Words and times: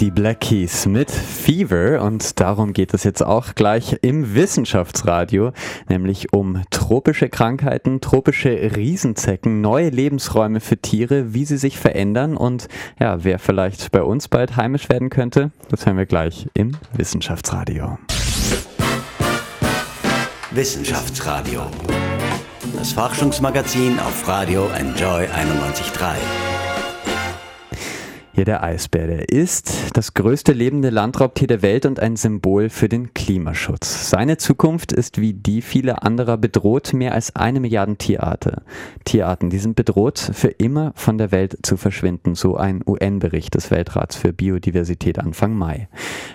Die 0.00 0.10
Black 0.10 0.40
Keys 0.40 0.86
mit 0.86 1.10
Fever 1.10 2.00
und 2.02 2.40
darum 2.40 2.72
geht 2.72 2.94
es 2.94 3.04
jetzt 3.04 3.22
auch 3.22 3.54
gleich 3.54 3.98
im 4.00 4.34
Wissenschaftsradio, 4.34 5.52
nämlich 5.90 6.32
um 6.32 6.62
tropische 6.70 7.28
Krankheiten, 7.28 8.00
tropische 8.00 8.48
Riesenzecken, 8.48 9.60
neue 9.60 9.90
Lebensräume 9.90 10.60
für 10.60 10.78
Tiere, 10.78 11.34
wie 11.34 11.44
sie 11.44 11.58
sich 11.58 11.78
verändern 11.78 12.38
und 12.38 12.68
ja, 12.98 13.22
wer 13.24 13.38
vielleicht 13.38 13.92
bei 13.92 14.02
uns 14.02 14.28
bald 14.28 14.56
heimisch 14.56 14.88
werden 14.88 15.10
könnte, 15.10 15.50
das 15.68 15.84
hören 15.84 15.98
wir 15.98 16.06
gleich 16.06 16.48
im 16.54 16.78
Wissenschaftsradio. 16.96 17.98
Wissenschaftsradio. 20.50 21.60
Das 22.74 22.92
Forschungsmagazin 22.92 23.98
auf 23.98 24.26
Radio 24.26 24.66
Enjoy 24.78 25.26
91.3. 25.26 26.49
Hier 28.32 28.44
der 28.44 28.62
Eisbär, 28.62 29.08
der 29.08 29.28
ist 29.28 29.90
das 29.94 30.14
größte 30.14 30.52
lebende 30.52 30.90
Landraubtier 30.90 31.48
der 31.48 31.62
Welt 31.62 31.84
und 31.84 31.98
ein 31.98 32.14
Symbol 32.14 32.68
für 32.68 32.88
den 32.88 33.12
Klimaschutz. 33.12 34.08
Seine 34.08 34.36
Zukunft 34.36 34.92
ist 34.92 35.20
wie 35.20 35.32
die 35.32 35.62
vieler 35.62 36.04
anderer 36.04 36.36
bedroht, 36.36 36.92
mehr 36.92 37.12
als 37.12 37.34
eine 37.34 37.58
Milliarde 37.58 37.96
Tierarten. 37.96 38.62
Tierarten, 39.04 39.50
die 39.50 39.58
sind 39.58 39.74
bedroht, 39.74 40.18
für 40.32 40.48
immer 40.48 40.92
von 40.94 41.18
der 41.18 41.32
Welt 41.32 41.58
zu 41.64 41.76
verschwinden, 41.76 42.36
so 42.36 42.56
ein 42.56 42.84
UN-Bericht 42.86 43.56
des 43.56 43.72
Weltrats 43.72 44.14
für 44.14 44.32
Biodiversität 44.32 45.18
Anfang 45.18 45.54
Mai. 45.54 45.88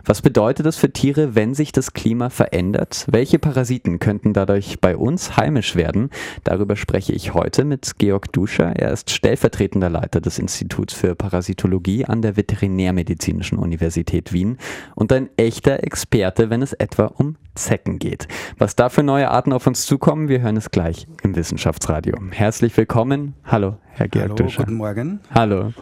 Was 0.04 0.22
bedeutet 0.22 0.66
das 0.66 0.76
für 0.76 0.92
Tiere, 0.92 1.34
wenn 1.34 1.54
sich 1.54 1.72
das 1.72 1.94
Klima 1.94 2.30
verändert? 2.30 3.06
Welche 3.10 3.40
Parasiten 3.40 4.00
könnten 4.00 4.34
dadurch 4.34 4.82
bei 4.82 4.98
uns 4.98 5.38
heimisch 5.38 5.78
werden? 5.78 6.10
Darüber 6.44 6.76
spreche 6.76 7.14
ich 7.14 7.34
heute 7.34 7.64
mit 7.64 7.98
Georg 8.00 8.34
Duscher. 8.34 8.76
Er 8.76 8.92
ist 8.92 9.12
stellvertretender 9.12 9.90
Leiter 9.90 10.20
des 10.20 10.40
Instituts 10.40 10.94
für 10.94 11.16
Parasitologie 11.16 11.86
an 12.04 12.22
der 12.22 12.36
Veterinärmedizinischen 12.36 13.58
Universität 13.58 14.34
Wien 14.34 14.58
und 14.96 15.14
ein 15.14 15.30
echter 15.38 15.84
Experte, 15.84 16.50
wenn 16.50 16.62
es 16.62 16.74
etwa 16.74 17.06
um 17.06 17.38
Zecken 17.56 18.00
geht. 18.00 18.28
Was 18.58 18.76
da 18.76 18.90
für 18.90 19.02
neue 19.02 19.32
Arten 19.32 19.54
auf 19.54 19.66
uns 19.66 19.86
zukommen, 19.86 20.28
wir 20.28 20.42
hören 20.42 20.58
es 20.58 20.72
gleich 20.72 21.08
im 21.24 21.36
Wissenschaftsradio. 21.36 22.16
Herzlich 22.32 22.76
willkommen. 22.76 23.34
Hallo, 23.46 23.78
Herr 23.92 24.10
Georg 24.10 24.26
Hallo, 24.26 24.36
Duscher. 24.36 24.64
guten 24.64 24.76
Morgen. 24.76 25.22
Hallo. 25.34 25.74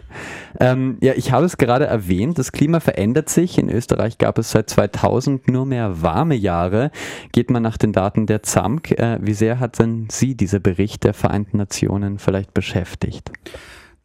Ähm, 0.60 0.98
ja, 1.00 1.14
ich 1.16 1.32
habe 1.32 1.46
es 1.46 1.56
gerade 1.56 1.86
erwähnt, 1.86 2.38
das 2.38 2.52
Klima 2.52 2.80
verändert 2.80 3.28
sich. 3.28 3.58
In 3.58 3.68
Österreich 3.68 4.18
gab 4.18 4.38
es 4.38 4.52
seit 4.52 4.70
2000 4.70 5.48
nur 5.48 5.66
mehr 5.66 6.00
warme 6.00 6.36
Jahre. 6.36 6.90
Geht 7.32 7.50
man 7.50 7.62
nach 7.62 7.76
den 7.76 7.92
Daten 7.92 8.26
der 8.26 8.42
ZAMK, 8.42 8.92
äh, 8.92 9.18
wie 9.20 9.34
sehr 9.34 9.58
hat 9.58 9.78
denn 9.78 10.06
Sie 10.10 10.36
dieser 10.36 10.60
Bericht 10.60 11.02
der 11.02 11.14
Vereinten 11.14 11.56
Nationen 11.56 12.18
vielleicht 12.18 12.54
beschäftigt? 12.54 13.32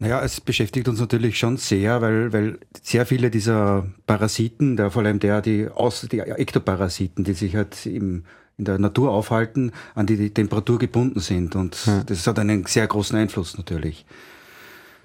Naja, 0.01 0.21
es 0.21 0.39
beschäftigt 0.39 0.87
uns 0.87 0.99
natürlich 1.01 1.37
schon 1.37 1.57
sehr, 1.57 2.01
weil, 2.01 2.31
weil 2.31 2.59
sehr 2.81 3.05
viele 3.05 3.29
dieser 3.29 3.85
Parasiten, 4.07 4.77
der, 4.77 4.91
vor 4.91 5.03
allem 5.03 5.19
der, 5.19 5.41
die, 5.41 5.67
Aus, 5.67 6.07
die 6.09 6.19
Ektoparasiten, 6.19 7.25
die 7.25 7.33
sich 7.33 7.57
halt 7.57 7.85
im, 7.85 8.23
in 8.57 8.63
der 8.65 8.79
Natur 8.79 9.11
aufhalten, 9.11 9.73
an 9.95 10.05
die, 10.05 10.15
die 10.15 10.33
Temperatur 10.33 10.79
gebunden 10.79 11.19
sind. 11.19 11.55
Und 11.57 11.85
Ja. 11.85 12.01
das 12.05 12.25
hat 12.27 12.39
einen 12.39 12.65
sehr 12.65 12.87
großen 12.87 13.17
Einfluss 13.17 13.57
natürlich. 13.57 14.05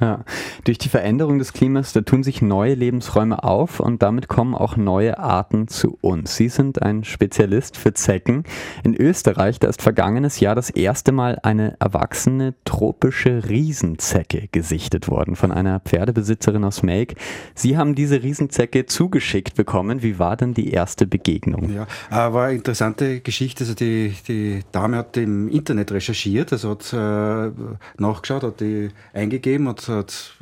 Ja, 0.00 0.24
durch 0.64 0.78
die 0.78 0.88
Veränderung 0.88 1.38
des 1.38 1.52
Klimas, 1.52 1.92
da 1.92 2.00
tun 2.00 2.24
sich 2.24 2.42
neue 2.42 2.74
Lebensräume 2.74 3.44
auf 3.44 3.78
und 3.78 4.02
damit 4.02 4.26
kommen 4.26 4.54
auch 4.54 4.76
neue 4.76 5.18
Arten 5.18 5.68
zu 5.68 5.98
uns. 6.00 6.36
Sie 6.36 6.48
sind 6.48 6.82
ein 6.82 7.04
Spezialist 7.04 7.76
für 7.76 7.94
Zecken. 7.94 8.42
In 8.82 8.94
Österreich, 8.94 9.60
da 9.60 9.68
ist 9.68 9.82
vergangenes 9.82 10.40
Jahr 10.40 10.56
das 10.56 10.70
erste 10.70 11.12
Mal 11.12 11.38
eine 11.42 11.76
erwachsene 11.78 12.54
tropische 12.64 13.48
Riesenzecke 13.48 14.48
gesichtet 14.50 15.08
worden 15.08 15.36
von 15.36 15.52
einer 15.52 15.78
Pferdebesitzerin 15.78 16.64
aus 16.64 16.82
Melk. 16.82 17.14
Sie 17.54 17.76
haben 17.76 17.94
diese 17.94 18.22
Riesenzecke 18.22 18.86
zugeschickt 18.86 19.54
bekommen. 19.54 20.02
Wie 20.02 20.18
war 20.18 20.36
denn 20.36 20.54
die 20.54 20.72
erste 20.72 21.06
Begegnung? 21.06 21.72
Ja, 21.72 21.86
äh, 22.10 22.32
war 22.32 22.46
eine 22.46 22.56
interessante 22.56 23.20
Geschichte. 23.20 23.62
Also 23.62 23.74
die, 23.74 24.14
die 24.26 24.62
Dame 24.72 24.96
hat 24.96 25.16
im 25.16 25.48
Internet 25.48 25.92
recherchiert, 25.92 26.52
also 26.52 26.70
hat 26.70 26.92
äh, 26.92 27.52
nachgeschaut, 27.98 28.42
hat 28.42 28.60
die 28.60 28.88
eingegeben, 29.12 29.68
hat, 29.68 29.83
hat 29.88 30.34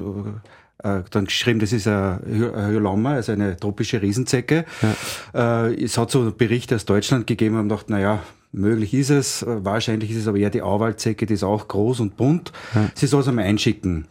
äh, 0.83 1.03
dann 1.11 1.25
geschrieben, 1.27 1.61
das 1.61 1.73
ist 1.73 1.87
ein 1.87 2.19
Hy- 2.27 2.53
ein 2.55 2.71
Hyoloma, 2.71 3.13
also 3.15 3.33
eine 3.33 3.57
tropische 3.57 4.03
Riesenzecke. 4.03 4.65
Äh, 5.35 5.75
es 5.85 5.97
hat 5.99 6.11
so 6.11 6.33
Berichte 6.33 6.75
aus 6.75 6.85
Deutschland 6.85 7.27
gegeben 7.27 7.59
und 7.59 7.69
gedacht, 7.69 7.89
naja, 7.91 8.21
möglich 8.53 8.93
ist 8.95 9.11
es, 9.11 9.43
äh, 9.43 9.65
wahrscheinlich 9.65 10.11
ist 10.11 10.19
es 10.19 10.29
aber 10.29 10.39
eher 10.39 10.51
die 10.51 10.63
Auwaldzecke, 10.63 11.27
die 11.27 11.35
ist 11.35 11.45
auch 11.45 11.69
groß 11.69 12.01
und 12.01 12.17
bunt. 12.17 12.53
Sie 12.95 13.07
soll 13.07 13.21
es 13.21 13.29
einmal 13.29 13.45
einschicken. 13.45 14.07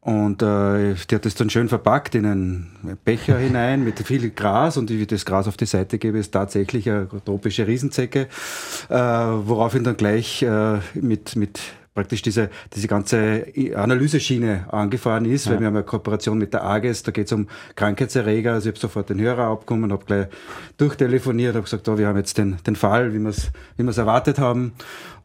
Und 0.00 0.42
äh, 0.42 0.94
die 1.10 1.14
hat 1.14 1.24
das 1.24 1.34
dann 1.34 1.48
schön 1.48 1.70
verpackt 1.70 2.14
in 2.14 2.26
einen 2.26 2.98
Becher 3.06 3.38
hinein 3.38 3.82
mit 3.84 3.98
viel 4.00 4.28
Gras 4.32 4.76
und 4.76 4.90
wie 4.90 5.00
ich 5.00 5.06
das 5.06 5.24
Gras 5.24 5.48
auf 5.48 5.56
die 5.56 5.64
Seite 5.64 5.96
gebe, 5.96 6.18
ist 6.18 6.30
tatsächlich 6.30 6.90
eine 6.90 7.08
tropische 7.24 7.66
Riesenzecke, 7.66 8.28
äh, 8.90 8.94
woraufhin 8.94 9.82
dann 9.82 9.96
gleich 9.96 10.42
äh, 10.42 10.80
mit, 10.92 11.36
mit 11.36 11.58
praktisch 11.94 12.22
diese, 12.22 12.50
diese 12.74 12.88
ganze 12.88 13.46
Analyseschiene 13.76 14.66
angefahren 14.72 15.24
ist, 15.24 15.48
weil 15.48 15.60
wir 15.60 15.68
haben 15.68 15.76
eine 15.76 15.84
Kooperation 15.84 16.38
mit 16.38 16.52
der 16.52 16.64
AGES, 16.64 17.04
da 17.04 17.12
geht 17.12 17.26
es 17.26 17.32
um 17.32 17.46
Krankheitserreger, 17.76 18.54
also 18.54 18.68
ich 18.68 18.74
habe 18.74 18.80
sofort 18.80 19.10
den 19.10 19.20
Hörer 19.20 19.44
abgekommen, 19.44 19.92
habe 19.92 20.04
gleich 20.04 20.26
durchtelefoniert, 20.76 21.54
habe 21.54 21.64
gesagt, 21.64 21.88
oh, 21.88 21.96
wir 21.96 22.08
haben 22.08 22.16
jetzt 22.16 22.36
den, 22.36 22.56
den 22.66 22.74
Fall, 22.74 23.14
wie 23.14 23.20
wir 23.20 23.30
es 23.30 23.52
wie 23.76 23.84
wir's 23.84 23.98
erwartet 23.98 24.38
haben 24.38 24.72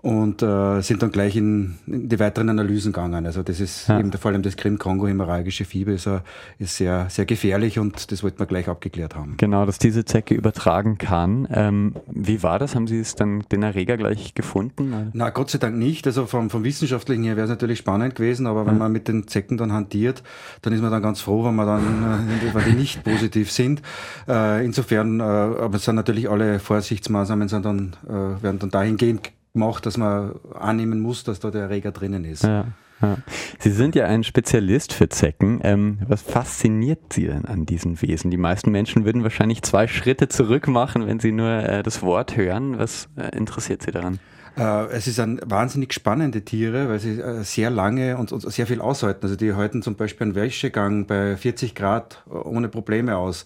und 0.02 0.42
äh, 0.42 0.80
sind 0.82 1.02
dann 1.04 1.12
gleich 1.12 1.36
in, 1.36 1.76
in 1.86 2.08
die 2.08 2.20
weiteren 2.20 2.48
Analysen 2.50 2.94
gegangen. 2.94 3.26
Also 3.26 3.44
das 3.44 3.60
ist 3.60 3.88
Ja. 3.90 4.00
eben 4.00 4.12
vor 4.14 4.32
allem 4.32 4.42
das 4.42 4.56
Krim-Kongo-hämorrhagische 4.56 5.66
Fieber 5.66 5.92
ist, 5.92 6.06
äh, 6.06 6.20
ist 6.58 6.78
sehr, 6.78 7.08
sehr 7.10 7.26
gefährlich 7.26 7.80
und 7.80 8.10
das 8.12 8.24
wollten 8.24 8.40
wir 8.40 8.46
gleich 8.46 8.70
abgeklärt 8.70 9.16
haben. 9.16 9.36
Genau, 9.38 9.66
dass 9.66 9.78
diese 9.78 10.06
Zecke 10.06 10.36
übertragen 10.36 10.98
kann. 10.98 11.48
Ähm, 11.52 11.96
wie 12.08 12.42
war 12.44 12.60
das? 12.60 12.76
Haben 12.76 12.88
Sie 12.88 13.00
es 13.00 13.16
dann 13.16 13.42
den 13.52 13.62
Erreger 13.64 13.98
gleich 13.98 14.34
gefunden? 14.36 15.10
Na, 15.14 15.32
Gott 15.32 15.50
sei 15.50 15.58
Dank 15.58 15.76
nicht. 15.76 16.08
Also 16.08 16.26
vom, 16.26 16.50
vom 16.50 16.64
Wissenschaftlichen 16.64 17.24
her 17.24 17.36
wäre 17.36 17.44
es 17.46 17.50
natürlich 17.50 17.80
spannend 17.80 18.16
gewesen, 18.16 18.48
aber 18.48 18.66
wenn 18.66 18.78
man 18.78 18.92
mit 18.92 19.08
den 19.10 19.28
Zecken 19.28 19.58
dann 19.58 19.74
hantiert, 19.74 20.24
dann 20.62 20.72
ist 20.72 20.82
man 20.82 20.92
dann 20.92 21.02
ganz 21.02 21.20
froh, 21.20 21.44
wenn 21.44 21.56
man 21.56 21.68
dann, 21.68 22.30
äh, 22.30 22.54
wenn 22.54 22.64
die 22.66 22.78
nicht 22.78 23.04
positiv 23.04 23.52
sind. 23.52 23.82
Äh, 24.30 24.64
insofern, 24.64 25.20
äh, 25.20 25.24
aber 25.24 25.76
es 25.76 25.84
sind 25.84 25.96
natürlich 25.96 26.30
alle 26.30 26.60
Vorsichtsmaßnahmen 26.60 27.50
sind 27.50 27.66
dann, 27.66 27.96
äh, 28.08 28.42
werden 28.42 28.60
dann 28.60 28.70
dahingehend 28.70 29.32
gemacht, 29.54 29.86
dass 29.86 29.98
man 29.98 30.36
annehmen 30.54 31.00
muss, 31.00 31.24
dass 31.24 31.40
da 31.40 31.52
der 31.52 31.64
Erreger 31.64 31.92
drinnen 31.92 32.26
ist. 32.26 32.44
Ja, 32.44 32.66
ja. 33.02 33.18
Sie 33.60 33.72
sind 33.72 33.96
ja 33.96 34.06
ein 34.06 34.24
Spezialist 34.24 34.94
für 34.94 35.10
Zecken. 35.10 35.60
Ähm, 35.64 36.00
was 36.08 36.22
fasziniert 36.22 37.14
Sie 37.14 37.28
denn 37.28 37.46
an 37.46 37.66
diesen 37.66 38.02
Wesen? 38.02 38.32
Die 38.32 38.38
meisten 38.38 38.72
Menschen 38.72 39.06
würden 39.06 39.24
wahrscheinlich 39.24 39.62
zwei 39.62 39.88
Schritte 39.88 40.28
zurück 40.28 40.68
machen, 40.68 41.08
wenn 41.08 41.20
sie 41.20 41.32
nur 41.32 41.50
äh, 41.50 41.84
das 41.84 42.02
Wort 42.02 42.36
hören. 42.36 42.78
Was 42.78 43.10
äh, 43.16 43.36
interessiert 43.36 43.82
Sie 43.84 43.92
daran? 43.92 44.20
Äh, 44.60 44.88
es 44.92 45.08
ist 45.08 45.20
ein 45.20 45.40
wahnsinnig 45.46 45.94
spannende 45.94 46.42
Tiere, 46.42 46.90
weil 46.90 47.00
sie 47.00 47.20
äh, 47.20 47.44
sehr 47.44 47.70
lange 47.70 48.18
und, 48.18 48.32
und 48.32 48.42
sehr 48.52 48.68
viel 48.68 48.82
aushalten. 48.82 49.22
Also 49.24 49.36
die 49.36 49.54
halten 49.54 49.82
zum 49.82 49.96
Beispiel 49.96 50.26
einen 50.26 50.36
Wäschegang 50.36 51.06
bei 51.06 51.38
40 51.38 51.76
Grad 51.76 52.24
äh, 52.30 52.34
ohne 52.34 52.68
Probleme 52.68 53.18
aus. 53.18 53.46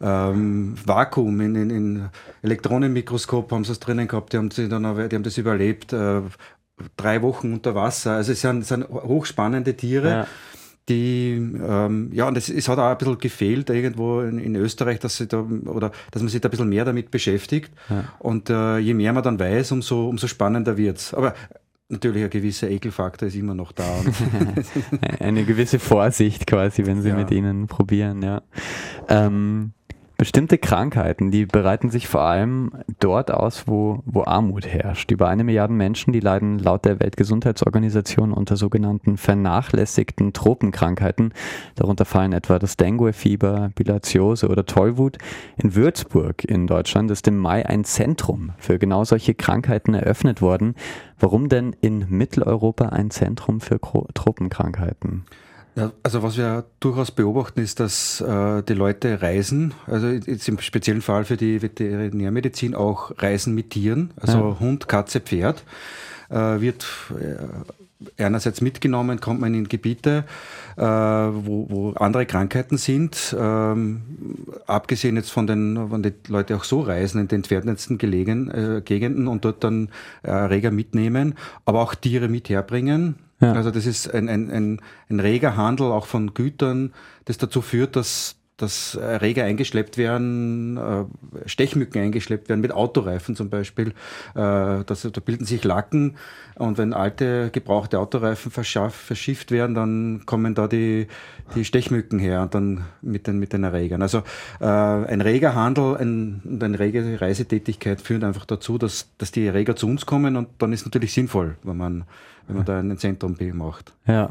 Ähm, 0.00 0.74
Vakuum 0.84 1.40
in, 1.40 1.54
in, 1.56 1.70
in 1.70 2.08
Elektronenmikroskop 2.42 3.50
haben 3.52 3.64
sie 3.64 3.72
es 3.72 3.80
drinnen 3.80 4.08
gehabt, 4.08 4.32
die 4.32 4.38
haben, 4.38 4.50
sie 4.50 4.68
dann, 4.68 4.82
die 4.82 5.16
haben 5.16 5.22
das 5.22 5.38
überlebt. 5.38 5.92
Äh, 5.92 6.22
drei 6.96 7.22
Wochen 7.22 7.52
unter 7.52 7.74
Wasser. 7.74 8.12
Also 8.12 8.32
es 8.32 8.40
sind, 8.40 8.64
sind 8.66 8.88
hochspannende 8.88 9.74
Tiere. 9.76 10.08
Ja. 10.08 10.26
Die, 10.88 11.34
ähm, 11.34 12.10
ja, 12.12 12.26
und 12.26 12.36
es, 12.36 12.48
es 12.48 12.68
hat 12.68 12.78
auch 12.78 12.90
ein 12.90 12.98
bisschen 12.98 13.18
gefehlt 13.18 13.70
irgendwo 13.70 14.20
in, 14.20 14.38
in 14.38 14.56
Österreich, 14.56 14.98
dass, 14.98 15.16
sie 15.16 15.28
da, 15.28 15.40
oder, 15.66 15.92
dass 16.10 16.22
man 16.22 16.28
sich 16.28 16.40
da 16.40 16.48
ein 16.48 16.50
bisschen 16.50 16.68
mehr 16.68 16.84
damit 16.84 17.10
beschäftigt. 17.12 17.70
Und 18.18 18.50
äh, 18.50 18.78
je 18.78 18.92
mehr 18.94 19.12
man 19.12 19.22
dann 19.22 19.38
weiß, 19.38 19.70
umso, 19.72 20.08
umso 20.08 20.26
spannender 20.26 20.76
wird's. 20.76 21.14
Aber 21.14 21.34
natürlich 21.88 22.24
ein 22.24 22.30
gewisser 22.30 22.68
Ekelfaktor 22.68 23.28
ist 23.28 23.36
immer 23.36 23.54
noch 23.54 23.70
da. 23.72 23.84
Eine 25.20 25.44
gewisse 25.44 25.78
Vorsicht 25.78 26.46
quasi, 26.46 26.84
wenn 26.86 27.02
Sie 27.02 27.10
Ja. 27.10 27.16
mit 27.16 27.30
ihnen 27.30 27.66
probieren, 27.68 28.22
ja. 28.22 28.42
Ähm, 29.08 29.72
bestimmte 30.22 30.56
Krankheiten, 30.56 31.32
die 31.32 31.46
bereiten 31.46 31.90
sich 31.90 32.06
vor 32.06 32.20
allem 32.20 32.70
dort 33.00 33.32
aus, 33.32 33.66
wo, 33.66 34.04
wo 34.04 34.22
Armut 34.22 34.68
herrscht. 34.68 35.10
Über 35.10 35.26
eine 35.26 35.42
Milliarde 35.42 35.74
Menschen, 35.74 36.12
die 36.12 36.20
leiden 36.20 36.60
laut 36.60 36.84
der 36.84 37.00
Weltgesundheitsorganisation 37.00 38.32
unter 38.32 38.54
sogenannten 38.54 39.16
vernachlässigten 39.16 40.32
Tropenkrankheiten. 40.32 41.34
Darunter 41.74 42.04
fallen 42.04 42.32
etwa 42.34 42.60
das 42.60 42.76
Dengue-Fieber, 42.76 43.72
Bilharziose 43.74 44.48
oder 44.48 44.64
Tollwut. 44.64 45.18
In 45.56 45.74
Würzburg 45.74 46.44
in 46.44 46.68
Deutschland 46.68 47.10
ist 47.10 47.26
im 47.26 47.38
Mai 47.38 47.66
ein 47.66 47.82
Zentrum 47.82 48.52
für 48.58 48.78
genau 48.78 49.02
solche 49.02 49.34
Krankheiten 49.34 49.92
eröffnet 49.92 50.40
worden. 50.40 50.76
Warum 51.18 51.48
denn 51.48 51.74
in 51.80 52.06
Mitteleuropa 52.08 52.90
ein 52.90 53.10
Zentrum 53.10 53.60
für 53.60 53.80
Tropenkrankheiten? 54.14 55.24
Ja, 55.74 55.90
also 56.02 56.22
was 56.22 56.36
wir 56.36 56.64
durchaus 56.80 57.10
beobachten, 57.10 57.60
ist, 57.60 57.80
dass 57.80 58.20
äh, 58.20 58.62
die 58.62 58.74
Leute 58.74 59.22
reisen, 59.22 59.72
also 59.86 60.08
jetzt 60.08 60.46
im 60.48 60.58
speziellen 60.58 61.00
Fall 61.00 61.24
für 61.24 61.38
die 61.38 61.62
Veterinärmedizin 61.62 62.74
auch 62.74 63.12
reisen 63.18 63.54
mit 63.54 63.70
Tieren, 63.70 64.10
also 64.20 64.38
Ja. 64.38 64.60
Hund, 64.60 64.86
Katze, 64.86 65.20
Pferd, 65.20 65.64
äh, 66.28 66.60
wird 66.60 66.86
äh, 67.18 68.22
einerseits 68.22 68.60
mitgenommen, 68.60 69.20
kommt 69.20 69.40
man 69.40 69.54
in 69.54 69.68
Gebiete, 69.68 70.24
äh, 70.76 70.82
wo, 70.82 71.66
wo 71.70 71.90
andere 71.92 72.26
Krankheiten 72.26 72.76
sind. 72.76 73.34
Ähm, 73.38 74.02
abgesehen 74.66 75.16
jetzt 75.16 75.30
von 75.30 75.46
den, 75.46 75.90
wenn 75.90 76.02
die 76.02 76.12
Leute 76.28 76.56
auch 76.56 76.64
so 76.64 76.80
reisen 76.80 77.20
in 77.20 77.28
den 77.28 77.36
entferntesten 77.36 77.98
gelegen, 77.98 78.50
äh, 78.50 78.82
Gegenden 78.84 79.28
und 79.28 79.44
dort 79.44 79.64
dann 79.64 79.88
äh, 80.22 80.28
Erreger 80.30 80.70
mitnehmen, 80.70 81.34
aber 81.64 81.80
auch 81.80 81.94
Tiere 81.94 82.28
mit 82.28 82.48
herbringen. 82.48 83.16
Ja. 83.42 83.52
Also 83.52 83.70
das 83.70 83.86
ist 83.86 84.12
ein, 84.12 84.28
ein, 84.28 84.50
ein, 84.50 84.80
ein 85.10 85.20
reger 85.20 85.56
Handel 85.56 85.86
auch 85.86 86.06
von 86.06 86.32
Gütern, 86.32 86.94
das 87.24 87.38
dazu 87.38 87.60
führt, 87.60 87.96
dass 87.96 88.36
dass 88.62 88.94
Erreger 88.94 89.44
eingeschleppt 89.44 89.98
werden, 89.98 90.76
äh, 90.76 91.48
Stechmücken 91.48 92.00
eingeschleppt 92.00 92.48
werden, 92.48 92.60
mit 92.60 92.70
Autoreifen 92.70 93.34
zum 93.34 93.50
Beispiel. 93.50 93.88
Äh, 94.34 94.84
das, 94.84 95.02
da 95.02 95.20
bilden 95.20 95.44
sich 95.44 95.64
Lacken 95.64 96.16
und 96.54 96.78
wenn 96.78 96.92
alte, 96.92 97.50
gebrauchte 97.50 97.98
Autoreifen 97.98 98.52
verschifft 98.52 99.50
werden, 99.50 99.74
dann 99.74 100.22
kommen 100.26 100.54
da 100.54 100.68
die, 100.68 101.08
die 101.54 101.64
Stechmücken 101.64 102.18
her 102.18 102.42
und 102.42 102.54
dann 102.54 102.84
mit 103.00 103.26
den, 103.26 103.38
mit 103.38 103.52
den 103.52 103.64
Erregern. 103.64 104.02
Also 104.02 104.22
äh, 104.60 104.66
ein 104.66 105.20
reger 105.20 105.54
Handel 105.54 105.96
ein, 105.96 106.42
und 106.44 106.62
eine 106.62 106.78
rege 106.78 107.20
Reisetätigkeit 107.20 108.00
führt 108.00 108.24
einfach 108.24 108.44
dazu, 108.44 108.78
dass, 108.78 109.10
dass 109.18 109.32
die 109.32 109.46
Erreger 109.46 109.76
zu 109.76 109.86
uns 109.86 110.06
kommen 110.06 110.36
und 110.36 110.48
dann 110.58 110.72
ist 110.72 110.84
natürlich 110.84 111.12
sinnvoll, 111.12 111.56
wenn 111.62 111.76
man 111.76 112.04
wenn 112.48 112.56
man 112.56 112.64
da 112.64 112.78
ein 112.78 112.98
Zentrum 112.98 113.34
B 113.34 113.52
macht. 113.52 113.94
Ja, 114.06 114.30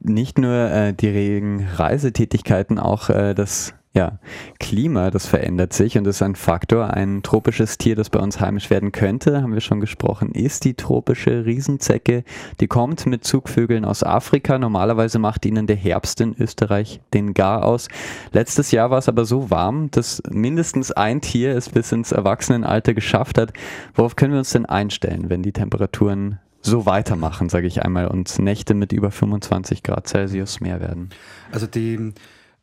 nicht 0.00 0.38
nur 0.38 0.54
äh, 0.54 0.92
die 0.92 1.08
regen 1.08 1.66
Reisetätigkeiten, 1.74 2.78
auch 2.78 3.10
äh, 3.10 3.34
das 3.34 3.74
ja, 3.96 4.18
Klima, 4.58 5.12
das 5.12 5.26
verändert 5.26 5.72
sich 5.72 5.96
und 5.96 6.06
ist 6.08 6.20
ein 6.20 6.34
Faktor. 6.34 6.90
Ein 6.90 7.22
tropisches 7.22 7.78
Tier, 7.78 7.94
das 7.94 8.10
bei 8.10 8.18
uns 8.18 8.40
heimisch 8.40 8.68
werden 8.68 8.90
könnte, 8.90 9.40
haben 9.40 9.54
wir 9.54 9.60
schon 9.60 9.80
gesprochen, 9.80 10.32
ist 10.32 10.64
die 10.64 10.74
tropische 10.74 11.46
Riesenzecke. 11.46 12.24
Die 12.58 12.66
kommt 12.66 13.06
mit 13.06 13.22
Zugvögeln 13.22 13.84
aus 13.84 14.02
Afrika. 14.02 14.58
Normalerweise 14.58 15.20
macht 15.20 15.46
ihnen 15.46 15.68
der 15.68 15.76
Herbst 15.76 16.20
in 16.20 16.34
Österreich 16.36 17.00
den 17.12 17.34
Gar 17.34 17.64
aus. 17.64 17.86
Letztes 18.32 18.72
Jahr 18.72 18.90
war 18.90 18.98
es 18.98 19.08
aber 19.08 19.24
so 19.24 19.50
warm, 19.50 19.92
dass 19.92 20.20
mindestens 20.28 20.90
ein 20.90 21.20
Tier 21.20 21.56
es 21.56 21.68
bis 21.68 21.92
ins 21.92 22.10
Erwachsenenalter 22.10 22.94
geschafft 22.94 23.38
hat. 23.38 23.52
Worauf 23.94 24.16
können 24.16 24.32
wir 24.32 24.40
uns 24.40 24.50
denn 24.50 24.66
einstellen, 24.66 25.30
wenn 25.30 25.44
die 25.44 25.52
Temperaturen 25.52 26.40
so 26.62 26.86
weitermachen, 26.86 27.48
sage 27.48 27.66
ich 27.66 27.82
einmal, 27.82 28.08
und 28.08 28.38
Nächte 28.38 28.74
mit 28.74 28.92
über 28.92 29.10
25 29.10 29.82
Grad 29.82 30.08
Celsius 30.08 30.60
mehr 30.60 30.80
werden. 30.80 31.10
Also 31.52 31.66
die, 31.66 32.12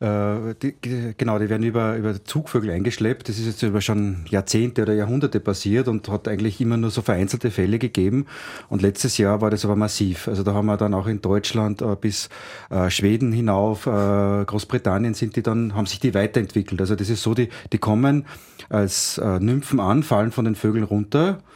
die, 0.02 0.74
genau, 1.16 1.38
die 1.38 1.48
werden 1.48 1.62
über, 1.62 1.96
über 1.96 2.24
Zugvögel 2.24 2.70
eingeschleppt. 2.70 3.28
Das 3.28 3.38
ist 3.38 3.46
jetzt 3.46 3.62
über 3.62 3.80
schon 3.80 4.24
Jahrzehnte 4.28 4.82
oder 4.82 4.94
Jahrhunderte 4.94 5.38
passiert 5.38 5.86
und 5.86 6.08
hat 6.08 6.26
eigentlich 6.26 6.60
immer 6.60 6.76
nur 6.76 6.90
so 6.90 7.02
vereinzelte 7.02 7.50
Fälle 7.52 7.78
gegeben. 7.78 8.26
Und 8.68 8.82
letztes 8.82 9.18
Jahr 9.18 9.40
war 9.40 9.50
das 9.50 9.64
aber 9.64 9.76
massiv. 9.76 10.26
Also 10.26 10.42
da 10.42 10.54
haben 10.54 10.66
wir 10.66 10.76
dann 10.76 10.94
auch 10.94 11.06
in 11.06 11.20
Deutschland 11.20 11.82
äh, 11.82 11.94
bis 11.94 12.28
äh, 12.70 12.90
Schweden 12.90 13.32
hinauf, 13.32 13.86
äh, 13.86 14.44
Großbritannien 14.44 15.14
sind 15.14 15.36
die 15.36 15.42
dann, 15.42 15.74
haben 15.74 15.86
sich 15.86 16.00
die 16.00 16.14
weiterentwickelt. 16.14 16.80
Also 16.80 16.96
das 16.96 17.08
ist 17.08 17.22
so, 17.22 17.34
die, 17.34 17.48
die 17.72 17.78
kommen 17.78 18.26
als 18.68 19.18
äh, 19.18 19.38
Nymphen 19.38 19.78
an, 19.78 20.02
fallen 20.02 20.32
von 20.32 20.44
den 20.44 20.54
Vögeln 20.56 20.84
runter 20.84 21.38
äh, 21.38 21.51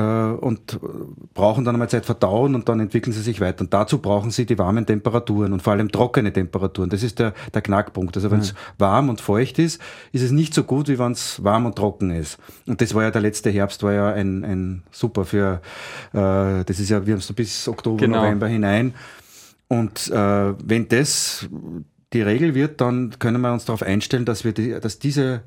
und 0.00 0.80
brauchen 1.34 1.64
dann 1.64 1.74
einmal 1.74 1.88
Zeit 1.88 2.04
verdauen 2.04 2.54
und 2.54 2.68
dann 2.68 2.80
entwickeln 2.80 3.12
sie 3.12 3.22
sich 3.22 3.40
weiter. 3.40 3.62
Und 3.62 3.72
dazu 3.72 3.98
brauchen 3.98 4.30
sie 4.30 4.44
die 4.44 4.58
warmen 4.58 4.86
Temperaturen 4.86 5.52
und 5.52 5.62
vor 5.62 5.72
allem 5.72 5.90
trockene 5.90 6.32
Temperaturen. 6.32 6.90
Das 6.90 7.02
ist 7.02 7.18
der, 7.18 7.32
der 7.52 7.62
Knackpunkt. 7.62 8.16
Also 8.16 8.30
wenn 8.30 8.40
es 8.40 8.52
mhm. 8.52 8.56
warm 8.78 9.08
und 9.08 9.20
feucht 9.20 9.58
ist, 9.58 9.80
ist 10.12 10.22
es 10.22 10.32
nicht 10.32 10.52
so 10.52 10.64
gut, 10.64 10.88
wie 10.88 10.98
wenn 10.98 11.12
es 11.12 11.42
warm 11.44 11.66
und 11.66 11.76
trocken 11.76 12.10
ist. 12.10 12.38
Und 12.66 12.80
das 12.80 12.94
war 12.94 13.04
ja 13.04 13.10
der 13.10 13.22
letzte 13.22 13.50
Herbst, 13.50 13.82
war 13.82 13.92
ja 13.92 14.12
ein, 14.12 14.44
ein 14.44 14.82
super 14.90 15.24
für, 15.24 15.60
äh, 16.12 16.64
das 16.64 16.80
ist 16.80 16.90
ja, 16.90 17.06
wir 17.06 17.14
haben 17.14 17.20
es 17.20 17.32
bis 17.32 17.68
Oktober, 17.68 17.98
genau. 17.98 18.22
November 18.22 18.48
hinein. 18.48 18.94
Und 19.68 20.10
äh, 20.10 20.54
wenn 20.64 20.88
das 20.88 21.48
die 22.12 22.22
Regel 22.22 22.54
wird, 22.54 22.80
dann 22.80 23.18
können 23.18 23.40
wir 23.40 23.52
uns 23.52 23.64
darauf 23.64 23.82
einstellen, 23.82 24.24
dass 24.24 24.44
wir 24.44 24.52
die, 24.52 24.78
dass 24.80 24.98
diese 24.98 25.42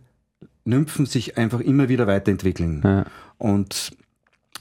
Nymphen 0.66 1.06
sich 1.06 1.38
einfach 1.38 1.62
immer 1.62 1.90
wieder 1.90 2.08
weiterentwickeln. 2.08 2.82
Ja. 2.84 3.06
Und 3.38 3.92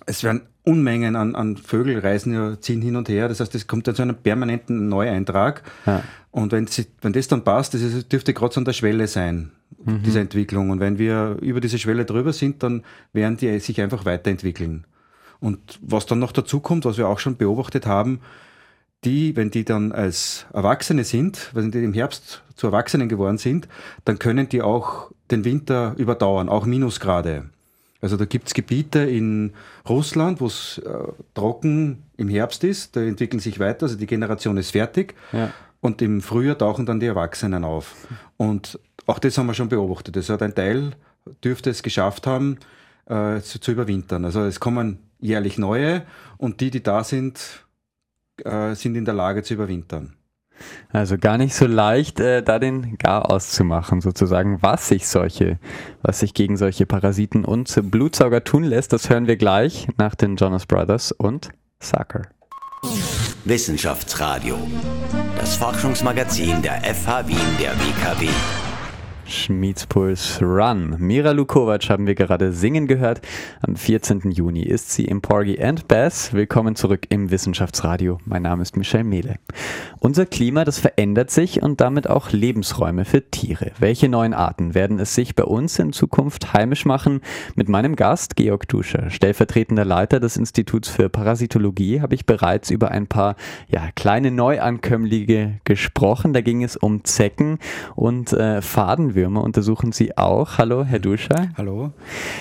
es 0.06 0.24
werden 0.24 0.42
Unmengen 0.64 1.14
an, 1.14 1.36
an 1.36 1.56
Vögel 1.56 2.00
reisen 2.00 2.32
ja, 2.32 2.60
ziehen 2.60 2.82
hin 2.82 2.96
und 2.96 3.08
her. 3.08 3.28
Das 3.28 3.38
heißt, 3.38 3.54
es 3.54 3.66
kommt 3.66 3.86
dann 3.86 3.94
zu 3.94 4.02
einem 4.02 4.16
permanenten 4.16 4.88
Neueintrag. 4.88 5.62
Ja. 5.86 6.02
Und 6.32 6.52
wenn, 6.52 6.66
sie, 6.66 6.86
wenn 7.02 7.12
das 7.12 7.28
dann 7.28 7.44
passt, 7.44 7.74
das 7.74 7.82
ist, 7.82 8.12
dürfte 8.12 8.34
gerade 8.34 8.52
so 8.52 8.60
an 8.60 8.64
der 8.64 8.72
Schwelle 8.72 9.06
sein, 9.06 9.52
mhm. 9.84 10.02
diese 10.02 10.20
Entwicklung. 10.20 10.70
Und 10.70 10.80
wenn 10.80 10.98
wir 10.98 11.36
über 11.40 11.60
diese 11.60 11.78
Schwelle 11.78 12.04
drüber 12.04 12.32
sind, 12.32 12.62
dann 12.62 12.82
werden 13.12 13.36
die 13.36 13.58
sich 13.60 13.80
einfach 13.80 14.04
weiterentwickeln. 14.04 14.86
Und 15.38 15.78
was 15.82 16.06
dann 16.06 16.18
noch 16.18 16.32
dazu 16.32 16.60
kommt, 16.60 16.84
was 16.84 16.98
wir 16.98 17.08
auch 17.08 17.20
schon 17.20 17.36
beobachtet 17.36 17.86
haben, 17.86 18.20
die, 19.04 19.36
wenn 19.36 19.50
die 19.50 19.64
dann 19.64 19.92
als 19.92 20.46
Erwachsene 20.52 21.04
sind, 21.04 21.50
wenn 21.54 21.70
die 21.70 21.84
im 21.84 21.92
Herbst 21.92 22.42
zu 22.56 22.66
Erwachsenen 22.66 23.08
geworden 23.08 23.38
sind, 23.38 23.68
dann 24.04 24.18
können 24.18 24.48
die 24.48 24.62
auch 24.62 25.12
den 25.30 25.44
Winter 25.44 25.94
überdauern, 25.96 26.48
auch 26.48 26.66
Minusgrade. 26.66 27.50
Also 28.06 28.16
da 28.16 28.24
gibt 28.24 28.46
es 28.46 28.54
Gebiete 28.54 29.00
in 29.00 29.52
Russland, 29.88 30.40
wo 30.40 30.46
es 30.46 30.78
äh, 30.78 30.90
trocken 31.34 32.04
im 32.16 32.28
Herbst 32.28 32.62
ist, 32.62 32.94
da 32.94 33.00
entwickeln 33.00 33.40
sich 33.40 33.58
weiter, 33.58 33.86
also 33.86 33.96
die 33.96 34.06
Generation 34.06 34.56
ist 34.58 34.70
fertig. 34.70 35.16
Ja. 35.32 35.52
Und 35.80 36.00
im 36.02 36.20
Frühjahr 36.20 36.56
tauchen 36.56 36.86
dann 36.86 37.00
die 37.00 37.06
Erwachsenen 37.06 37.64
auf. 37.64 37.96
Und 38.36 38.78
auch 39.06 39.18
das 39.18 39.36
haben 39.36 39.46
wir 39.46 39.54
schon 39.54 39.68
beobachtet. 39.68 40.16
Also 40.16 40.38
ein 40.38 40.54
Teil 40.54 40.92
dürfte 41.42 41.70
es 41.70 41.82
geschafft 41.82 42.28
haben, 42.28 42.58
äh, 43.06 43.40
zu, 43.40 43.58
zu, 43.60 43.72
überwintern. 43.72 44.24
Also 44.24 44.42
es 44.42 44.60
kommen 44.60 45.00
jährlich 45.18 45.58
neue 45.58 46.02
und 46.38 46.60
die, 46.60 46.70
die 46.70 46.84
da 46.84 47.02
sind, 47.02 47.66
äh, 48.44 48.74
sind 48.76 48.94
in 48.94 49.04
der 49.04 49.14
Lage 49.14 49.42
zu 49.42 49.54
überwintern. 49.54 50.14
Also 50.90 51.18
gar 51.18 51.38
nicht 51.38 51.54
so 51.54 51.66
leicht, 51.66 52.20
äh, 52.20 52.42
da 52.42 52.58
den 52.58 52.98
Gar 52.98 53.30
auszumachen, 53.30 54.00
sozusagen, 54.00 54.62
was 54.62 54.88
sich 54.88 55.06
solche, 55.08 55.58
was 56.02 56.20
sich 56.20 56.34
gegen 56.34 56.56
solche 56.56 56.86
Parasiten 56.86 57.44
und 57.44 57.72
Blutsauger 57.90 58.44
tun 58.44 58.64
lässt, 58.64 58.92
das 58.92 59.10
hören 59.10 59.26
wir 59.26 59.36
gleich 59.36 59.88
nach 59.98 60.14
den 60.14 60.36
Jonas 60.36 60.66
Brothers 60.66 61.12
und 61.12 61.50
Sucker. 61.80 62.22
Wissenschaftsradio, 63.44 64.56
das 65.38 65.56
Forschungsmagazin 65.56 66.62
der 66.62 66.82
FH 66.82 67.28
Wien 67.28 67.38
der 67.60 67.72
WKW. 67.72 68.28
Schmiedspuls 69.28 70.40
Run. 70.40 70.96
Mira 70.98 71.32
Lukovac 71.32 71.90
haben 71.90 72.06
wir 72.06 72.14
gerade 72.14 72.52
singen 72.52 72.86
gehört. 72.86 73.20
Am 73.60 73.74
14. 73.74 74.30
Juni 74.30 74.62
ist 74.62 74.92
sie 74.92 75.04
im 75.04 75.20
Porgy 75.20 75.60
and 75.60 75.88
Bass. 75.88 76.32
Willkommen 76.32 76.76
zurück 76.76 77.06
im 77.08 77.30
Wissenschaftsradio. 77.30 78.18
Mein 78.24 78.42
Name 78.42 78.62
ist 78.62 78.76
Michel 78.76 79.02
Mehle. 79.02 79.36
Unser 79.98 80.26
Klima, 80.26 80.64
das 80.64 80.78
verändert 80.78 81.30
sich 81.30 81.62
und 81.62 81.80
damit 81.80 82.08
auch 82.08 82.30
Lebensräume 82.30 83.04
für 83.04 83.28
Tiere. 83.28 83.72
Welche 83.80 84.08
neuen 84.08 84.34
Arten 84.34 84.74
werden 84.74 85.00
es 85.00 85.14
sich 85.14 85.34
bei 85.34 85.44
uns 85.44 85.78
in 85.80 85.92
Zukunft 85.92 86.52
heimisch 86.52 86.84
machen? 86.84 87.20
Mit 87.56 87.68
meinem 87.68 87.96
Gast, 87.96 88.36
Georg 88.36 88.68
Duscher, 88.68 89.10
stellvertretender 89.10 89.84
Leiter 89.84 90.20
des 90.20 90.36
Instituts 90.36 90.88
für 90.88 91.08
Parasitologie, 91.08 92.00
habe 92.00 92.14
ich 92.14 92.26
bereits 92.26 92.70
über 92.70 92.92
ein 92.92 93.08
paar 93.08 93.34
ja, 93.68 93.88
kleine 93.96 94.30
Neuankömmlinge 94.30 95.60
gesprochen. 95.64 96.32
Da 96.32 96.40
ging 96.40 96.62
es 96.62 96.76
um 96.76 97.02
Zecken 97.02 97.58
und 97.96 98.32
äh, 98.32 98.62
Faden 98.62 99.15
Regenwürmer 99.16 99.42
untersuchen 99.42 99.92
Sie 99.92 100.16
auch. 100.16 100.58
Hallo, 100.58 100.84
Herr 100.84 100.98
Duscher. 100.98 101.48
Hallo. 101.56 101.92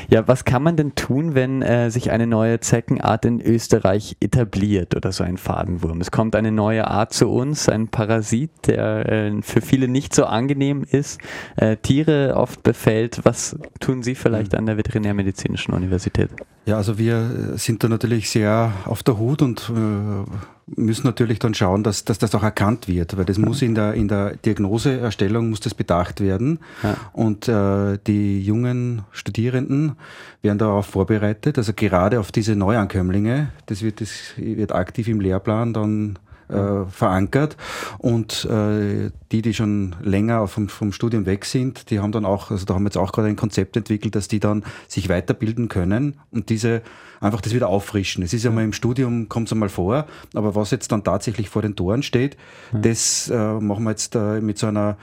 Ja, 0.10 0.28
was 0.28 0.44
kann 0.44 0.62
man 0.62 0.76
denn 0.76 0.94
tun, 0.94 1.34
wenn 1.34 1.62
äh, 1.62 1.90
sich 1.90 2.12
eine 2.12 2.28
neue 2.28 2.60
Zeckenart 2.60 3.26
in 3.26 3.42
Österreich 3.42 4.18
etabliert 4.20 4.96
oder 4.96 5.12
so 5.12 5.24
ein 5.24 5.38
Fadenwurm? 5.38 6.02
Es 6.02 6.12
kommt 6.12 6.36
eine 6.36 6.52
neue 6.52 6.88
Art 6.88 7.14
zu 7.14 7.30
uns, 7.30 7.70
ein 7.70 7.88
Parasit, 7.88 8.52
der 8.68 9.10
äh, 9.10 9.42
für 9.42 9.62
viele 9.62 9.88
nicht 9.88 10.14
so 10.14 10.26
angenehm 10.26 10.84
ist, 10.84 11.20
äh, 11.56 11.78
Tiere 11.78 12.36
oft 12.36 12.62
befällt. 12.64 13.22
Was 13.24 13.58
tun 13.80 14.04
Sie 14.04 14.16
vielleicht 14.16 14.52
hm. 14.52 14.60
an 14.60 14.66
der 14.66 14.78
Veterinärmedizinischen 14.78 15.74
Universität? 15.74 16.30
Ja, 16.66 16.78
also 16.78 16.98
wir 16.98 17.54
sind 17.58 17.84
da 17.84 17.88
natürlich 17.88 18.30
sehr 18.30 18.74
auf 18.86 19.04
der 19.04 19.20
Hut 19.20 19.44
und 19.44 19.72
äh, 19.76 20.30
müssen 20.76 21.06
natürlich 21.06 21.38
dann 21.38 21.54
schauen, 21.54 21.84
dass, 21.84 22.06
dass 22.06 22.18
das 22.18 22.34
auch 22.34 22.42
erkannt 22.42 22.88
wird, 22.88 23.16
weil 23.18 23.26
das 23.26 23.38
muss 23.38 23.62
in 23.62 23.76
der, 23.76 23.94
in 23.94 24.08
der 24.08 24.36
Diagnoseerstellung 24.38 25.50
muss 25.50 25.60
das 25.60 25.76
bedacht 25.76 26.22
werden. 26.22 26.60
Ja. 26.82 26.96
Und 27.14 27.48
äh, 27.48 28.00
die 28.08 28.42
jungen 28.42 29.04
Studierenden 29.12 29.96
werden 30.42 30.58
darauf 30.58 30.88
vorbereitet, 30.88 31.60
also 31.60 31.72
gerade 31.74 32.20
auf 32.20 32.32
diese 32.32 32.56
Neuankömmlinge, 32.56 33.50
das 33.68 33.84
wird, 33.84 34.02
das 34.02 34.10
wird 34.38 34.72
aktiv 34.72 35.08
im 35.08 35.22
Lehrplan 35.22 35.72
dann 35.74 36.18
äh, 36.50 36.86
verankert. 36.90 37.58
Und 37.98 38.46
äh, 38.46 39.12
die, 39.32 39.42
die 39.42 39.54
schon 39.54 39.96
länger 40.02 40.48
vom, 40.48 40.70
vom 40.70 40.92
Studium 40.92 41.26
weg 41.26 41.46
sind, 41.46 41.90
die 41.90 42.00
haben 42.00 42.12
dann 42.12 42.26
auch, 42.26 42.52
also 42.52 42.66
da 42.66 42.76
haben 42.76 42.84
wir 42.84 42.90
jetzt 42.90 42.98
auch 42.98 43.12
gerade 43.12 43.28
ein 43.28 43.36
Konzept 43.36 43.76
entwickelt, 43.78 44.16
dass 44.16 44.28
die 44.28 44.40
dann 44.40 44.64
sich 44.88 45.10
weiterbilden 45.10 45.68
können 45.70 46.20
und 46.32 46.50
diese 46.50 46.82
einfach 47.22 47.42
das 47.42 47.54
wieder 47.54 47.70
auffrischen. 47.70 48.24
Es 48.24 48.34
ist 48.34 48.44
ja 48.44 48.52
mal 48.52 48.64
im 48.64 48.74
Studium, 48.74 49.30
kommt 49.30 49.48
es 49.48 49.54
einmal 49.54 49.70
vor, 49.70 50.06
aber 50.34 50.56
was 50.56 50.72
jetzt 50.72 50.92
dann 50.92 51.04
tatsächlich 51.04 51.50
vor 51.50 51.62
den 51.62 51.76
Toren 51.76 52.04
steht, 52.04 52.38
ja. 52.74 52.80
das 52.80 53.30
äh, 53.30 53.54
machen 53.60 53.84
wir 53.84 53.92
jetzt 53.92 54.16
äh, 54.16 54.42
mit 54.42 54.58
so 54.58 54.68
einer 54.68 54.98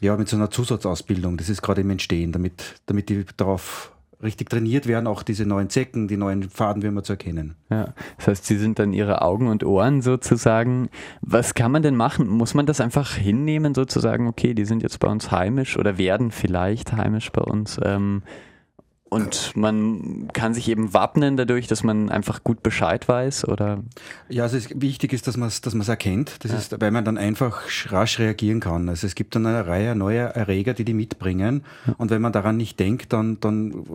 ja, 0.00 0.16
mit 0.16 0.28
so 0.28 0.36
einer 0.36 0.48
Zusatzausbildung, 0.48 1.36
das 1.38 1.48
ist 1.48 1.60
gerade 1.60 1.80
im 1.80 1.90
Entstehen, 1.90 2.30
damit, 2.30 2.80
damit 2.86 3.08
die 3.08 3.26
darauf 3.36 3.90
richtig 4.22 4.50
trainiert 4.50 4.86
werden, 4.86 5.06
auch 5.06 5.22
diese 5.22 5.46
neuen 5.46 5.70
Zecken, 5.70 6.08
die 6.08 6.16
neuen 6.16 6.42
Fadenwürmer 6.42 7.02
zu 7.02 7.12
erkennen. 7.12 7.54
Ja, 7.70 7.94
das 8.16 8.28
heißt, 8.28 8.46
sie 8.46 8.56
sind 8.56 8.78
dann 8.78 8.92
ihre 8.92 9.22
Augen 9.22 9.48
und 9.48 9.64
Ohren 9.64 10.02
sozusagen. 10.02 10.88
Was 11.20 11.54
kann 11.54 11.70
man 11.70 11.82
denn 11.82 11.94
machen? 11.94 12.28
Muss 12.28 12.54
man 12.54 12.66
das 12.66 12.80
einfach 12.80 13.14
hinnehmen, 13.14 13.74
sozusagen, 13.74 14.26
okay, 14.26 14.54
die 14.54 14.64
sind 14.64 14.82
jetzt 14.82 14.98
bei 14.98 15.08
uns 15.08 15.30
heimisch 15.30 15.78
oder 15.78 15.98
werden 15.98 16.30
vielleicht 16.30 16.92
heimisch 16.92 17.30
bei 17.30 17.42
uns? 17.42 17.78
Ähm, 17.84 18.22
und 19.08 19.56
man 19.56 20.28
kann 20.32 20.54
sich 20.54 20.68
eben 20.68 20.92
wappnen 20.92 21.36
dadurch, 21.36 21.66
dass 21.66 21.82
man 21.82 22.10
einfach 22.10 22.44
gut 22.44 22.62
Bescheid 22.62 23.08
weiß, 23.08 23.48
oder? 23.48 23.82
Ja, 24.28 24.42
also 24.44 24.56
es, 24.56 24.68
wichtig 24.80 25.12
ist, 25.12 25.26
dass 25.26 25.36
man 25.36 25.48
es 25.48 25.60
dass 25.60 25.88
erkennt. 25.88 26.44
Das 26.44 26.52
ja. 26.52 26.58
ist, 26.58 26.80
weil 26.80 26.90
man 26.90 27.04
dann 27.04 27.16
einfach 27.16 27.62
rasch 27.90 28.18
reagieren 28.18 28.60
kann. 28.60 28.88
Also 28.88 29.06
es 29.06 29.14
gibt 29.14 29.34
dann 29.34 29.46
eine 29.46 29.66
Reihe 29.66 29.94
neuer 29.94 30.28
Erreger, 30.28 30.74
die 30.74 30.84
die 30.84 30.94
mitbringen. 30.94 31.64
Ja. 31.86 31.94
Und 31.96 32.10
wenn 32.10 32.20
man 32.20 32.32
daran 32.32 32.56
nicht 32.56 32.78
denkt, 32.78 33.12
dann, 33.12 33.40
dann 33.40 33.86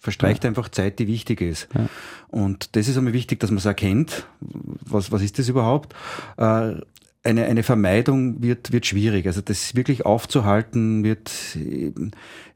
verstreicht 0.00 0.44
ja. 0.44 0.48
einfach 0.48 0.68
Zeit, 0.68 0.98
die 0.98 1.08
wichtig 1.08 1.40
ist. 1.40 1.68
Und 2.28 2.76
das 2.76 2.88
ist 2.88 2.96
einmal 2.96 3.12
wichtig, 3.12 3.40
dass 3.40 3.50
man 3.50 3.58
es 3.58 3.64
erkennt. 3.64 4.26
Was, 4.40 5.12
was 5.12 5.22
ist 5.22 5.38
das 5.38 5.48
überhaupt? 5.48 5.94
Äh, 6.36 6.76
eine, 7.24 7.46
eine 7.46 7.62
Vermeidung 7.62 8.42
wird, 8.42 8.70
wird 8.70 8.86
schwierig. 8.86 9.26
Also 9.26 9.40
das 9.40 9.74
wirklich 9.74 10.04
aufzuhalten 10.04 11.02
wird, 11.02 11.32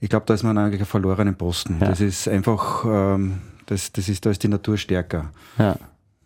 ich 0.01 0.09
glaube, 0.09 0.27
da 0.27 0.35
ist 0.35 0.43
man 0.43 0.59
eigentlich 0.59 0.81
ein 0.81 0.87
verlorenen 0.87 1.35
Posten. 1.35 1.79
Ja. 1.81 1.89
Das 1.89 2.01
ist 2.01 2.29
einfach, 2.29 2.85
ähm, 2.87 3.39
das, 3.67 3.93
das 3.93 4.09
ist, 4.09 4.27
da 4.27 4.31
ist 4.31 4.43
die 4.43 4.49
Natur 4.49 4.77
stärker. 4.77 5.33
Ja. 5.59 5.77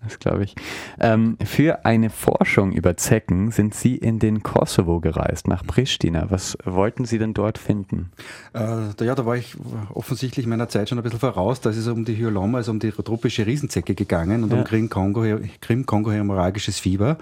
Das 0.05 0.19
glaube 0.19 0.45
ich. 0.45 0.55
Ähm, 1.01 1.37
für 1.45 1.85
eine 1.85 2.09
Forschung 2.11 2.73
über 2.73 2.97
Zecken 2.97 3.53
sind 3.53 3.75
Sie 3.75 3.97
in 3.97 4.19
den 4.19 4.43
Kosovo 4.43 5.01
gereist, 5.01 5.47
nach 5.47 5.65
Pristina. 5.65 6.27
Was 6.31 6.59
wollten 6.65 7.05
Sie 7.05 7.19
denn 7.19 7.35
dort 7.35 7.59
finden? 7.59 8.11
Äh, 8.53 8.65
da, 8.97 9.05
ja, 9.05 9.15
da 9.15 9.27
war 9.27 9.37
ich 9.37 9.57
offensichtlich 9.95 10.47
meiner 10.47 10.69
Zeit 10.69 10.89
schon 10.89 10.99
ein 10.99 11.05
bisschen 11.05 11.21
voraus. 11.21 11.61
Da 11.61 11.71
ist 11.71 11.77
es 11.77 11.87
um 11.87 12.05
die 12.05 12.17
Hyoloma, 12.17 12.59
also 12.59 12.73
um 12.73 12.81
die 12.81 12.91
tropische 12.91 13.47
Riesenzecke 13.47 13.95
gegangen 13.95 14.43
und 14.43 14.53
ja. 14.53 14.59
um 14.59 14.65
Krim-Kongo-hämorrhagisches 14.65 16.81
Fieber. 16.81 17.19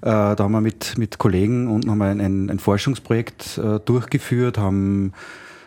Äh, 0.00 0.10
da 0.10 0.36
haben 0.38 0.52
wir 0.52 0.60
mit, 0.60 0.96
mit 0.96 1.18
Kollegen 1.18 1.68
und 1.68 1.88
haben 1.88 2.02
ein, 2.02 2.20
ein, 2.20 2.50
ein 2.50 2.58
Forschungsprojekt 2.58 3.58
äh, 3.58 3.80
durchgeführt, 3.80 4.56
haben 4.56 5.12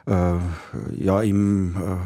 äh, 0.07 0.33
ja, 0.97 1.21
im, 1.21 1.75
äh, 1.75 1.97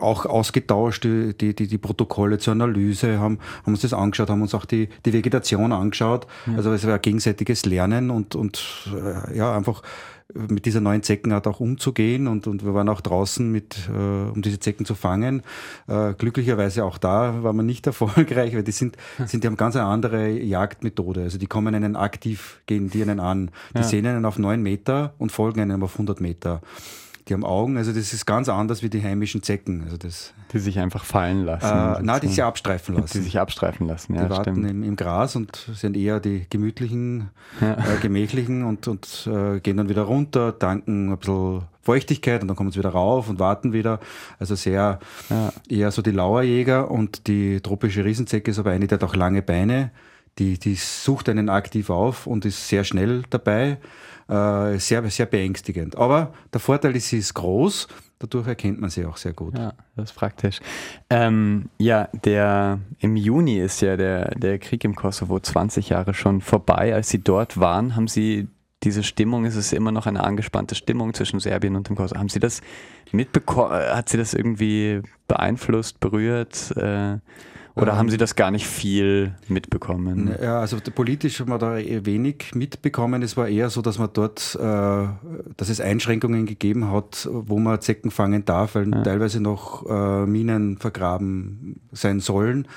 auch 0.00 0.26
ausgetauscht, 0.26 1.04
die, 1.04 1.34
die, 1.34 1.54
die 1.54 1.78
Protokolle 1.78 2.38
zur 2.38 2.52
Analyse, 2.52 3.18
haben, 3.18 3.38
haben 3.62 3.72
uns 3.72 3.82
das 3.82 3.92
angeschaut, 3.92 4.30
haben 4.30 4.42
uns 4.42 4.54
auch 4.54 4.64
die, 4.64 4.88
die 5.04 5.12
Vegetation 5.12 5.72
angeschaut. 5.72 6.26
Ja. 6.46 6.56
Also 6.56 6.72
es 6.72 6.86
war 6.86 6.94
ein 6.94 7.02
gegenseitiges 7.02 7.66
Lernen 7.66 8.10
und, 8.10 8.34
und 8.34 8.88
äh, 8.94 9.36
ja, 9.36 9.54
einfach 9.54 9.82
mit 10.32 10.64
dieser 10.64 10.80
neuen 10.80 11.02
Zeckenart 11.02 11.46
auch 11.46 11.60
umzugehen 11.60 12.26
und, 12.26 12.46
und 12.46 12.64
wir 12.64 12.74
waren 12.74 12.88
auch 12.88 13.00
draußen 13.00 13.50
mit, 13.50 13.88
äh, 13.88 14.30
um 14.30 14.40
diese 14.42 14.58
Zecken 14.58 14.86
zu 14.86 14.94
fangen. 14.94 15.42
Äh, 15.86 16.14
glücklicherweise 16.14 16.84
auch 16.84 16.98
da 16.98 17.42
war 17.42 17.52
man 17.52 17.66
nicht 17.66 17.86
erfolgreich, 17.86 18.54
weil 18.54 18.62
die 18.62 18.72
sind, 18.72 18.96
sind 19.26 19.44
die 19.44 19.48
haben 19.48 19.56
ganz 19.56 19.76
eine 19.76 19.86
andere 19.86 20.28
Jagdmethode. 20.28 21.22
Also 21.22 21.38
die 21.38 21.46
kommen 21.46 21.74
einen 21.74 21.94
aktiv, 21.94 22.60
gehen 22.66 22.90
die 22.90 23.02
einen 23.02 23.20
an. 23.20 23.50
Die 23.74 23.78
ja. 23.78 23.84
sehen 23.84 24.06
einen 24.06 24.24
auf 24.24 24.38
neun 24.38 24.62
Meter 24.62 25.14
und 25.18 25.30
folgen 25.30 25.60
einem 25.60 25.82
auf 25.82 25.92
100 25.92 26.20
Meter. 26.20 26.62
Die 27.28 27.32
haben 27.32 27.44
Augen, 27.44 27.78
also 27.78 27.90
das 27.92 28.12
ist 28.12 28.26
ganz 28.26 28.50
anders 28.50 28.82
wie 28.82 28.90
die 28.90 29.02
heimischen 29.02 29.42
Zecken. 29.42 29.82
Also 29.84 29.96
das, 29.96 30.34
die 30.52 30.58
sich 30.58 30.78
einfach 30.78 31.04
fallen 31.04 31.44
lassen. 31.44 32.02
Äh, 32.02 32.02
nein, 32.02 32.20
die 32.20 32.28
sich 32.28 32.42
abstreifen 32.42 32.96
lassen. 32.96 33.16
Die 33.18 33.24
sich 33.24 33.38
abstreifen 33.38 33.86
lassen, 33.86 34.14
ja. 34.14 34.24
Die 34.24 34.30
warten 34.30 34.64
im, 34.66 34.82
im, 34.82 34.94
Gras 34.94 35.34
und 35.34 35.56
sind 35.72 35.96
eher 35.96 36.20
die 36.20 36.46
gemütlichen, 36.50 37.30
ja. 37.62 37.78
äh, 37.78 37.96
gemächlichen 38.02 38.62
und, 38.62 38.88
und 38.88 39.26
äh, 39.26 39.60
gehen 39.60 39.78
dann 39.78 39.88
wieder 39.88 40.02
runter, 40.02 40.58
tanken 40.58 41.12
ein 41.12 41.18
bisschen 41.18 41.62
Feuchtigkeit 41.80 42.42
und 42.42 42.48
dann 42.48 42.56
kommen 42.58 42.72
sie 42.72 42.78
wieder 42.78 42.90
rauf 42.90 43.30
und 43.30 43.38
warten 43.38 43.72
wieder. 43.72 44.00
Also 44.38 44.54
sehr 44.54 44.98
ja. 45.30 45.52
eher 45.66 45.90
so 45.92 46.02
die 46.02 46.10
Lauerjäger 46.10 46.90
und 46.90 47.26
die 47.26 47.62
tropische 47.62 48.04
Riesenzecke 48.04 48.50
ist 48.50 48.58
aber 48.58 48.72
eine, 48.72 48.86
die 48.86 48.94
hat 48.94 49.04
auch 49.04 49.16
lange 49.16 49.40
Beine. 49.40 49.92
Die, 50.38 50.58
die 50.58 50.74
sucht 50.74 51.28
einen 51.28 51.48
aktiv 51.48 51.88
auf 51.88 52.26
und 52.26 52.44
ist 52.44 52.68
sehr 52.68 52.84
schnell 52.84 53.22
dabei 53.30 53.78
äh, 54.28 54.78
sehr, 54.78 55.08
sehr 55.10 55.26
beängstigend. 55.26 55.96
Aber 55.96 56.32
der 56.52 56.60
Vorteil 56.60 56.96
ist, 56.96 57.08
sie 57.08 57.18
ist 57.18 57.34
groß, 57.34 57.88
dadurch 58.18 58.46
erkennt 58.46 58.80
man 58.80 58.90
sie 58.90 59.04
auch 59.04 59.16
sehr 59.16 59.32
gut. 59.32 59.56
Ja, 59.58 59.74
das 59.96 60.10
ist 60.10 60.16
praktisch. 60.16 60.60
Ähm, 61.10 61.68
ja, 61.78 62.08
der, 62.24 62.80
im 62.98 63.16
Juni 63.16 63.58
ist 63.58 63.80
ja 63.80 63.96
der, 63.96 64.34
der 64.34 64.58
Krieg 64.58 64.84
im 64.84 64.94
Kosovo 64.94 65.38
20 65.38 65.90
Jahre 65.90 66.14
schon 66.14 66.40
vorbei. 66.40 66.94
Als 66.94 67.10
Sie 67.10 67.22
dort 67.22 67.58
waren, 67.58 67.96
haben 67.96 68.08
Sie 68.08 68.48
diese 68.82 69.02
Stimmung, 69.02 69.44
ist 69.44 69.56
es 69.56 69.72
immer 69.72 69.92
noch 69.92 70.06
eine 70.06 70.22
angespannte 70.24 70.74
Stimmung 70.74 71.14
zwischen 71.14 71.40
Serbien 71.40 71.76
und 71.76 71.88
dem 71.88 71.96
Kosovo. 71.96 72.18
Haben 72.18 72.28
Sie 72.28 72.40
das 72.40 72.60
mitbekommen? 73.12 73.72
Hat 73.72 74.08
Sie 74.08 74.18
das 74.18 74.34
irgendwie 74.34 75.00
beeinflusst, 75.26 76.00
berührt? 76.00 76.76
Äh, 76.76 77.18
oder 77.76 77.92
ähm, 77.92 77.98
haben 77.98 78.08
Sie 78.10 78.16
das 78.16 78.36
gar 78.36 78.50
nicht 78.50 78.66
viel 78.66 79.34
mitbekommen? 79.48 80.34
Ja, 80.40 80.60
also 80.60 80.78
politisch 80.94 81.40
haben 81.40 81.50
wir 81.50 81.58
da 81.58 81.78
eher 81.78 82.06
wenig 82.06 82.54
mitbekommen. 82.54 83.22
Es 83.22 83.36
war 83.36 83.48
eher 83.48 83.68
so, 83.70 83.82
dass 83.82 83.98
man 83.98 84.10
dort, 84.12 84.56
äh, 84.60 85.06
dass 85.56 85.68
es 85.68 85.80
Einschränkungen 85.80 86.46
gegeben 86.46 86.90
hat, 86.92 87.28
wo 87.30 87.58
man 87.58 87.80
Zecken 87.80 88.10
fangen 88.10 88.44
darf, 88.44 88.76
weil 88.76 88.90
ja. 88.90 89.02
teilweise 89.02 89.40
noch 89.40 89.86
äh, 89.88 90.26
Minen 90.26 90.78
vergraben 90.78 91.80
sein 91.92 92.20
sollen. 92.20 92.68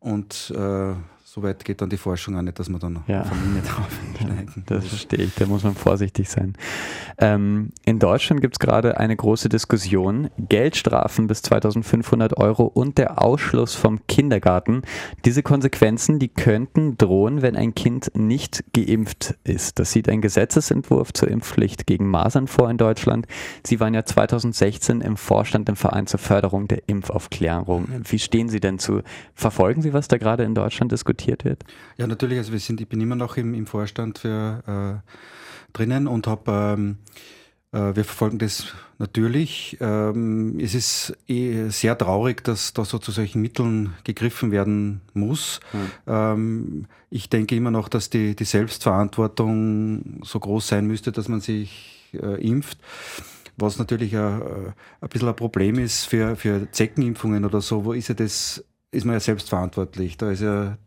Und 0.00 0.52
äh, 0.56 0.94
so 1.38 1.42
weit 1.44 1.64
geht 1.64 1.80
dann 1.80 1.90
die 1.90 1.96
Forschung 1.96 2.36
auch 2.36 2.42
nicht, 2.42 2.58
dass 2.58 2.68
man 2.68 2.80
dann 2.80 2.98
ja. 3.06 3.24
Familie 3.24 3.62
drauf 3.68 3.88
schneiden. 4.18 4.64
Das 4.66 4.86
verstehe 4.86 5.24
ich, 5.24 5.34
da 5.34 5.46
muss 5.46 5.62
man 5.62 5.74
vorsichtig 5.74 6.28
sein. 6.28 6.54
Ähm, 7.18 7.70
in 7.84 7.98
Deutschland 7.98 8.40
gibt 8.40 8.56
es 8.56 8.58
gerade 8.58 8.98
eine 8.98 9.14
große 9.14 9.48
Diskussion. 9.48 10.30
Geldstrafen 10.38 11.26
bis 11.26 11.42
2500 11.42 12.36
Euro 12.38 12.64
und 12.64 12.98
der 12.98 13.22
Ausschluss 13.22 13.74
vom 13.74 14.06
Kindergarten. 14.06 14.82
Diese 15.24 15.42
Konsequenzen, 15.42 16.18
die 16.18 16.28
könnten 16.28 16.98
drohen, 16.98 17.42
wenn 17.42 17.56
ein 17.56 17.74
Kind 17.74 18.10
nicht 18.14 18.64
geimpft 18.72 19.34
ist. 19.44 19.78
Das 19.78 19.92
sieht 19.92 20.08
ein 20.08 20.20
Gesetzesentwurf 20.20 21.12
zur 21.12 21.28
Impfpflicht 21.28 21.86
gegen 21.86 22.08
Masern 22.08 22.48
vor 22.48 22.70
in 22.70 22.78
Deutschland. 22.78 23.26
Sie 23.64 23.80
waren 23.80 23.94
ja 23.94 24.04
2016 24.04 25.00
im 25.00 25.16
Vorstand 25.16 25.68
im 25.68 25.76
Verein 25.76 26.06
zur 26.06 26.18
Förderung 26.18 26.66
der 26.68 26.88
Impfaufklärung. 26.88 27.88
Wie 28.04 28.18
stehen 28.18 28.48
Sie 28.48 28.60
denn 28.60 28.78
zu? 28.78 29.02
Verfolgen 29.34 29.82
Sie, 29.82 29.92
was 29.92 30.08
da 30.08 30.18
gerade 30.18 30.42
in 30.42 30.54
Deutschland 30.54 30.90
diskutiert 30.90 31.27
diskutiert 31.28 31.44
wird? 31.44 31.64
Ja, 31.96 32.06
natürlich. 32.06 32.38
Also 32.38 32.52
wir 32.52 32.60
sind, 32.60 32.80
ich 32.80 32.88
bin 32.88 33.00
immer 33.00 33.16
noch 33.16 33.36
im, 33.36 33.54
im 33.54 33.66
Vorstand 33.66 34.18
für, 34.18 35.02
äh, 35.04 35.72
drinnen 35.72 36.06
und 36.06 36.26
habe 36.26 36.76
ähm, 36.76 36.98
äh, 37.72 37.94
wir 37.94 38.04
verfolgen 38.04 38.38
das 38.38 38.74
natürlich. 38.98 39.76
Ähm, 39.80 40.58
es 40.58 40.74
ist 40.74 41.16
eh 41.26 41.68
sehr 41.68 41.96
traurig, 41.96 42.42
dass 42.44 42.72
da 42.72 42.84
so 42.84 42.98
zu 42.98 43.12
solchen 43.12 43.42
Mitteln 43.42 43.94
gegriffen 44.04 44.50
werden 44.50 45.02
muss. 45.12 45.60
Mhm. 46.06 46.86
ich 47.10 47.28
denke 47.28 47.56
immer 47.56 47.70
noch, 47.70 47.88
dass 47.88 48.10
die, 48.10 48.34
die 48.34 48.44
Selbstverantwortung 48.44 50.20
so 50.24 50.40
groß 50.40 50.68
sein 50.68 50.86
müsste, 50.86 51.12
dass 51.12 51.28
man 51.28 51.40
sich 51.40 52.10
äh, 52.14 52.40
impft. 52.40 52.78
Was 53.56 53.78
natürlich 53.78 54.16
ein, 54.16 54.40
ein 55.00 55.08
bisschen 55.08 55.28
ein 55.28 55.36
Problem 55.36 55.78
ist 55.78 56.04
für, 56.04 56.36
für 56.36 56.70
Zeckenimpfungen 56.70 57.44
oder 57.44 57.60
so, 57.60 57.84
wo 57.84 57.92
ist 57.92 58.08
ja 58.08 58.14
das, 58.14 58.64
ist 58.92 59.04
man 59.04 59.14
ja 59.14 59.20
selbstverantwortlich. 59.20 60.16
Da 60.16 60.30
ist 60.30 60.42
ja 60.42 60.78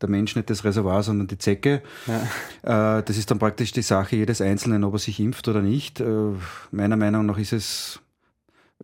der 0.00 0.08
Mensch 0.08 0.36
nicht 0.36 0.50
das 0.50 0.64
Reservoir, 0.64 1.02
sondern 1.02 1.26
die 1.26 1.38
Zecke. 1.38 1.82
Ja. 2.06 2.98
Äh, 2.98 3.02
das 3.02 3.16
ist 3.16 3.30
dann 3.30 3.38
praktisch 3.38 3.72
die 3.72 3.82
Sache 3.82 4.16
jedes 4.16 4.40
Einzelnen, 4.40 4.84
ob 4.84 4.94
er 4.94 4.98
sich 4.98 5.20
impft 5.20 5.48
oder 5.48 5.62
nicht. 5.62 6.00
Äh, 6.00 6.32
meiner 6.70 6.96
Meinung 6.96 7.26
nach 7.26 7.38
ist 7.38 7.52
es 7.52 8.00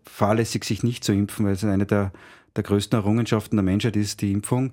fahrlässig, 0.05 0.65
sich 0.65 0.83
nicht 0.83 1.05
zu 1.05 1.13
impfen, 1.13 1.47
weil 1.47 1.55
es 1.55 1.65
eine 1.65 1.87
der, 1.87 2.13
der 2.55 2.65
größten 2.65 2.99
Errungenschaften 2.99 3.57
der 3.57 3.65
Menschheit 3.65 3.97
ist, 3.97 4.21
die 4.21 4.33
Impfung. 4.33 4.73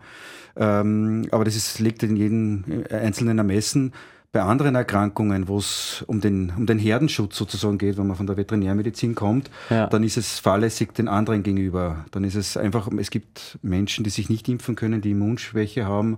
Ähm, 0.55 1.27
aber 1.31 1.45
das 1.45 1.55
ist, 1.55 1.79
liegt 1.79 2.03
in 2.03 2.15
jedem 2.15 2.85
einzelnen 2.89 3.37
Ermessen 3.37 3.93
bei 4.33 4.41
anderen 4.41 4.73
Erkrankungen, 4.73 5.47
wo 5.47 5.59
es 5.59 6.03
um 6.07 6.19
den, 6.19 6.51
um 6.57 6.65
den 6.65 6.79
Herdenschutz 6.79 7.37
sozusagen 7.37 7.77
geht, 7.77 7.97
wenn 7.97 8.07
man 8.07 8.17
von 8.17 8.25
der 8.25 8.35
Veterinärmedizin 8.35 9.13
kommt, 9.13 9.51
ja. 9.69 9.85
dann 9.85 10.03
ist 10.03 10.17
es 10.17 10.39
fahrlässig 10.39 10.91
den 10.93 11.07
anderen 11.07 11.43
gegenüber. 11.43 12.03
Dann 12.09 12.23
ist 12.23 12.33
es 12.33 12.57
einfach, 12.57 12.89
es 12.97 13.11
gibt 13.11 13.59
Menschen, 13.61 14.03
die 14.03 14.09
sich 14.09 14.29
nicht 14.29 14.49
impfen 14.49 14.75
können, 14.75 15.01
die 15.01 15.11
Immunschwäche 15.11 15.85
haben, 15.85 16.17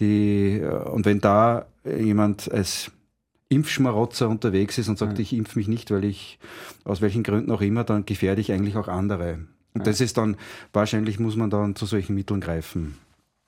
die, 0.00 0.58
äh, 0.58 0.88
und 0.88 1.04
wenn 1.04 1.20
da 1.20 1.66
jemand 1.84 2.50
als 2.50 2.90
Impfschmarotzer 3.50 4.30
unterwegs 4.30 4.78
ist 4.78 4.88
und 4.88 4.98
sagt, 4.98 5.18
ja. 5.18 5.22
ich 5.22 5.34
impfe 5.34 5.58
mich 5.58 5.68
nicht, 5.68 5.90
weil 5.90 6.04
ich 6.04 6.38
aus 6.84 7.02
welchen 7.02 7.22
Gründen 7.22 7.50
auch 7.50 7.60
immer, 7.60 7.84
dann 7.84 8.06
gefährde 8.06 8.40
ich 8.40 8.52
eigentlich 8.52 8.76
auch 8.76 8.88
andere. 8.88 9.34
Und 9.74 9.80
ja. 9.80 9.84
das 9.84 10.00
ist 10.00 10.16
dann, 10.16 10.38
wahrscheinlich 10.72 11.20
muss 11.20 11.36
man 11.36 11.50
dann 11.50 11.76
zu 11.76 11.84
solchen 11.84 12.14
Mitteln 12.14 12.40
greifen. 12.40 12.96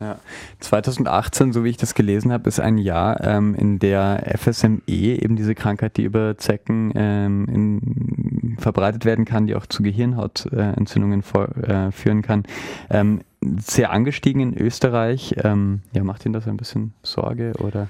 Ja. 0.03 0.19
2018, 0.61 1.53
so 1.53 1.65
wie 1.65 1.69
ich 1.71 1.77
das 1.77 1.95
gelesen 1.95 2.33
habe, 2.33 2.49
ist 2.49 2.59
ein 2.59 2.77
Jahr, 2.77 3.23
ähm, 3.23 3.55
in 3.55 3.79
der 3.79 4.35
FSME, 4.37 4.81
eben 4.87 5.37
diese 5.37 5.55
Krankheit, 5.55 5.97
die 5.97 6.03
über 6.03 6.37
Zecken 6.39 6.93
ähm, 6.97 7.47
in, 7.49 8.57
verbreitet 8.59 9.05
werden 9.05 9.25
kann, 9.25 9.47
die 9.47 9.55
auch 9.55 9.67
zu 9.67 9.83
Gehirnhautentzündungen 9.83 11.23
äh, 11.63 11.93
führen 11.93 12.23
kann, 12.23 12.43
ähm, 12.91 13.21
sehr 13.59 13.93
angestiegen 13.93 14.41
in 14.41 14.59
Österreich. 14.59 15.37
Ähm, 15.43 15.83
ja, 15.93 16.03
macht 16.05 16.27
Ihnen 16.27 16.33
das 16.33 16.49
ein 16.49 16.57
bisschen 16.57 16.95
Sorge 17.03 17.53
oder? 17.59 17.89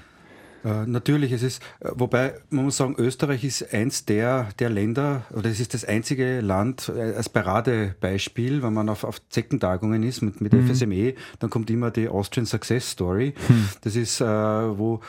Äh, 0.63 0.85
natürlich, 0.85 1.31
es 1.31 1.43
ist, 1.43 1.61
äh, 1.79 1.89
wobei 1.93 2.35
man 2.49 2.65
muss 2.65 2.77
sagen, 2.77 2.95
Österreich 2.97 3.43
ist 3.43 3.73
eins 3.73 4.05
der, 4.05 4.49
der 4.59 4.69
Länder, 4.69 5.25
oder 5.33 5.49
es 5.49 5.59
ist 5.59 5.73
das 5.73 5.85
einzige 5.85 6.41
Land 6.41 6.91
äh, 6.95 7.13
als 7.15 7.29
Paradebeispiel, 7.29 8.63
wenn 8.63 8.73
man 8.73 8.89
auf, 8.89 9.03
auf 9.03 9.21
Zeckentagungen 9.29 10.03
ist 10.03 10.21
mit, 10.21 10.41
mit 10.41 10.53
mhm. 10.53 10.73
FSME, 10.73 11.15
dann 11.39 11.49
kommt 11.49 11.69
immer 11.69 11.91
die 11.91 12.07
Austrian 12.07 12.45
Success 12.45 12.91
Story. 12.91 13.33
Mhm. 13.47 13.69
Das 13.81 13.95
ist, 13.95 14.21
äh, 14.21 14.25
wo 14.25 15.01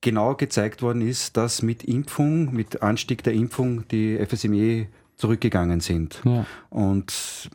genau 0.00 0.34
gezeigt 0.34 0.80
worden 0.80 1.02
ist, 1.02 1.36
dass 1.36 1.60
mit 1.60 1.84
Impfung, 1.84 2.54
mit 2.54 2.80
Anstieg 2.80 3.22
der 3.24 3.34
Impfung 3.34 3.86
die 3.88 4.18
FSME 4.24 4.86
zurückgegangen 5.20 5.80
sind. 5.80 6.20
Ja. 6.24 6.46
Und 6.70 7.50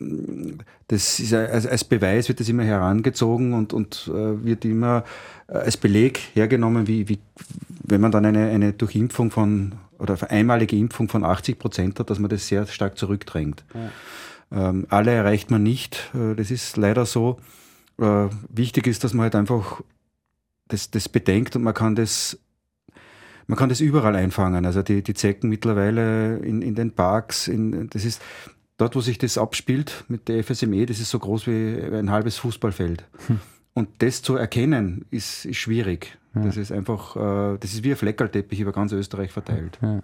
das 0.88 1.20
ist 1.20 1.34
als, 1.34 1.66
als, 1.66 1.84
Beweis 1.84 2.28
wird 2.28 2.40
das 2.40 2.48
immer 2.48 2.64
herangezogen 2.64 3.54
und, 3.54 3.74
und 3.74 4.10
äh, 4.14 4.46
wird 4.46 4.64
immer 4.66 5.04
äh, 5.48 5.54
als 5.54 5.78
Beleg 5.78 6.20
hergenommen, 6.34 6.88
wie, 6.88 7.10
wie 7.10 7.20
wenn 7.84 8.02
man 8.02 8.12
dann 8.12 8.26
eine, 8.26 8.50
eine 8.50 8.74
Durchimpfung 8.74 9.32
von 9.32 9.74
oder 9.98 10.18
einmalige 10.30 10.76
Impfung 10.76 11.08
von 11.10 11.24
80 11.24 11.58
Prozent 11.58 12.00
hat, 12.00 12.10
dass 12.10 12.20
man 12.20 12.30
das 12.30 12.48
sehr 12.48 12.68
stark 12.68 12.98
zurückdrängt. 12.98 13.64
Ja. 13.74 14.70
Ähm, 14.70 14.86
alle 14.90 15.12
erreicht 15.12 15.52
man 15.52 15.64
nicht. 15.64 16.12
Äh, 16.14 16.36
das 16.36 16.52
ist 16.52 16.78
leider 16.78 17.06
so. 17.06 17.40
Äh, 18.00 18.28
wichtig 18.50 18.88
ist, 18.88 19.04
dass 19.04 19.14
man 19.14 19.24
halt 19.24 19.36
einfach 19.36 19.82
das, 20.68 20.92
das 20.92 21.10
bedenkt 21.10 21.56
und 21.56 21.64
man 21.64 21.74
kann 21.74 21.96
das 21.96 22.38
man 23.48 23.58
kann 23.58 23.70
das 23.70 23.82
überall 23.82 24.16
einfangen. 24.16 24.66
Also 24.66 24.82
die, 24.82 25.02
die 25.04 25.14
Zecken 25.14 25.50
mittlerweile 25.50 26.38
in, 26.38 26.62
in 26.62 26.76
den 26.76 26.92
Parks, 26.92 27.48
in, 27.48 27.90
das 27.90 28.06
ist 28.06 28.22
dort, 28.78 28.96
wo 28.96 29.02
sich 29.02 29.18
das 29.18 29.38
abspielt 29.38 30.06
mit 30.08 30.28
der 30.28 30.44
FSME, 30.44 30.86
das 30.86 31.00
ist 31.00 31.10
so 31.10 31.20
groß 31.20 31.48
wie 31.48 31.80
ein 31.94 32.12
halbes 32.12 32.38
Fußballfeld. 32.38 33.06
Hm. 33.28 33.40
Und 33.74 33.90
das 34.00 34.22
zu 34.22 34.36
erkennen, 34.36 35.06
ist, 35.12 35.46
ist 35.46 35.58
schwierig. 35.58 36.18
Ja. 36.34 36.44
Das 36.44 36.58
ist 36.58 36.72
einfach, 36.72 37.16
äh, 37.16 37.58
das 37.58 37.74
ist 37.74 37.84
wie 37.84 37.92
ein 37.92 37.98
Fleckerlteppich 37.98 38.60
über 38.60 38.72
ganz 38.72 38.92
Österreich 38.92 39.32
verteilt. 39.32 39.78
Ja. 39.82 40.02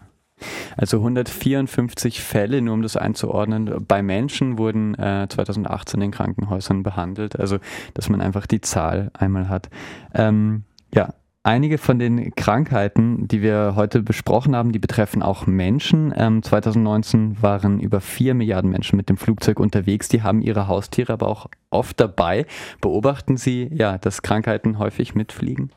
Also 0.75 0.98
154 0.98 2.21
Fälle, 2.21 2.62
nur 2.62 2.74
um 2.74 2.81
das 2.81 2.98
einzuordnen, 2.98 3.86
bei 3.88 4.01
Menschen 4.01 4.57
wurden 4.57 4.95
äh, 4.95 5.27
2018 5.29 6.01
in 6.01 6.12
Krankenhäusern 6.12 6.83
behandelt. 6.83 7.39
Also, 7.39 7.60
dass 7.93 8.10
man 8.10 8.21
einfach 8.21 8.48
die 8.48 8.62
Zahl 8.62 9.12
einmal 9.13 9.50
hat. 9.50 9.69
Ähm, 10.13 10.63
ja, 10.93 11.13
Einige 11.43 11.79
von 11.79 11.98
den 11.98 12.36
Krankheiten, 12.36 13.27
die 13.27 13.41
wir 13.41 13.74
heute 13.75 14.03
besprochen 14.03 14.55
haben, 14.55 14.71
die 14.71 14.79
betreffen 14.79 15.24
auch 15.24 15.48
Menschen. 15.48 16.13
Ähm, 16.15 16.43
2019 16.43 17.41
waren 17.41 17.79
über 17.79 18.00
vier 18.00 18.36
Milliarden 18.36 18.69
Menschen 18.69 18.95
mit 18.95 19.10
dem 19.10 19.17
Flugzeug 19.17 19.60
unterwegs. 19.60 20.07
Die 20.07 20.21
haben 20.21 20.43
ihre 20.43 20.67
Haustiere 20.67 21.13
aber 21.13 21.27
auch 21.27 21.48
oft 21.71 22.00
dabei. 22.00 22.45
Beobachten 22.79 23.38
Sie, 23.38 23.67
ja, 23.74 23.98
dass 23.98 24.21
Krankheiten 24.21 24.77
häufig 24.77 25.15
mitfliegen? 25.15 25.71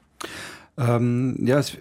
Ähm, 0.76 1.36
ja, 1.40 1.60
es, 1.60 1.78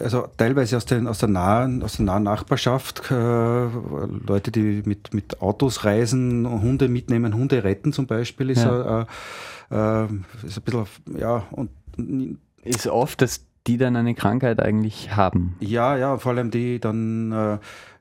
also 0.00 0.26
teilweise 0.36 0.76
aus, 0.76 0.84
den, 0.84 1.06
aus, 1.06 1.18
der 1.18 1.30
nahen, 1.30 1.82
aus 1.82 1.96
der 1.96 2.04
nahen 2.04 2.24
Nachbarschaft, 2.24 3.10
äh, 3.10 3.14
Leute, 4.26 4.50
die 4.50 4.82
mit, 4.84 5.14
mit 5.14 5.40
Autos 5.40 5.84
reisen, 5.84 6.46
Hunde 6.46 6.88
mitnehmen, 6.88 7.34
Hunde 7.34 7.64
retten 7.64 7.94
zum 7.94 8.06
Beispiel, 8.06 8.50
ist, 8.50 8.64
ja. 8.64 9.06
äh, 9.70 10.04
äh, 10.04 10.08
ist 10.44 10.58
ein 10.58 10.62
bisschen, 10.62 10.86
ja, 11.18 11.44
und 11.52 11.70
ist 12.66 12.86
oft, 12.86 13.22
dass 13.22 13.44
die 13.66 13.78
dann 13.78 13.96
eine 13.96 14.14
Krankheit 14.14 14.60
eigentlich 14.60 15.16
haben. 15.16 15.56
Ja, 15.60 15.96
ja, 15.96 16.18
vor 16.18 16.32
allem 16.32 16.50
die 16.50 16.80
dann 16.80 17.32
äh, 17.32 17.58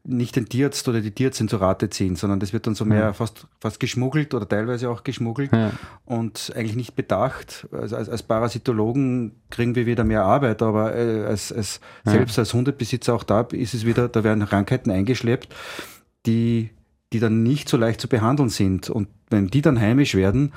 nicht 0.07 0.35
den 0.35 0.47
Tierarzt 0.47 0.87
oder 0.87 1.01
die 1.01 1.11
Tierärztin 1.11 1.47
zur 1.47 1.61
Rate 1.61 1.89
ziehen, 1.89 2.15
sondern 2.15 2.39
das 2.39 2.53
wird 2.53 2.67
dann 2.67 2.75
so 2.75 2.85
mehr 2.85 2.99
ja. 2.99 3.13
fast, 3.13 3.47
fast 3.59 3.79
geschmuggelt 3.79 4.33
oder 4.33 4.47
teilweise 4.47 4.89
auch 4.89 5.03
geschmuggelt 5.03 5.51
ja. 5.51 5.71
und 6.05 6.53
eigentlich 6.55 6.75
nicht 6.75 6.95
bedacht. 6.95 7.67
Also 7.71 7.95
als, 7.95 8.09
als, 8.09 8.23
Parasitologen 8.23 9.31
kriegen 9.49 9.75
wir 9.75 9.85
wieder 9.85 10.03
mehr 10.03 10.23
Arbeit, 10.23 10.61
aber 10.61 10.95
äh, 10.95 11.25
als, 11.25 11.51
als 11.51 11.79
ja. 12.05 12.11
selbst 12.13 12.37
als 12.37 12.53
Hundebesitzer 12.53 13.13
auch 13.15 13.23
da 13.23 13.41
ist 13.51 13.73
es 13.73 13.85
wieder, 13.85 14.07
da 14.07 14.23
werden 14.23 14.45
Krankheiten 14.45 14.91
eingeschleppt, 14.91 15.53
die, 16.27 16.69
die 17.11 17.19
dann 17.19 17.41
nicht 17.41 17.67
so 17.67 17.77
leicht 17.77 17.99
zu 17.99 18.07
behandeln 18.07 18.49
sind. 18.49 18.89
Und 18.89 19.07
wenn 19.29 19.47
die 19.47 19.61
dann 19.61 19.79
heimisch 19.79 20.13
werden, 20.13 20.53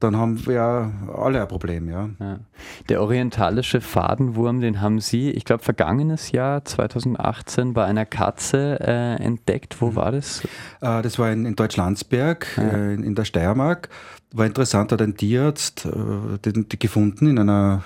dann 0.00 0.16
haben 0.16 0.44
wir 0.46 0.54
ja 0.54 0.92
alle 1.14 1.42
ein 1.42 1.48
Problem, 1.48 1.88
ja. 1.88 2.08
ja. 2.18 2.40
Der 2.88 3.02
orientalische 3.02 3.82
Fadenwurm, 3.82 4.60
den 4.60 4.80
haben 4.80 4.98
Sie, 4.98 5.30
ich 5.30 5.44
glaube, 5.44 5.62
vergangenes 5.62 6.32
Jahr 6.32 6.64
2018 6.64 7.74
bei 7.74 7.84
einer 7.84 8.06
Katze 8.06 8.80
äh, 8.80 9.22
entdeckt. 9.22 9.80
Wo 9.80 9.90
mhm. 9.90 9.96
war 9.96 10.12
das? 10.12 10.42
Äh, 10.80 11.02
das 11.02 11.18
war 11.18 11.30
in, 11.30 11.44
in 11.44 11.54
Deutschlandsberg, 11.54 12.46
ja. 12.56 12.62
äh, 12.62 12.94
in, 12.94 13.04
in, 13.04 13.14
der 13.14 13.26
Steiermark. 13.26 13.90
War 14.32 14.46
interessant, 14.46 14.90
hat 14.92 15.02
ein 15.02 15.16
Tierarzt 15.16 15.84
äh, 15.84 16.38
den, 16.44 16.68
den 16.68 16.78
gefunden 16.78 17.26
in 17.26 17.38
einer, 17.38 17.82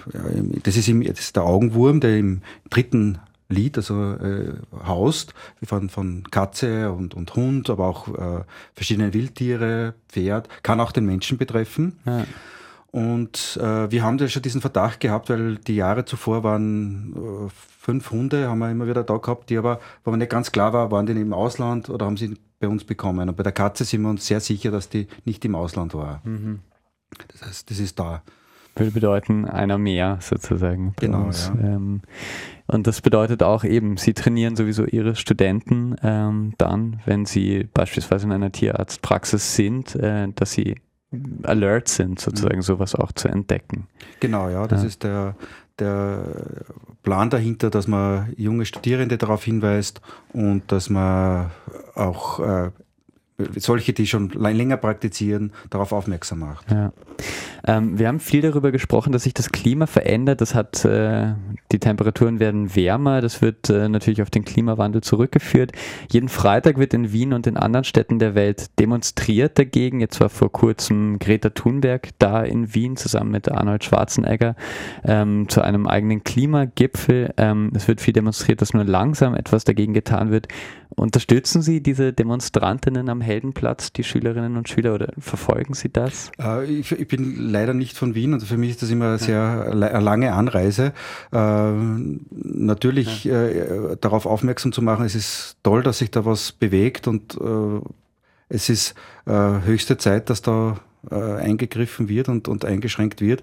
das 0.63 0.77
ist, 0.77 0.89
im, 0.89 1.03
das 1.03 1.19
ist 1.19 1.37
der 1.37 1.43
Augenwurm, 1.43 2.01
der 2.01 2.17
im 2.17 2.43
dritten 2.71 3.19
Lied, 3.49 3.77
also 3.77 4.13
äh, 4.15 4.55
haust, 4.87 5.35
von, 5.63 5.89
von 5.89 6.25
Katze 6.31 6.93
und, 6.93 7.15
und 7.15 7.35
Hund, 7.35 7.71
aber 7.71 7.87
auch 7.87 8.09
äh, 8.09 8.45
verschiedene 8.75 9.13
Wildtiere, 9.13 9.95
Pferd, 10.09 10.49
kann 10.63 10.81
auch 10.81 10.93
den 10.93 11.07
Menschen 11.07 11.39
betreffen. 11.39 11.99
Ja. 12.07 12.25
Und 12.91 13.59
äh, 13.61 13.91
wir 13.91 14.05
haben 14.05 14.19
ja 14.19 14.29
schon 14.29 14.43
diesen 14.43 14.61
Verdacht 14.61 15.01
gehabt, 15.01 15.29
weil 15.29 15.57
die 15.57 15.75
Jahre 15.75 16.05
zuvor 16.05 16.45
waren 16.45 17.13
äh, 17.17 17.51
fünf 17.81 18.11
Hunde, 18.13 18.49
haben 18.49 18.61
wir 18.61 18.71
immer 18.71 18.87
wieder 18.87 19.03
da 19.03 19.17
gehabt, 19.17 19.51
die 19.51 19.59
aber, 19.59 19.81
wo 20.05 20.11
man 20.13 20.21
nicht 20.21 20.31
ganz 20.31 20.53
klar 20.53 20.73
war, 20.73 20.93
waren 20.93 21.05
die 21.05 21.13
im 21.13 21.33
Ausland 21.33 21.91
oder 21.91 22.07
haben 22.07 22.17
sie 22.17 22.37
bei 22.61 22.69
uns 22.69 22.85
bekommen. 22.85 23.29
Und 23.29 23.37
bei 23.37 23.43
der 23.43 23.53
Katze 23.53 23.85
sind 23.85 24.03
wir 24.03 24.11
uns 24.11 24.27
sehr 24.27 24.39
sicher, 24.41 24.71
dass 24.71 24.89
die 24.89 25.09
nicht 25.25 25.45
im 25.45 25.57
Ausland 25.57 25.93
war. 25.95 26.21
Mhm. 26.23 26.61
Das 27.33 27.43
heißt, 27.43 27.71
das 27.71 27.81
ist 27.81 27.99
da 27.99 28.23
würde 28.77 28.93
bedeuten, 28.93 29.45
einer 29.45 29.79
mehr 29.79 30.19
sozusagen. 30.21 30.95
Genau. 31.01 31.31
Ja. 31.31 31.55
Ähm, 31.61 32.03
und 32.67 32.87
das 32.87 33.01
bedeutet 33.01 33.43
auch 33.43 33.65
eben, 33.65 33.97
sie 33.97 34.15
trainieren 34.15 34.57
sowieso 34.57 34.85
ihre 34.85 35.17
Studenten 35.17 35.97
ähm, 36.03 36.55
dann, 36.59 37.01
wenn 37.05 37.27
sie 37.27 37.69
beispielsweise 37.75 38.27
in 38.27 38.33
einer 38.33 38.53
Tierarztpraxis 38.53 39.55
sind, 39.55 39.95
äh, 39.97 40.29
dass 40.35 40.53
sie 40.53 40.77
alert 41.43 41.89
sind, 41.89 42.21
sozusagen 42.21 42.57
mhm. 42.57 42.63
sowas 42.63 42.95
auch 42.95 43.13
zu 43.13 43.29
entdecken. 43.29 43.87
Genau, 44.21 44.49
ja, 44.49 44.67
das 44.67 44.83
ja. 44.83 44.89
ist 44.89 45.05
der, 45.05 45.37
der 45.79 46.25
Plan 47.03 47.31
dahinter, 47.31 47.71
dass 47.71 47.87
man 47.87 48.33
junge 48.37 48.65
Studierende 48.65 49.19
darauf 49.19 49.45
hinweist 49.45 50.01
und 50.33 50.73
dass 50.73 50.91
man 50.91 51.51
auch 51.95 52.41
äh, 52.41 52.71
solche, 53.57 53.93
die 53.93 54.07
schon 54.07 54.31
länger 54.31 54.77
praktizieren, 54.77 55.53
darauf 55.71 55.93
aufmerksam 55.93 56.41
macht. 56.41 56.71
Ja. 56.71 56.93
Ähm, 57.67 57.99
wir 57.99 58.09
haben 58.09 58.21
viel 58.21 58.43
darüber 58.43 58.71
gesprochen, 58.73 59.13
dass 59.13 59.25
sich 59.25 59.35
das 59.35 59.51
Klima 59.51 59.87
verändert. 59.87 60.41
Das 60.41 60.55
hat, 60.55 60.85
äh, 60.85 61.33
die 61.73 61.79
Temperaturen 61.79 62.39
werden 62.39 62.77
wärmer. 62.77 63.21
Das 63.21 63.43
wird 63.43 63.71
äh, 63.71 63.89
natürlich 63.89 64.23
auf 64.23 64.31
den 64.31 64.45
Klimawandel 64.45 65.03
zurückgeführt. 65.03 65.73
Jeden 66.11 66.29
Freitag 66.29 66.79
wird 66.79 66.95
in 66.95 67.13
Wien 67.13 67.33
und 67.33 67.47
in 67.47 67.57
anderen 67.57 67.85
Städten 67.85 68.19
der 68.19 68.35
Welt 68.35 68.79
demonstriert 68.79 69.59
dagegen. 69.59 70.01
Jetzt 70.01 70.21
war 70.21 70.29
vor 70.29 70.53
kurzem 70.53 71.19
Greta 71.19 71.51
Thunberg 71.51 72.11
da 72.19 72.43
in 72.43 72.75
Wien 72.75 72.97
zusammen 72.97 73.31
mit 73.31 73.51
Arnold 73.51 73.83
Schwarzenegger 73.83 74.57
ähm, 75.05 75.49
zu 75.49 75.63
einem 75.63 75.87
eigenen 75.87 76.23
Klimagipfel. 76.23 77.33
Ähm, 77.37 77.73
es 77.75 77.89
wird 77.89 78.01
viel 78.01 78.13
demonstriert, 78.13 78.61
dass 78.61 78.75
nur 78.75 78.85
langsam 78.85 79.35
etwas 79.35 79.65
dagegen 79.65 79.95
getan 79.95 80.31
wird. 80.31 80.49
Unterstützen 80.97 81.61
Sie 81.61 81.83
diese 81.83 82.13
Demonstrantinnen 82.13 83.09
am 83.09 83.21
Heldenplatz, 83.21 83.93
die 83.93 84.05
Schülerinnen 84.05 84.57
und 84.57 84.69
Schüler, 84.69 84.95
oder 84.95 85.13
verfolgen 85.19 85.75
Sie 85.75 85.91
das? 85.93 86.31
Äh, 86.39 86.65
ich, 86.67 86.93
ich, 86.93 87.09
bin 87.09 87.37
leider 87.37 87.75
nicht 87.75 87.99
von 87.99 88.15
Wien 88.15 88.33
und 88.33 88.43
für 88.43 88.57
mich 88.57 88.71
ist 88.71 88.83
das 88.83 88.91
immer 88.91 89.09
eine 89.09 89.19
sehr 89.19 89.75
lange 89.75 90.33
Anreise. 90.33 90.93
Äh, 91.33 91.73
natürlich 92.31 93.25
ja. 93.25 93.45
äh, 93.45 93.97
darauf 94.01 94.27
aufmerksam 94.27 94.71
zu 94.73 94.83
machen, 94.83 95.05
es 95.05 95.17
ist 95.17 95.57
toll, 95.65 95.83
dass 95.83 95.99
sich 95.99 96.11
da 96.11 96.25
was 96.25 96.53
bewegt 96.53 97.09
und 97.09 97.39
es 98.49 98.69
ist 98.69 98.95
höchste 99.27 99.97
Zeit, 99.97 100.31
dass 100.31 100.43
da 100.43 100.79
eingegriffen 101.11 102.09
wird 102.09 102.29
und, 102.29 102.49
und 102.49 102.65
eingeschränkt 102.65 103.21
wird 103.21 103.43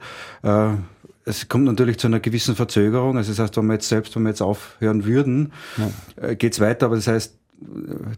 es 1.24 1.48
kommt 1.48 1.66
natürlich 1.66 2.00
zu 2.00 2.08
einer 2.08 2.20
gewissen 2.20 2.56
Verzögerung. 2.56 3.16
Also 3.16 3.32
das 3.32 3.40
heißt, 3.40 3.58
wenn 3.58 3.68
wir 3.68 3.74
jetzt 3.74 3.88
selbst, 3.88 4.16
wenn 4.16 4.24
wir 4.24 4.30
jetzt 4.30 4.42
aufhören 4.42 5.06
würden, 5.06 5.54
ja. 5.78 6.34
geht 6.34 6.54
es 6.54 6.60
weiter, 6.60 6.88
aber 6.88 6.96
das 6.96 7.08
heißt, 7.08 7.41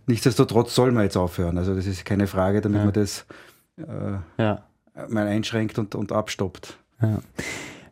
nichtsdestotrotz 0.08 0.74
soll 0.76 0.92
man 0.92 1.04
jetzt 1.04 1.18
aufhören. 1.18 1.58
Also 1.58 1.76
das 1.76 1.86
ist 1.86 2.06
keine 2.06 2.28
Frage, 2.28 2.62
damit 2.62 2.80
ja. 2.80 2.86
man 2.86 2.94
das 2.94 3.26
äh, 3.78 4.42
ja. 4.42 4.64
mal 5.10 5.28
einschränkt 5.28 5.80
und, 5.80 5.96
und 5.96 6.12
abstoppt. 6.12 6.78
Ja. 7.02 7.20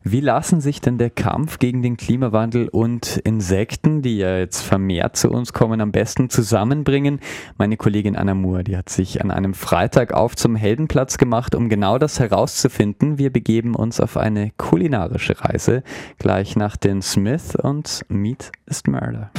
Wie 0.03 0.19
lassen 0.19 0.61
sich 0.61 0.81
denn 0.81 0.97
der 0.97 1.11
Kampf 1.11 1.59
gegen 1.59 1.83
den 1.83 1.95
Klimawandel 1.95 2.69
und 2.69 3.17
Insekten, 3.17 4.01
die 4.01 4.17
ja 4.17 4.39
jetzt 4.39 4.61
vermehrt 4.61 5.15
zu 5.15 5.29
uns 5.29 5.53
kommen, 5.53 5.79
am 5.79 5.91
besten 5.91 6.31
zusammenbringen? 6.31 7.19
Meine 7.59 7.77
Kollegin 7.77 8.15
Anna 8.15 8.33
Moore, 8.33 8.63
die 8.63 8.75
hat 8.75 8.89
sich 8.89 9.21
an 9.21 9.29
einem 9.29 9.53
Freitag 9.53 10.11
auf 10.11 10.35
zum 10.35 10.55
Heldenplatz 10.55 11.19
gemacht, 11.19 11.53
um 11.53 11.69
genau 11.69 11.99
das 11.99 12.19
herauszufinden. 12.19 13.19
Wir 13.19 13.31
begeben 13.31 13.75
uns 13.75 13.99
auf 13.99 14.17
eine 14.17 14.49
kulinarische 14.57 15.39
Reise 15.39 15.83
gleich 16.17 16.55
nach 16.55 16.77
den 16.77 17.03
Smith 17.03 17.55
und 17.55 18.03
Meat 18.09 18.51
is 18.65 18.81
Murder. 18.87 19.29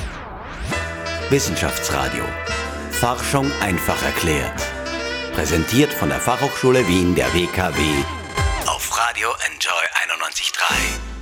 Wissenschaftsradio. 1.33 2.25
Forschung 2.91 3.51
einfach 3.63 4.03
erklärt. 4.03 4.61
Präsentiert 5.33 5.91
von 5.91 6.11
der 6.11 6.21
Fachhochschule 6.21 6.87
Wien 6.87 7.15
der 7.15 7.33
WKW 7.33 7.81
auf 8.67 8.99
Radio 8.99 9.31
Enjoy 9.47 9.83
91.3. 10.29 11.22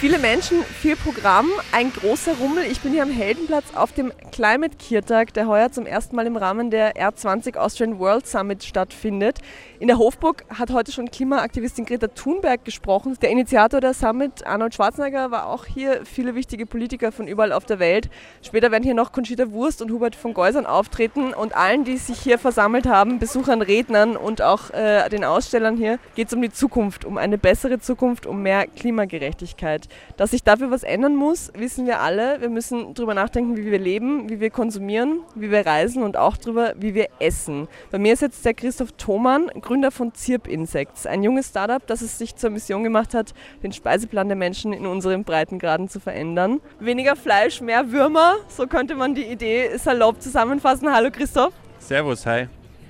Viele 0.00 0.20
Menschen, 0.20 0.62
viel 0.62 0.94
Programm, 0.94 1.50
ein 1.72 1.92
großer 1.92 2.36
Rummel. 2.36 2.62
Ich 2.70 2.78
bin 2.82 2.92
hier 2.92 3.02
am 3.02 3.10
Heldenplatz 3.10 3.74
auf 3.74 3.90
dem 3.90 4.12
Climate 4.30 4.76
Kiertag, 4.76 5.34
der 5.34 5.48
heuer 5.48 5.72
zum 5.72 5.86
ersten 5.86 6.14
Mal 6.14 6.24
im 6.28 6.36
Rahmen 6.36 6.70
der 6.70 6.94
R20 6.94 7.56
Austrian 7.56 7.98
World 7.98 8.24
Summit 8.24 8.62
stattfindet. 8.62 9.40
In 9.80 9.88
der 9.88 9.98
Hofburg 9.98 10.44
hat 10.56 10.70
heute 10.70 10.92
schon 10.92 11.10
Klimaaktivistin 11.10 11.84
Greta 11.84 12.06
Thunberg 12.06 12.64
gesprochen. 12.64 13.16
Der 13.20 13.30
Initiator 13.30 13.80
der 13.80 13.92
Summit, 13.92 14.46
Arnold 14.46 14.76
Schwarzenegger, 14.76 15.32
war 15.32 15.48
auch 15.48 15.64
hier. 15.64 16.02
Viele 16.04 16.36
wichtige 16.36 16.64
Politiker 16.64 17.10
von 17.10 17.26
überall 17.26 17.52
auf 17.52 17.64
der 17.64 17.80
Welt. 17.80 18.08
Später 18.40 18.70
werden 18.70 18.84
hier 18.84 18.94
noch 18.94 19.10
Conchita 19.10 19.50
Wurst 19.50 19.82
und 19.82 19.90
Hubert 19.90 20.14
von 20.14 20.32
Geusern 20.32 20.66
auftreten. 20.66 21.34
Und 21.34 21.56
allen, 21.56 21.82
die 21.82 21.96
sich 21.96 22.20
hier 22.20 22.38
versammelt 22.38 22.86
haben, 22.86 23.18
Besuchern, 23.18 23.62
Rednern 23.62 24.16
und 24.16 24.42
auch 24.42 24.70
äh, 24.70 25.08
den 25.08 25.24
Ausstellern 25.24 25.76
hier, 25.76 25.98
geht 26.14 26.28
es 26.28 26.34
um 26.34 26.42
die 26.42 26.52
Zukunft, 26.52 27.04
um 27.04 27.18
eine 27.18 27.36
bessere 27.36 27.80
Zukunft, 27.80 28.26
um 28.26 28.42
mehr 28.42 28.68
Klimagerechtigkeit. 28.68 29.87
Dass 30.16 30.30
sich 30.30 30.42
dafür 30.42 30.70
was 30.70 30.82
ändern 30.82 31.14
muss, 31.14 31.52
wissen 31.54 31.86
wir 31.86 32.00
alle. 32.00 32.40
Wir 32.40 32.48
müssen 32.48 32.94
darüber 32.94 33.14
nachdenken, 33.14 33.56
wie 33.56 33.70
wir 33.70 33.78
leben, 33.78 34.28
wie 34.28 34.40
wir 34.40 34.50
konsumieren, 34.50 35.20
wie 35.34 35.50
wir 35.50 35.66
reisen 35.66 36.02
und 36.02 36.16
auch 36.16 36.36
darüber, 36.36 36.74
wie 36.76 36.94
wir 36.94 37.08
essen. 37.18 37.68
Bei 37.90 37.98
mir 37.98 38.12
ist 38.12 38.22
jetzt 38.22 38.44
der 38.44 38.54
Christoph 38.54 38.92
Thomann, 38.92 39.50
Gründer 39.60 39.90
von 39.90 40.14
Zirp 40.14 40.46
Insects, 40.46 41.06
ein 41.06 41.22
junges 41.22 41.48
Startup, 41.48 41.86
das 41.86 42.02
es 42.02 42.18
sich 42.18 42.36
zur 42.36 42.50
Mission 42.50 42.82
gemacht 42.82 43.14
hat, 43.14 43.34
den 43.62 43.72
Speiseplan 43.72 44.28
der 44.28 44.36
Menschen 44.36 44.72
in 44.72 44.86
unseren 44.86 45.24
Breitengraden 45.24 45.88
zu 45.88 46.00
verändern. 46.00 46.60
Weniger 46.80 47.16
Fleisch, 47.16 47.60
mehr 47.60 47.92
Würmer, 47.92 48.36
so 48.48 48.66
könnte 48.66 48.94
man 48.94 49.14
die 49.14 49.24
Idee 49.24 49.76
salopp 49.76 50.20
zusammenfassen. 50.22 50.92
Hallo 50.92 51.10
Christoph. 51.10 51.52
Servus, 51.78 52.26
hi. 52.26 52.48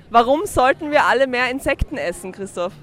Warum 0.09 0.45
sollten 0.45 0.91
wir 0.91 1.05
alle 1.05 1.27
mehr 1.27 1.51
Insekten 1.51 1.97
essen, 1.97 2.31
Christoph? 2.31 2.73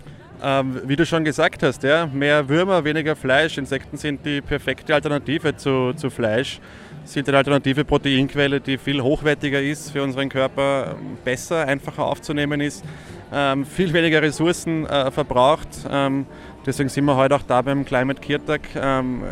Ähm, 0.42 0.80
wie 0.84 0.96
du 0.96 1.06
schon 1.06 1.24
gesagt 1.24 1.62
hast, 1.62 1.82
ja, 1.82 2.06
mehr 2.06 2.48
Würmer, 2.48 2.84
weniger 2.84 3.16
Fleisch. 3.16 3.58
Insekten 3.58 3.96
sind 3.96 4.24
die 4.24 4.40
perfekte 4.40 4.94
Alternative 4.94 5.56
zu, 5.56 5.92
zu 5.94 6.10
Fleisch 6.10 6.60
sind 7.06 7.28
eine 7.28 7.38
alternative 7.38 7.84
Proteinquelle, 7.84 8.60
die 8.60 8.78
viel 8.78 9.00
hochwertiger 9.00 9.60
ist 9.62 9.90
für 9.90 10.02
unseren 10.02 10.28
Körper, 10.28 10.96
besser, 11.24 11.66
einfacher 11.66 12.04
aufzunehmen 12.04 12.60
ist, 12.60 12.84
ähm, 13.32 13.64
viel 13.64 13.92
weniger 13.92 14.22
Ressourcen 14.22 14.86
äh, 14.86 15.10
verbraucht. 15.10 15.68
Ähm, 15.90 16.26
deswegen 16.64 16.88
sind 16.88 17.04
wir 17.04 17.16
heute 17.16 17.36
auch 17.36 17.42
da 17.42 17.62
beim 17.62 17.84
Climate 17.84 18.20
Kiertag. 18.20 18.62
Ähm, 18.74 19.22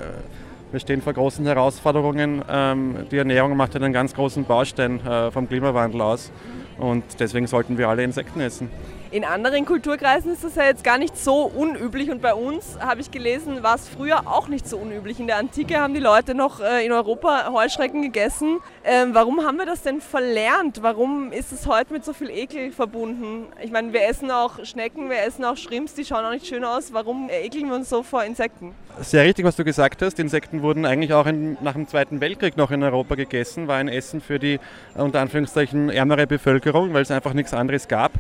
wir 0.71 0.81
stehen 0.81 1.03
vor 1.03 1.13
großen 1.13 1.45
Herausforderungen. 1.45 2.43
Ähm, 2.49 2.97
die 3.11 3.19
Ernährung 3.19 3.57
macht 3.57 3.77
einen 3.77 3.93
ganz 3.93 4.15
großen 4.15 4.45
Baustein 4.45 5.05
äh, 5.07 5.31
vom 5.31 5.49
Klimawandel 5.49 6.01
aus 6.01 6.33
und 6.79 7.05
deswegen 7.19 7.47
sollten 7.47 7.79
wir 7.79 7.89
alle 7.89 8.03
Insekten 8.03 8.41
essen. 8.41 8.71
In 9.15 9.25
anderen 9.25 9.65
Kulturkreisen 9.65 10.33
ist 10.33 10.43
das 10.43 10.57
ja 10.57 10.65
jetzt 10.65 10.83
gar 10.83 10.99
nicht 10.99 11.17
so 11.17 11.43
unüblich 11.43 12.11
und 12.11 12.21
bei 12.21 12.35
uns, 12.35 12.77
habe 12.81 13.01
ich 13.01 13.13
gelesen, 13.13 13.63
war 13.63 13.77
es 13.77 13.89
früher 13.89 14.27
auch 14.27 14.49
nicht 14.49 14.69
so 14.69 14.77
unüblich. 14.77 15.21
In 15.21 15.29
der 15.29 15.37
Antike 15.37 15.79
haben 15.79 15.95
die 15.95 16.01
Leute 16.01 16.35
noch 16.35 16.59
äh, 16.59 16.85
in 16.85 16.91
Europa 16.91 17.53
Heuschrecken 17.53 18.03
gegessen. 18.03 18.59
Ähm, 18.83 19.11
warum 19.13 19.45
haben 19.47 19.57
wir 19.57 19.67
das 19.67 19.83
denn 19.83 20.01
verlernt? 20.01 20.83
Warum 20.83 21.31
ist 21.31 21.53
es 21.53 21.69
heute 21.69 21.93
mit 21.93 22.05
so 22.05 22.13
viel 22.13 22.29
Ekel 22.29 22.73
verbunden? 22.73 23.47
Ich 23.63 23.71
meine, 23.71 23.93
wir 23.93 24.05
essen 24.09 24.33
auch 24.33 24.65
Schnecken, 24.65 25.09
wir 25.09 25.23
essen 25.23 25.45
auch 25.45 25.57
Schrimps, 25.57 25.95
die 25.95 26.05
schauen 26.05 26.25
auch 26.25 26.33
nicht 26.33 26.49
schön 26.49 26.65
aus. 26.65 26.93
Warum 26.93 27.31
ekeln 27.31 27.69
wir 27.69 27.77
uns 27.77 27.91
so 27.91 28.03
vor 28.03 28.25
Insekten? 28.25 28.75
Sehr 29.01 29.25
richtig, 29.25 29.45
was 29.45 29.55
du 29.55 29.63
gesagt 29.63 30.03
hast. 30.03 30.19
Insekten 30.19 30.63
wurden 30.63 30.87
eigentlich 30.87 31.13
auch 31.13 31.27
in, 31.27 31.57
nach 31.61 31.75
dem 31.75 31.87
Zweiten 31.87 32.21
Weltkrieg 32.21 32.57
noch 32.57 32.73
in 32.73 32.83
Europa 32.83 33.15
gegessen, 33.15 33.69
war 33.69 33.77
ein 33.77 33.89
Essen 33.89 34.21
für 34.21 34.41
die 34.41 34.59
unter 34.97 35.21
Anführungszeichen 35.21 35.91
ärmere 35.91 36.27
Bevölkerung, 36.27 36.95
weil 36.95 37.03
es 37.03 37.13
einfach 37.13 37.33
nichts 37.33 37.55
anderes 37.55 37.87
gab. 37.87 38.13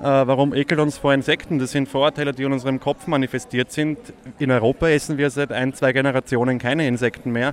Äh, 0.00 0.04
warum 0.04 0.54
ekelt 0.54 0.80
uns 0.80 0.96
vor 0.96 1.12
Insekten? 1.12 1.58
Das 1.58 1.72
sind 1.72 1.86
Vorurteile, 1.86 2.32
die 2.32 2.44
in 2.44 2.52
unserem 2.54 2.80
Kopf 2.80 3.06
manifestiert 3.06 3.70
sind. 3.70 3.98
In 4.38 4.50
Europa 4.50 4.88
essen 4.88 5.18
wir 5.18 5.28
seit 5.28 5.52
ein, 5.52 5.74
zwei 5.74 5.92
Generationen 5.92 6.58
keine 6.58 6.88
Insekten 6.88 7.32
mehr. 7.32 7.52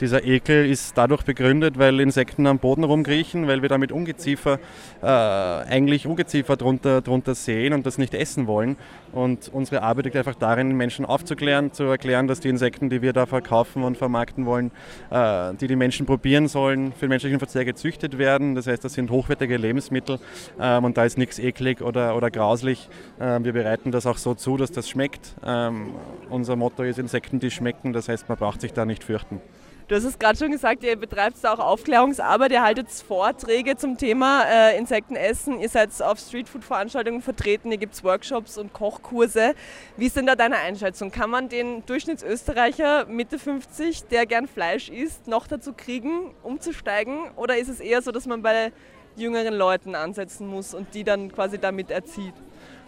Dieser 0.00 0.24
Ekel 0.24 0.70
ist 0.70 0.96
dadurch 0.96 1.24
begründet, 1.24 1.76
weil 1.76 1.98
Insekten 1.98 2.46
am 2.46 2.60
Boden 2.60 2.84
rumkriechen, 2.84 3.48
weil 3.48 3.62
wir 3.62 3.68
damit 3.68 3.90
Ungeziefer, 3.90 4.60
äh, 5.02 5.06
eigentlich 5.06 6.06
Ungeziefer 6.06 6.56
drunter, 6.56 7.00
drunter 7.00 7.34
sehen 7.34 7.72
und 7.72 7.84
das 7.84 7.98
nicht 7.98 8.14
essen 8.14 8.46
wollen. 8.46 8.76
Und 9.12 9.50
unsere 9.52 9.82
Arbeit 9.82 10.04
liegt 10.04 10.16
einfach 10.16 10.36
darin, 10.36 10.76
Menschen 10.76 11.04
aufzuklären, 11.04 11.72
zu 11.72 11.84
erklären, 11.84 12.28
dass 12.28 12.38
die 12.38 12.48
Insekten, 12.48 12.90
die 12.90 13.02
wir 13.02 13.12
da 13.12 13.26
verkaufen 13.26 13.82
und 13.82 13.96
vermarkten 13.96 14.46
wollen, 14.46 14.70
äh, 15.10 15.54
die 15.54 15.66
die 15.66 15.76
Menschen 15.76 16.06
probieren 16.06 16.46
sollen, 16.46 16.92
für 16.92 17.06
den 17.06 17.10
menschlichen 17.10 17.38
Verzehr 17.40 17.64
gezüchtet 17.64 18.18
werden. 18.18 18.54
Das 18.54 18.68
heißt, 18.68 18.84
das 18.84 18.92
sind 18.92 19.10
hochwertige 19.10 19.56
Lebensmittel 19.56 20.20
ähm, 20.60 20.84
und 20.84 20.96
da 20.96 21.06
ist 21.06 21.18
nichts 21.18 21.40
eklig 21.40 21.82
oder, 21.82 22.16
oder 22.16 22.30
grauslich. 22.30 22.88
Ähm, 23.20 23.44
wir 23.44 23.52
bereiten 23.52 23.90
das 23.90 24.06
auch 24.06 24.18
so 24.18 24.34
zu, 24.34 24.56
dass 24.56 24.70
das 24.70 24.88
schmeckt. 24.88 25.34
Ähm, 25.44 25.88
unser 26.30 26.54
Motto 26.54 26.84
ist 26.84 27.00
Insekten, 27.00 27.40
die 27.40 27.50
schmecken. 27.50 27.92
Das 27.92 28.08
heißt, 28.08 28.28
man 28.28 28.38
braucht 28.38 28.60
sich 28.60 28.72
da 28.72 28.84
nicht 28.84 29.02
fürchten. 29.02 29.40
Du 29.88 29.94
hast 29.94 30.04
es 30.04 30.18
gerade 30.18 30.38
schon 30.38 30.50
gesagt, 30.50 30.84
ihr 30.84 30.96
betreibt 30.96 31.46
auch 31.46 31.58
Aufklärungsarbeit, 31.58 32.52
ihr 32.52 32.62
haltet 32.62 32.90
Vorträge 32.90 33.74
zum 33.78 33.96
Thema 33.96 34.44
äh, 34.44 34.76
Insektenessen, 34.76 35.60
ihr 35.60 35.70
seid 35.70 36.02
auf 36.02 36.18
Streetfood-Veranstaltungen 36.18 37.22
vertreten, 37.22 37.72
ihr 37.72 37.78
gibt 37.78 38.04
Workshops 38.04 38.58
und 38.58 38.74
Kochkurse. 38.74 39.54
Wie 39.96 40.04
ist 40.04 40.16
denn 40.18 40.26
da 40.26 40.36
deine 40.36 40.56
Einschätzung? 40.58 41.10
Kann 41.10 41.30
man 41.30 41.48
den 41.48 41.86
Durchschnittsösterreicher 41.86 43.06
Mitte 43.06 43.38
50, 43.38 44.08
der 44.08 44.26
gern 44.26 44.46
Fleisch 44.46 44.90
isst, 44.90 45.26
noch 45.26 45.46
dazu 45.46 45.72
kriegen, 45.72 46.34
umzusteigen? 46.42 47.20
Oder 47.36 47.56
ist 47.56 47.68
es 47.68 47.80
eher 47.80 48.02
so, 48.02 48.12
dass 48.12 48.26
man 48.26 48.42
bei 48.42 48.72
jüngeren 49.16 49.54
Leuten 49.54 49.94
ansetzen 49.94 50.48
muss 50.48 50.74
und 50.74 50.92
die 50.92 51.02
dann 51.02 51.32
quasi 51.32 51.56
damit 51.56 51.90
erzieht? 51.90 52.34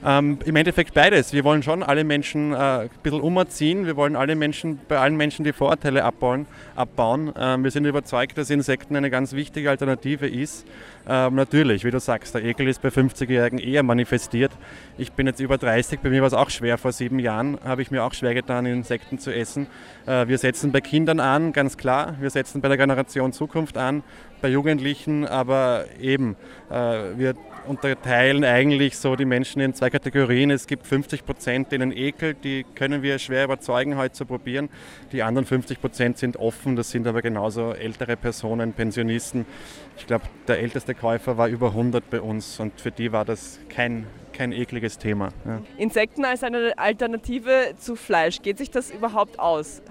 Ähm, 0.03 0.39
Im 0.47 0.57
Endeffekt 0.57 0.95
beides. 0.95 1.35
Wir 1.35 1.45
wollen 1.45 1.63
schon 1.63 1.83
alle 1.83 2.05
Menschen 2.05 2.53
äh, 2.53 2.57
ein 2.57 2.91
bisschen 3.03 3.21
umerziehen. 3.21 3.85
Wir 3.85 3.97
wollen 3.97 4.17
alle 4.17 4.35
Menschen, 4.35 4.81
bei 4.89 4.99
allen 4.99 5.15
Menschen 5.17 5.45
die 5.45 5.53
Vorurteile 5.53 6.05
abbauen. 6.05 6.47
abbauen. 6.75 7.33
Ähm, 7.39 7.65
wir 7.65 7.71
sind 7.71 7.85
überzeugt, 7.85 8.39
dass 8.39 8.49
Insekten 8.49 8.97
eine 8.97 9.11
ganz 9.11 9.35
wichtige 9.35 9.69
Alternative 9.69 10.27
ist. 10.27 10.67
Ähm, 11.07 11.35
natürlich, 11.35 11.85
wie 11.85 11.91
du 11.91 12.01
sagst, 12.01 12.35
der 12.35 12.43
Ekel 12.45 12.69
ist 12.69 12.81
bei 12.81 12.89
50-Jährigen 12.89 13.59
eher 13.59 13.83
manifestiert. 13.83 14.53
Ich 14.97 15.13
bin 15.13 15.27
jetzt 15.27 15.41
über 15.41 15.59
30, 15.59 16.01
bei 16.01 16.09
mir 16.09 16.23
war 16.23 16.29
es 16.29 16.35
auch 16.35 16.49
schwer. 16.49 16.79
Vor 16.79 16.93
sieben 16.93 17.19
Jahren 17.19 17.59
habe 17.63 17.83
ich 17.83 17.91
mir 17.91 18.03
auch 18.03 18.15
schwer 18.15 18.33
getan, 18.33 18.65
Insekten 18.65 19.19
zu 19.19 19.35
essen. 19.35 19.67
Äh, 20.07 20.29
wir 20.29 20.39
setzen 20.39 20.73
bei 20.73 20.81
Kindern 20.81 21.21
an, 21.21 21.53
ganz 21.53 21.77
klar. 21.77 22.17
Wir 22.21 22.31
setzen 22.31 22.63
bei 22.63 22.69
der 22.69 22.79
Generation 22.79 23.35
Zukunft 23.35 23.77
an, 23.77 24.03
bei 24.41 24.49
Jugendlichen, 24.49 25.27
aber 25.27 25.85
eben, 26.01 26.37
äh, 26.71 26.75
wir 27.17 27.35
unterteilen 27.67 28.45
eigentlich 28.45 28.97
so 28.97 29.17
die 29.17 29.25
Menschen 29.25 29.61
in 29.61 29.75
zwei 29.75 29.91
Kategorien. 29.91 30.51
Es 30.51 30.67
gibt 30.67 30.87
50 30.87 31.25
Prozent, 31.25 31.73
denen 31.73 31.93
ekelt, 31.93 32.39
die 32.45 32.65
können 32.75 33.03
wir 33.03 33.19
schwer 33.19 33.45
überzeugen, 33.45 33.97
heute 33.97 34.15
zu 34.15 34.27
probieren. 34.27 34.69
Die 35.13 35.23
anderen 35.23 35.47
50 35.47 35.81
Prozent 35.81 36.19
sind 36.19 36.37
offen, 36.37 36.77
das 36.77 36.91
sind 36.91 37.07
aber 37.07 37.23
genauso 37.23 37.73
ältere 37.73 38.17
Personen, 38.17 38.73
Pensionisten. 38.73 39.47
Ich 40.01 40.07
glaube, 40.07 40.25
der 40.49 40.59
älteste 40.59 40.95
Käufer 40.95 41.37
war 41.37 41.49
über 41.49 41.69
100 41.69 42.09
bei 42.09 42.21
uns 42.21 42.59
und 42.59 42.81
für 42.81 42.91
die 42.91 43.13
war 43.13 43.25
das 43.25 43.61
kein 43.69 44.07
kein 44.33 44.53
ekliges 44.53 44.97
Thema. 44.97 45.29
Ja. 45.45 45.61
Insekten 45.77 46.25
als 46.25 46.43
eine 46.43 46.73
Alternative 46.79 47.75
zu 47.77 47.95
Fleisch, 47.95 48.41
geht 48.41 48.57
sich 48.57 48.71
das 48.71 48.91
überhaupt 48.91 49.39
aus? 49.39 49.83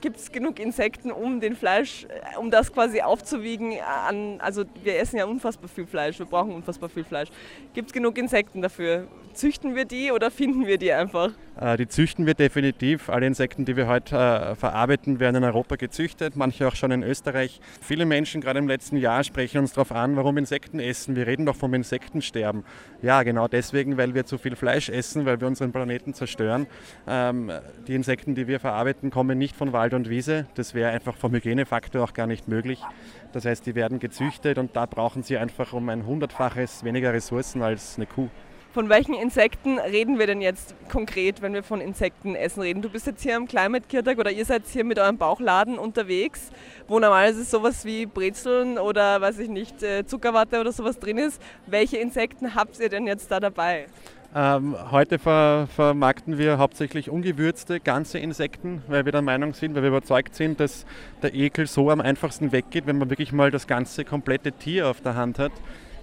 Gibt 0.00 0.16
es 0.16 0.32
genug 0.32 0.58
Insekten, 0.58 1.12
um 1.12 1.40
den 1.40 1.54
Fleisch, 1.54 2.04
äh, 2.04 2.38
um 2.38 2.50
das 2.50 2.72
quasi 2.72 3.02
aufzuwiegen? 3.02 3.74
An, 4.08 4.40
also 4.40 4.64
wir 4.82 4.98
essen 4.98 5.18
ja 5.18 5.26
unfassbar 5.26 5.68
viel 5.68 5.86
Fleisch, 5.86 6.18
wir 6.18 6.24
brauchen 6.24 6.52
unfassbar 6.52 6.88
viel 6.88 7.04
Fleisch. 7.04 7.28
Gibt 7.74 7.88
es 7.88 7.92
genug 7.92 8.16
Insekten 8.16 8.62
dafür? 8.62 9.08
Züchten 9.34 9.74
wir 9.74 9.84
die 9.84 10.10
oder 10.10 10.30
finden 10.30 10.66
wir 10.66 10.78
die 10.78 10.92
einfach? 10.92 11.32
Äh, 11.60 11.76
die 11.76 11.88
züchten 11.88 12.26
wir 12.26 12.34
definitiv. 12.34 13.08
Alle 13.08 13.26
Insekten, 13.26 13.64
die 13.64 13.76
wir 13.76 13.86
heute 13.86 14.16
äh, 14.16 14.54
verarbeiten, 14.54 15.20
werden 15.20 15.36
in 15.36 15.44
Europa 15.44 15.76
gezüchtet, 15.76 16.36
manche 16.36 16.66
auch 16.66 16.74
schon 16.74 16.90
in 16.90 17.02
Österreich. 17.02 17.60
Viele 17.80 18.06
Menschen, 18.06 18.40
gerade 18.40 18.58
im 18.58 18.68
letzten 18.68 18.96
Jahr, 18.96 19.22
sprechen 19.24 19.58
uns 19.58 19.72
darauf 19.72 19.92
an, 19.92 20.16
warum 20.16 20.38
Insekten 20.38 20.80
essen. 20.80 21.16
Wir 21.16 21.26
reden 21.26 21.46
doch 21.46 21.56
vom 21.56 21.74
Insektensterben. 21.74 22.64
Ja, 23.02 23.22
genau 23.22 23.48
deswegen, 23.48 23.96
weil 23.96 24.14
wir 24.14 24.24
zu 24.24 24.38
viel 24.38 24.56
Fleisch 24.56 24.88
essen, 24.88 25.26
weil 25.26 25.40
wir 25.40 25.46
unseren 25.46 25.72
Planeten 25.72 26.14
zerstören. 26.14 26.66
Ähm, 27.06 27.50
die 27.86 27.94
Insekten, 27.94 28.34
die 28.34 28.46
wir 28.46 28.60
verarbeiten, 28.60 29.10
kommen 29.10 29.38
nicht 29.38 29.56
von 29.56 29.72
Wald 29.72 29.94
und 29.94 30.08
Wiese. 30.08 30.46
Das 30.54 30.74
wäre 30.74 30.90
einfach 30.90 31.16
vom 31.16 31.32
Hygienefaktor 31.32 32.02
auch 32.02 32.14
gar 32.14 32.26
nicht 32.26 32.48
möglich. 32.48 32.80
Das 33.32 33.44
heißt, 33.44 33.66
die 33.66 33.74
werden 33.74 33.98
gezüchtet 33.98 34.58
und 34.58 34.76
da 34.76 34.86
brauchen 34.86 35.22
sie 35.22 35.38
einfach 35.38 35.72
um 35.72 35.88
ein 35.88 36.06
hundertfaches 36.06 36.84
weniger 36.84 37.12
Ressourcen 37.12 37.62
als 37.62 37.96
eine 37.96 38.06
Kuh. 38.06 38.28
Von 38.72 38.88
welchen 38.88 39.12
Insekten 39.12 39.78
reden 39.78 40.18
wir 40.18 40.26
denn 40.26 40.40
jetzt 40.40 40.74
konkret, 40.90 41.42
wenn 41.42 41.52
wir 41.52 41.62
von 41.62 41.82
Insektenessen 41.82 42.62
reden? 42.62 42.80
Du 42.80 42.88
bist 42.88 43.06
jetzt 43.06 43.22
hier 43.22 43.36
am 43.36 43.46
Climate 43.46 43.86
Kirtag 43.86 44.18
oder 44.18 44.30
ihr 44.30 44.46
seid 44.46 44.62
hier 44.66 44.82
mit 44.82 44.98
eurem 44.98 45.18
Bauchladen 45.18 45.78
unterwegs, 45.78 46.50
wo 46.88 46.98
normalerweise 46.98 47.44
sowas 47.44 47.84
wie 47.84 48.06
Brezeln 48.06 48.78
oder 48.78 49.20
weiß 49.20 49.40
ich 49.40 49.50
nicht, 49.50 49.82
äh, 49.82 50.06
Zuckerwatte 50.06 50.58
oder 50.58 50.72
sowas 50.72 50.98
drin 50.98 51.18
ist. 51.18 51.42
Welche 51.66 51.98
Insekten 51.98 52.54
habt 52.54 52.80
ihr 52.80 52.88
denn 52.88 53.06
jetzt 53.06 53.30
da 53.30 53.40
dabei? 53.40 53.88
Ähm, 54.34 54.74
heute 54.90 55.18
ver 55.18 55.68
vermarkten 55.76 56.38
wir 56.38 56.56
hauptsächlich 56.56 57.10
ungewürzte 57.10 57.78
ganze 57.78 58.18
Insekten, 58.18 58.82
weil 58.88 59.04
wir 59.04 59.12
der 59.12 59.20
Meinung 59.20 59.52
sind, 59.52 59.74
weil 59.74 59.82
wir 59.82 59.90
überzeugt 59.90 60.34
sind, 60.34 60.58
dass 60.58 60.86
der 61.20 61.34
Ekel 61.34 61.66
so 61.66 61.90
am 61.90 62.00
einfachsten 62.00 62.52
weggeht, 62.52 62.86
wenn 62.86 62.96
man 62.96 63.10
wirklich 63.10 63.32
mal 63.32 63.50
das 63.50 63.66
ganze 63.66 64.06
komplette 64.06 64.52
Tier 64.52 64.88
auf 64.88 65.02
der 65.02 65.14
Hand 65.14 65.38
hat. 65.38 65.52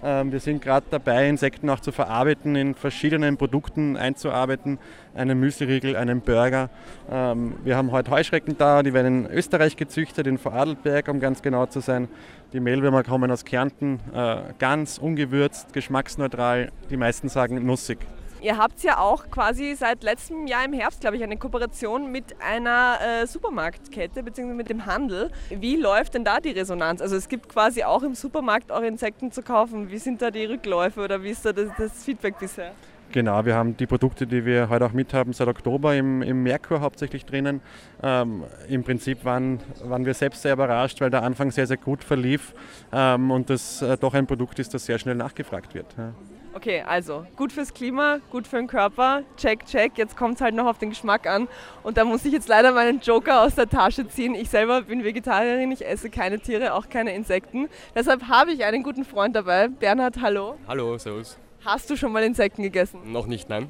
Ähm, 0.02 0.32
wir 0.32 0.40
sind 0.40 0.62
gerade 0.62 0.86
dabei, 0.90 1.28
Insekten 1.28 1.68
auch 1.68 1.80
zu 1.80 1.92
verarbeiten, 1.92 2.56
in 2.56 2.74
verschiedenen 2.74 3.36
Produkten 3.36 3.96
einzuarbeiten. 3.96 4.78
Einen 5.14 5.38
Müsliriegel, 5.40 5.96
einen 5.96 6.20
Burger. 6.20 6.70
Ähm, 7.10 7.54
wir 7.64 7.76
haben 7.76 7.92
heute 7.92 8.10
Heuschrecken 8.10 8.56
da, 8.56 8.82
die 8.82 8.94
werden 8.94 9.26
in 9.26 9.30
Österreich 9.30 9.76
gezüchtet, 9.76 10.26
in 10.26 10.38
Vorarlberg, 10.38 11.08
um 11.08 11.20
ganz 11.20 11.42
genau 11.42 11.66
zu 11.66 11.80
sein. 11.80 12.08
Die 12.52 12.60
Mehlwürmer 12.60 13.02
kommen 13.02 13.30
aus 13.30 13.44
Kärnten, 13.44 14.00
äh, 14.14 14.36
ganz 14.58 14.98
ungewürzt, 14.98 15.72
geschmacksneutral. 15.72 16.72
Die 16.90 16.96
meisten 16.96 17.28
sagen 17.28 17.64
nussig. 17.64 17.98
Ihr 18.42 18.56
habt 18.56 18.82
ja 18.82 18.98
auch 18.98 19.28
quasi 19.30 19.74
seit 19.74 20.02
letztem 20.02 20.46
Jahr 20.46 20.64
im 20.64 20.72
Herbst, 20.72 21.02
glaube 21.02 21.16
ich, 21.16 21.22
eine 21.22 21.36
Kooperation 21.36 22.10
mit 22.10 22.36
einer 22.40 22.98
äh, 23.00 23.26
Supermarktkette 23.26 24.22
bzw. 24.22 24.54
mit 24.54 24.70
dem 24.70 24.86
Handel. 24.86 25.30
Wie 25.50 25.76
läuft 25.76 26.14
denn 26.14 26.24
da 26.24 26.40
die 26.40 26.50
Resonanz? 26.50 27.02
Also 27.02 27.16
es 27.16 27.28
gibt 27.28 27.50
quasi 27.50 27.84
auch 27.84 28.02
im 28.02 28.14
Supermarkt 28.14 28.70
eure 28.70 28.86
Insekten 28.86 29.30
zu 29.30 29.42
kaufen. 29.42 29.90
Wie 29.90 29.98
sind 29.98 30.22
da 30.22 30.30
die 30.30 30.46
Rückläufe 30.46 31.02
oder 31.02 31.22
wie 31.22 31.30
ist 31.30 31.44
da 31.44 31.52
das, 31.52 31.68
das 31.76 32.02
Feedback 32.02 32.38
bisher? 32.38 32.72
Genau, 33.12 33.44
wir 33.44 33.56
haben 33.56 33.76
die 33.76 33.86
Produkte, 33.86 34.26
die 34.26 34.46
wir 34.46 34.68
heute 34.68 34.86
auch 34.86 34.92
mithaben, 34.92 35.32
seit 35.32 35.48
Oktober 35.48 35.94
im, 35.96 36.22
im 36.22 36.42
Merkur 36.44 36.80
hauptsächlich 36.80 37.26
drinnen. 37.26 37.60
Ähm, 38.02 38.44
Im 38.68 38.84
Prinzip 38.84 39.24
waren, 39.24 39.60
waren 39.82 40.06
wir 40.06 40.14
selbst 40.14 40.42
sehr 40.42 40.52
überrascht, 40.52 41.00
weil 41.00 41.10
der 41.10 41.24
Anfang 41.24 41.50
sehr, 41.50 41.66
sehr 41.66 41.76
gut 41.76 42.04
verlief 42.04 42.54
ähm, 42.92 43.32
und 43.32 43.50
das 43.50 43.82
äh, 43.82 43.98
doch 43.98 44.14
ein 44.14 44.26
Produkt 44.26 44.60
ist, 44.60 44.72
das 44.72 44.86
sehr 44.86 44.98
schnell 44.98 45.16
nachgefragt 45.16 45.74
wird. 45.74 45.86
Ja. 45.98 46.14
Okay, 46.52 46.82
also 46.86 47.24
gut 47.36 47.52
fürs 47.52 47.72
Klima, 47.72 48.18
gut 48.30 48.46
für 48.46 48.56
den 48.56 48.66
Körper, 48.66 49.22
check, 49.36 49.64
check. 49.66 49.96
Jetzt 49.96 50.16
kommt 50.16 50.34
es 50.34 50.40
halt 50.40 50.54
noch 50.54 50.66
auf 50.66 50.78
den 50.78 50.90
Geschmack 50.90 51.28
an. 51.28 51.46
Und 51.84 51.96
da 51.96 52.04
muss 52.04 52.24
ich 52.24 52.32
jetzt 52.32 52.48
leider 52.48 52.72
meinen 52.72 53.00
Joker 53.00 53.42
aus 53.42 53.54
der 53.54 53.68
Tasche 53.68 54.08
ziehen. 54.08 54.34
Ich 54.34 54.50
selber 54.50 54.82
bin 54.82 55.04
Vegetarierin, 55.04 55.70
ich 55.70 55.86
esse 55.86 56.10
keine 56.10 56.40
Tiere, 56.40 56.74
auch 56.74 56.88
keine 56.88 57.14
Insekten. 57.14 57.68
Deshalb 57.94 58.26
habe 58.26 58.50
ich 58.52 58.64
einen 58.64 58.82
guten 58.82 59.04
Freund 59.04 59.36
dabei. 59.36 59.68
Bernhard, 59.68 60.20
hallo. 60.20 60.56
Hallo, 60.66 60.98
servus. 60.98 61.38
Hast 61.64 61.88
du 61.88 61.96
schon 61.96 62.10
mal 62.10 62.24
Insekten 62.24 62.62
gegessen? 62.62 63.12
Noch 63.12 63.26
nicht, 63.26 63.48
nein. 63.48 63.68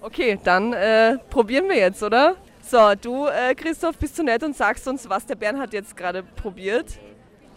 Okay, 0.00 0.38
dann 0.42 0.72
äh, 0.72 1.18
probieren 1.30 1.68
wir 1.68 1.76
jetzt, 1.76 2.02
oder? 2.02 2.34
So, 2.60 2.94
du, 3.00 3.26
äh, 3.26 3.54
Christoph, 3.54 3.96
bist 3.98 4.18
du 4.18 4.24
nett 4.24 4.42
und 4.42 4.56
sagst 4.56 4.88
uns, 4.88 5.08
was 5.08 5.26
der 5.26 5.36
Bernhard 5.36 5.72
jetzt 5.72 5.96
gerade 5.96 6.24
probiert? 6.24 6.86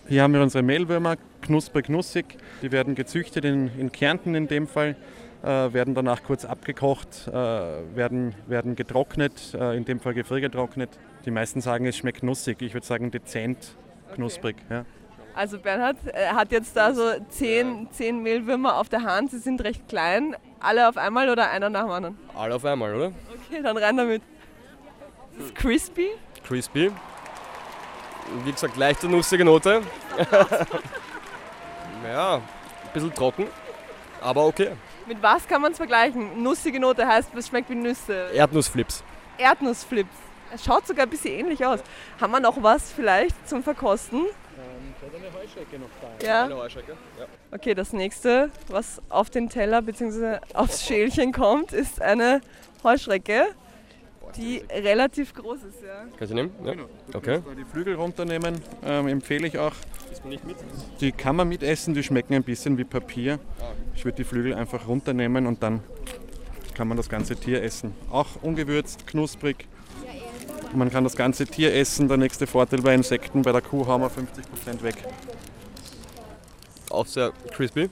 Hier 0.08 0.22
haben 0.22 0.34
wir 0.34 0.42
unsere 0.42 0.64
Mehlwürmer, 0.64 1.16
knusprig, 1.42 1.90
nussig. 1.90 2.26
Die 2.62 2.72
werden 2.72 2.96
gezüchtet 2.96 3.46
in, 3.46 3.72
in 3.78 3.92
Kärnten 3.92 4.36
in 4.36 4.48
dem 4.48 4.68
Fall, 4.68 4.96
äh, 5.44 5.48
werden 5.48 5.96
danach 5.96 6.24
kurz 6.24 6.46
abgekocht, 6.46 7.28
äh, 7.28 7.32
werden, 7.32 8.36
werden 8.48 8.76
getrocknet, 8.76 9.54
äh, 9.54 9.76
in 9.78 9.86
dem 9.86 10.00
Fall 10.00 10.14
gefriergetrocknet. 10.14 10.90
Die 11.26 11.32
meisten 11.32 11.62
sagen, 11.62 11.86
es 11.86 11.98
schmeckt 11.98 12.24
nussig. 12.24 12.62
Ich 12.62 12.74
würde 12.74 12.86
sagen 12.86 13.12
dezent 13.12 13.76
knusprig. 14.16 14.56
Okay. 14.66 14.74
Ja. 14.76 14.86
Also 15.36 15.60
Bernhard 15.60 15.98
äh, 16.08 16.28
hat 16.28 16.52
jetzt 16.52 16.76
da 16.76 16.94
so 16.94 17.04
zehn, 17.30 17.88
zehn 17.92 18.22
Mehlwürmer 18.22 18.78
auf 18.78 18.90
der 18.90 19.04
Hand. 19.04 19.32
Sie 19.32 19.40
sind 19.40 19.64
recht 19.64 19.88
klein. 19.88 20.36
Alle 20.60 20.90
auf 20.90 20.98
einmal 20.98 21.30
oder 21.30 21.50
einer 21.50 21.70
nach 21.70 21.84
dem 21.84 21.92
anderen? 21.92 22.18
Alle 22.36 22.56
auf 22.56 22.66
einmal, 22.66 22.94
oder? 22.94 23.12
Okay, 23.48 23.62
dann 23.64 23.78
rein 23.78 23.96
damit. 23.96 24.22
Das 25.38 25.46
ist 25.46 25.56
crispy. 25.56 26.10
Crispy. 26.46 26.92
Wie 28.44 28.52
gesagt, 28.52 28.76
leichte 28.76 29.08
nussige 29.08 29.46
Note. 29.46 29.82
ja, 32.04 32.36
ein 32.36 32.42
bisschen 32.94 33.14
trocken, 33.14 33.48
aber 34.22 34.46
okay. 34.46 34.72
Mit 35.08 35.22
was 35.22 35.48
kann 35.48 35.62
man 35.62 35.72
es 35.72 35.78
vergleichen? 35.78 36.44
Nussige 36.44 36.80
Note 36.80 37.06
heißt, 37.08 37.34
es 37.36 37.48
schmeckt 37.48 37.70
wie 37.70 37.76
Nüsse. 37.76 38.30
Erdnussflips. 38.34 39.04
Erdnussflips. 39.38 40.14
Es 40.54 40.64
schaut 40.64 40.86
sogar 40.86 41.06
ein 41.06 41.10
bisschen 41.10 41.34
ähnlich 41.34 41.66
aus. 41.66 41.80
Haben 42.20 42.32
wir 42.32 42.40
noch 42.40 42.62
was 42.62 42.92
vielleicht 42.92 43.48
zum 43.48 43.64
Verkosten? 43.64 44.20
Ähm, 44.20 44.94
eine 45.16 45.34
Heuschrecke 45.34 45.80
noch 45.80 45.90
da. 46.02 46.26
Ja. 46.26 46.46
Eine 46.46 46.58
Heuschrecke. 46.58 46.98
Ja. 47.20 47.26
Okay, 47.52 47.74
das 47.74 47.94
nächste, 47.94 48.52
was 48.68 49.02
auf 49.10 49.30
den 49.30 49.50
Teller 49.50 49.82
bzw. 49.82 50.40
aufs 50.54 50.86
Schälchen 50.86 51.32
kommt, 51.32 51.72
ist 51.72 52.02
eine 52.02 52.42
Heuschrecke, 52.84 53.48
die 54.38 54.64
relativ 54.72 55.34
groß 55.34 55.64
ist. 55.64 55.82
Ja. 55.82 56.06
Kann 56.18 56.28
ich 56.28 56.34
nehmen? 56.34 56.52
Ja. 56.64 56.72
Genau. 56.72 56.86
Okay. 57.14 57.42
Die 57.58 57.66
Flügel 57.66 57.96
runternehmen, 57.96 58.62
ähm, 58.84 59.08
empfehle 59.08 59.48
ich 59.48 59.58
auch. 59.58 59.74
Die 61.00 61.12
kann 61.12 61.36
man 61.36 61.48
mitessen, 61.48 61.94
die 61.94 62.04
schmecken 62.04 62.34
ein 62.34 62.44
bisschen 62.44 62.78
wie 62.78 62.84
Papier. 62.84 63.40
Ich 63.96 64.06
würde 64.06 64.18
die 64.18 64.24
Flügel 64.24 64.54
einfach 64.54 64.88
runternehmen 64.88 65.48
und 65.48 65.64
dann 65.64 65.82
kann 66.74 66.88
man 66.88 66.98
das 66.98 67.10
ganze 67.10 67.36
Tier 67.36 67.64
essen. 67.64 67.94
Auch 68.10 68.28
ungewürzt, 68.42 69.06
knusprig. 69.08 69.68
Man 70.74 70.92
kann 70.92 71.04
das 71.04 71.16
ganze 71.16 71.46
Tier 71.46 71.74
essen. 71.74 72.08
Der 72.08 72.18
nächste 72.18 72.46
Vorteil 72.48 72.82
bei 72.82 72.94
Insekten, 72.94 73.42
bei 73.42 73.52
der 73.52 73.62
Kuh 73.62 73.86
haben 73.88 74.02
wir 74.04 74.10
50% 74.10 74.84
weg. 74.84 74.96
Auch 76.90 77.06
sehr 77.06 77.32
crispy. 77.52 77.90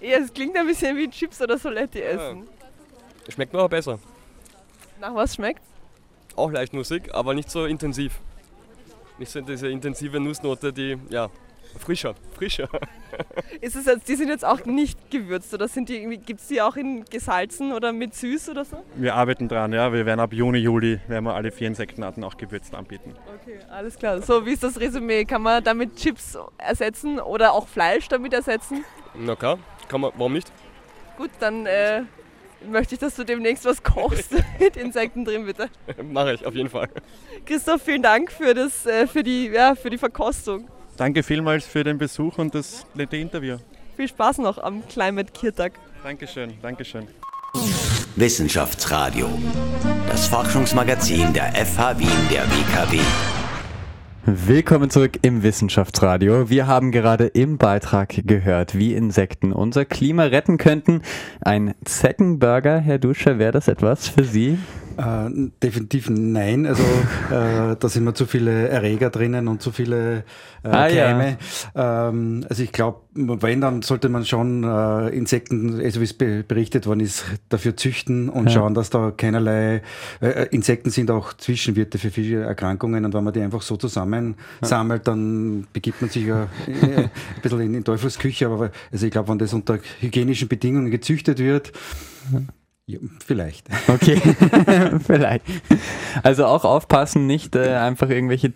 Ja, 0.00 0.18
es 0.18 0.32
klingt 0.32 0.56
ein 0.56 0.66
bisschen 0.66 0.96
wie 0.96 1.08
Chips 1.08 1.40
oder 1.40 1.56
Soletti 1.58 2.00
essen. 2.00 2.46
Schmeckt 3.28 3.52
mir 3.52 3.60
aber 3.60 3.68
besser. 3.68 3.98
Nach 5.04 5.14
was 5.14 5.34
schmeckt? 5.34 5.60
Auch 6.34 6.50
leicht 6.50 6.72
nussig, 6.72 7.14
aber 7.14 7.34
nicht 7.34 7.50
so 7.50 7.66
intensiv. 7.66 8.20
Nicht 9.18 9.30
so 9.30 9.42
diese 9.42 9.68
intensive 9.68 10.18
Nussnote, 10.18 10.72
die, 10.72 10.96
ja, 11.10 11.28
frischer, 11.78 12.14
frischer. 12.34 12.70
Ist 13.60 13.76
es 13.76 13.84
jetzt, 13.84 14.08
die 14.08 14.14
sind 14.14 14.28
jetzt 14.28 14.46
auch 14.46 14.64
nicht 14.64 15.10
gewürzt 15.10 15.52
oder 15.52 15.68
sind 15.68 15.90
die 15.90 15.98
irgendwie, 15.98 16.16
gibt 16.16 16.40
es 16.40 16.48
die 16.48 16.62
auch 16.62 16.76
in 16.76 17.04
gesalzen 17.04 17.74
oder 17.74 17.92
mit 17.92 18.14
süß 18.14 18.48
oder 18.48 18.64
so? 18.64 18.82
Wir 18.94 19.14
arbeiten 19.14 19.46
dran, 19.46 19.74
ja. 19.74 19.92
Wir 19.92 20.06
werden 20.06 20.20
ab 20.20 20.32
Juni, 20.32 20.56
Juli 20.56 20.98
werden 21.06 21.26
wir 21.26 21.34
alle 21.34 21.52
vier 21.52 21.68
Insektenarten 21.68 22.24
auch 22.24 22.38
gewürzt 22.38 22.74
anbieten. 22.74 23.14
Okay, 23.42 23.58
alles 23.70 23.98
klar. 23.98 24.22
So, 24.22 24.46
wie 24.46 24.52
ist 24.52 24.62
das 24.62 24.80
Resümee? 24.80 25.26
Kann 25.26 25.42
man 25.42 25.62
damit 25.62 25.96
Chips 25.96 26.38
ersetzen 26.56 27.20
oder 27.20 27.52
auch 27.52 27.68
Fleisch 27.68 28.08
damit 28.08 28.32
ersetzen? 28.32 28.86
Na 29.12 29.36
klar, 29.36 29.58
kann 29.86 30.00
man, 30.00 30.12
warum 30.16 30.32
nicht? 30.32 30.50
Gut, 31.18 31.30
dann 31.40 31.66
äh, 31.66 32.04
möchte 32.70 32.94
ich, 32.94 33.00
dass 33.00 33.16
du 33.16 33.24
demnächst 33.24 33.64
was 33.64 33.82
kochst 33.82 34.32
mit 34.58 34.76
Insekten 34.76 35.24
drin, 35.24 35.46
bitte. 35.46 35.68
Mache 36.02 36.34
ich, 36.34 36.46
auf 36.46 36.54
jeden 36.54 36.68
Fall. 36.68 36.88
Christoph, 37.44 37.82
vielen 37.82 38.02
Dank 38.02 38.30
für, 38.32 38.54
das, 38.54 38.86
äh, 38.86 39.06
für, 39.06 39.22
die, 39.22 39.48
ja, 39.48 39.74
für 39.74 39.90
die 39.90 39.98
Verkostung. 39.98 40.68
Danke 40.96 41.22
vielmals 41.22 41.66
für 41.66 41.82
den 41.84 41.98
Besuch 41.98 42.38
und 42.38 42.54
das 42.54 42.86
nette 42.94 43.16
Interview. 43.16 43.56
Viel 43.96 44.08
Spaß 44.08 44.38
noch 44.38 44.58
am 44.58 44.86
Climate 44.88 45.32
Kirtag. 45.32 45.72
Dankeschön, 46.02 46.54
Dankeschön. 46.62 47.06
Wissenschaftsradio. 48.16 49.28
Das 50.08 50.26
Forschungsmagazin 50.26 51.32
der 51.32 51.52
FH 51.54 51.98
Wien 51.98 52.28
der 52.30 52.44
WKW. 52.50 53.00
Willkommen 54.26 54.88
zurück 54.88 55.18
im 55.20 55.42
Wissenschaftsradio. 55.42 56.48
Wir 56.48 56.66
haben 56.66 56.92
gerade 56.92 57.26
im 57.26 57.58
Beitrag 57.58 58.26
gehört, 58.26 58.74
wie 58.74 58.94
Insekten 58.94 59.52
unser 59.52 59.84
Klima 59.84 60.22
retten 60.22 60.56
könnten. 60.56 61.02
Ein 61.42 61.74
Zeckenburger, 61.84 62.78
Herr 62.78 62.98
Duscher, 62.98 63.38
wäre 63.38 63.52
das 63.52 63.68
etwas 63.68 64.08
für 64.08 64.24
Sie? 64.24 64.56
Äh, 64.96 65.50
definitiv 65.62 66.08
nein. 66.10 66.66
Also 66.66 66.82
äh, 67.30 67.76
da 67.78 67.88
sind 67.88 68.04
mir 68.04 68.14
zu 68.14 68.26
viele 68.26 68.68
Erreger 68.68 69.10
drinnen 69.10 69.48
und 69.48 69.60
zu 69.62 69.72
viele 69.72 70.24
äh, 70.62 70.68
Ah, 70.68 70.88
ja. 70.88 71.04
Keime. 71.12 71.38
Ähm, 71.74 72.46
also 72.48 72.62
ich 72.62 72.72
glaube, 72.72 73.00
wenn, 73.14 73.60
dann 73.60 73.82
sollte 73.82 74.08
man 74.08 74.24
schon 74.24 74.64
äh, 74.64 75.08
Insekten, 75.10 75.80
also 75.80 76.00
wie 76.00 76.04
es 76.04 76.12
be 76.14 76.44
berichtet 76.46 76.86
worden 76.86 77.00
ist, 77.00 77.24
dafür 77.48 77.76
züchten 77.76 78.28
und 78.28 78.46
Ja. 78.46 78.54
schauen, 78.54 78.74
dass 78.74 78.90
da 78.90 79.10
keinerlei 79.10 79.82
äh, 80.20 80.46
Insekten 80.50 80.90
sind 80.90 81.10
auch 81.10 81.32
Zwischenwirte 81.34 81.98
für 81.98 82.10
viele 82.10 82.42
Erkrankungen 82.42 83.04
und 83.04 83.14
wenn 83.14 83.24
man 83.24 83.32
die 83.32 83.40
einfach 83.40 83.62
so 83.62 83.76
zusammen 83.76 84.36
sammelt, 84.62 85.06
dann 85.08 85.66
begibt 85.72 86.00
man 86.00 86.10
sich 86.10 86.24
ja 86.26 86.44
äh, 86.66 86.96
ein 86.96 87.10
bisschen 87.42 87.60
in, 87.60 87.74
in 87.74 87.84
Teufelsküche. 87.84 88.46
Aber 88.46 88.70
also 88.92 89.06
ich 89.06 89.12
glaube, 89.12 89.28
wenn 89.28 89.38
das 89.38 89.52
unter 89.52 89.78
hygienischen 90.00 90.48
Bedingungen 90.48 90.90
gezüchtet 90.90 91.38
wird, 91.38 91.72
ja, 92.86 92.98
vielleicht. 93.24 93.68
Okay, 93.88 94.20
vielleicht. 95.06 95.44
Also 96.22 96.46
auch 96.46 96.64
aufpassen, 96.64 97.26
nicht 97.26 97.54
äh, 97.54 97.74
einfach 97.76 98.10
irgendwelche 98.10 98.52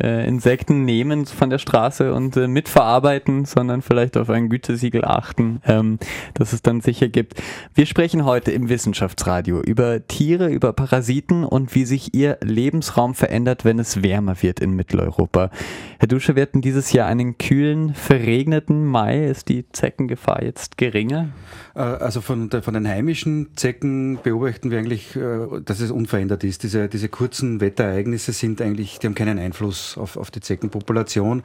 äh, 0.00 0.26
Insekten 0.26 0.84
nehmen 0.84 1.26
von 1.26 1.50
der 1.50 1.58
Straße 1.58 2.14
und 2.14 2.36
äh, 2.36 2.48
mitverarbeiten, 2.48 3.44
sondern 3.44 3.82
vielleicht 3.82 4.16
auf 4.16 4.30
ein 4.30 4.48
Gütesiegel 4.48 5.04
achten, 5.04 5.60
ähm, 5.66 5.98
das 6.34 6.52
es 6.52 6.62
dann 6.62 6.80
sicher 6.80 7.08
gibt. 7.08 7.42
Wir 7.74 7.86
sprechen 7.86 8.24
heute 8.24 8.50
im 8.52 8.68
Wissenschaftsradio 8.68 9.60
über 9.60 10.06
Tiere, 10.06 10.48
über 10.48 10.72
Parasiten 10.72 11.44
und 11.44 11.74
wie 11.74 11.84
sich 11.84 12.14
ihr 12.14 12.38
Lebensraum 12.42 13.14
verändert, 13.14 13.64
wenn 13.64 13.78
es 13.78 14.02
wärmer 14.02 14.42
wird 14.42 14.60
in 14.60 14.72
Mitteleuropa. 14.72 15.50
Herr 15.98 16.08
Dusche, 16.08 16.34
wir 16.36 16.42
hatten 16.42 16.62
dieses 16.62 16.92
Jahr 16.92 17.06
einen 17.06 17.38
kühlen, 17.38 17.94
verregneten 17.94 18.86
Mai. 18.86 19.26
Ist 19.26 19.48
die 19.48 19.68
Zeckengefahr 19.70 20.42
jetzt 20.42 20.78
geringer? 20.78 21.28
Äh, 21.74 21.80
Also 21.80 22.20
von, 22.20 22.48
der, 22.50 22.62
von 22.62 22.74
den 22.74 22.88
heimischen 22.88 23.48
Zecken 23.60 24.18
beobachten 24.22 24.70
wir 24.70 24.78
eigentlich, 24.78 25.14
äh, 25.16 25.60
dass 25.62 25.80
es 25.80 25.90
unverändert 25.90 26.44
ist. 26.44 26.62
Diese, 26.62 26.88
diese 26.88 27.10
kurzen 27.10 27.60
Wetterereignisse 27.60 28.32
sind 28.32 28.62
eigentlich, 28.62 28.98
die 28.98 29.06
haben 29.06 29.14
keinen 29.14 29.38
Einfluss 29.38 29.98
auf, 29.98 30.16
auf 30.16 30.30
die 30.30 30.40
Zeckenpopulation. 30.40 31.42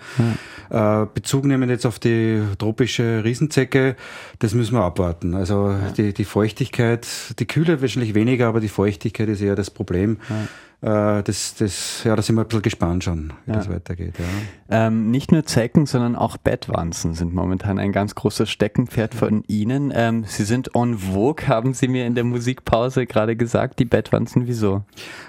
Äh, 0.69 1.05
Bezug 1.13 1.43
nehmen 1.43 1.69
jetzt 1.69 1.85
auf 1.85 1.99
die 1.99 2.41
tropische 2.57 3.23
Riesenzecke, 3.25 3.97
das 4.39 4.53
müssen 4.53 4.75
wir 4.75 4.83
abwarten. 4.83 5.35
Also 5.35 5.75
die, 5.97 6.13
die 6.13 6.23
Feuchtigkeit, 6.23 7.05
die 7.37 7.45
Kühle 7.45 7.81
wahrscheinlich 7.81 8.15
weniger, 8.15 8.47
aber 8.47 8.61
die 8.61 8.69
Feuchtigkeit 8.69 9.27
ist 9.27 9.41
eher 9.41 9.55
das 9.55 9.69
Problem. 9.69 10.17
äh, 10.29 10.35
das, 10.81 11.55
das, 11.57 12.03
ja, 12.03 12.15
da 12.15 12.21
sind 12.21 12.35
wir 12.35 12.41
ein 12.41 12.47
bisschen 12.47 12.61
gespannt 12.61 13.03
schon, 13.03 13.33
wie 13.45 13.51
Ja. 13.51 13.57
das 13.57 13.69
weitergeht. 13.69 14.13
Ja. 14.19 14.87
Ähm, 14.87 15.09
nicht 15.09 15.31
nur 15.31 15.45
Zecken, 15.45 15.85
sondern 15.85 16.15
auch 16.15 16.37
Bettwanzen 16.37 17.13
sind 17.15 17.33
momentan 17.33 17.79
ein 17.79 17.91
ganz 17.91 18.13
großes 18.15 18.49
Steckenpferd 18.49 19.15
von 19.15 19.43
Ihnen. 19.47 19.91
Ähm, 19.95 20.25
Sie 20.27 20.43
sind 20.43 20.75
en 20.75 20.97
vogue, 20.97 21.47
haben 21.47 21.73
Sie 21.73 21.87
mir 21.87 22.05
in 22.05 22.13
der 22.15 22.23
Musikpause 22.23 23.05
gerade 23.05 23.35
gesagt. 23.35 23.79
Die 23.79 23.85
Bettwanzen, 23.85 24.47
wieso? 24.47 24.83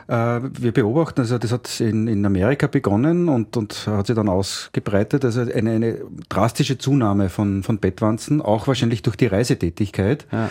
Äh, 0.09 0.41
wir 0.43 0.73
beobachten, 0.73 1.21
also 1.21 1.39
das 1.39 1.53
hat 1.53 1.81
in, 1.81 2.07
in 2.09 2.25
Amerika 2.27 2.67
begonnen 2.67 3.29
und, 3.29 3.57
und 3.57 3.87
hat 3.87 4.07
sich 4.09 4.17
dann 4.17 4.29
ausgebreitet. 4.29 5.25
Also 5.25 5.41
eine, 5.41 5.71
eine 5.73 5.99
drastische 6.29 6.77
Zunahme 6.79 7.29
von, 7.29 7.63
von 7.63 7.79
Bettwanzen, 7.79 8.43
auch 8.43 8.67
wahrscheinlich 8.67 9.03
durch 9.03 9.17
die 9.17 9.27
Reisetätigkeit. 9.27 10.27
Ja. 10.33 10.51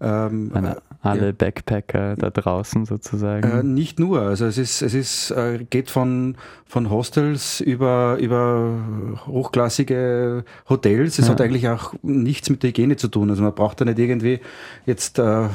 Ähm, 0.00 0.50
Meine, 0.52 0.76
alle 1.02 1.32
Backpacker 1.32 2.16
da 2.16 2.30
draußen 2.30 2.86
sozusagen. 2.86 3.50
Äh, 3.50 3.62
nicht 3.62 3.98
nur. 4.00 4.22
Also 4.22 4.46
es 4.46 4.58
ist, 4.58 4.82
es 4.82 4.94
ist, 4.94 5.30
äh, 5.32 5.64
geht 5.68 5.90
von, 5.90 6.36
von 6.66 6.90
Hostels 6.90 7.60
über, 7.60 8.16
über 8.20 8.78
hochklassige 9.26 10.44
Hotels. 10.68 11.18
Es 11.18 11.26
Ja. 11.26 11.32
hat 11.32 11.40
eigentlich 11.40 11.68
auch 11.68 11.94
nichts 12.02 12.50
mit 12.50 12.62
der 12.62 12.70
Hygiene 12.70 12.96
zu 12.96 13.08
tun. 13.08 13.30
Also 13.30 13.42
man 13.42 13.54
braucht 13.54 13.80
da 13.80 13.84
nicht 13.84 13.98
irgendwie 13.98 14.40
jetzt 14.86 15.18
äh, 15.18 15.48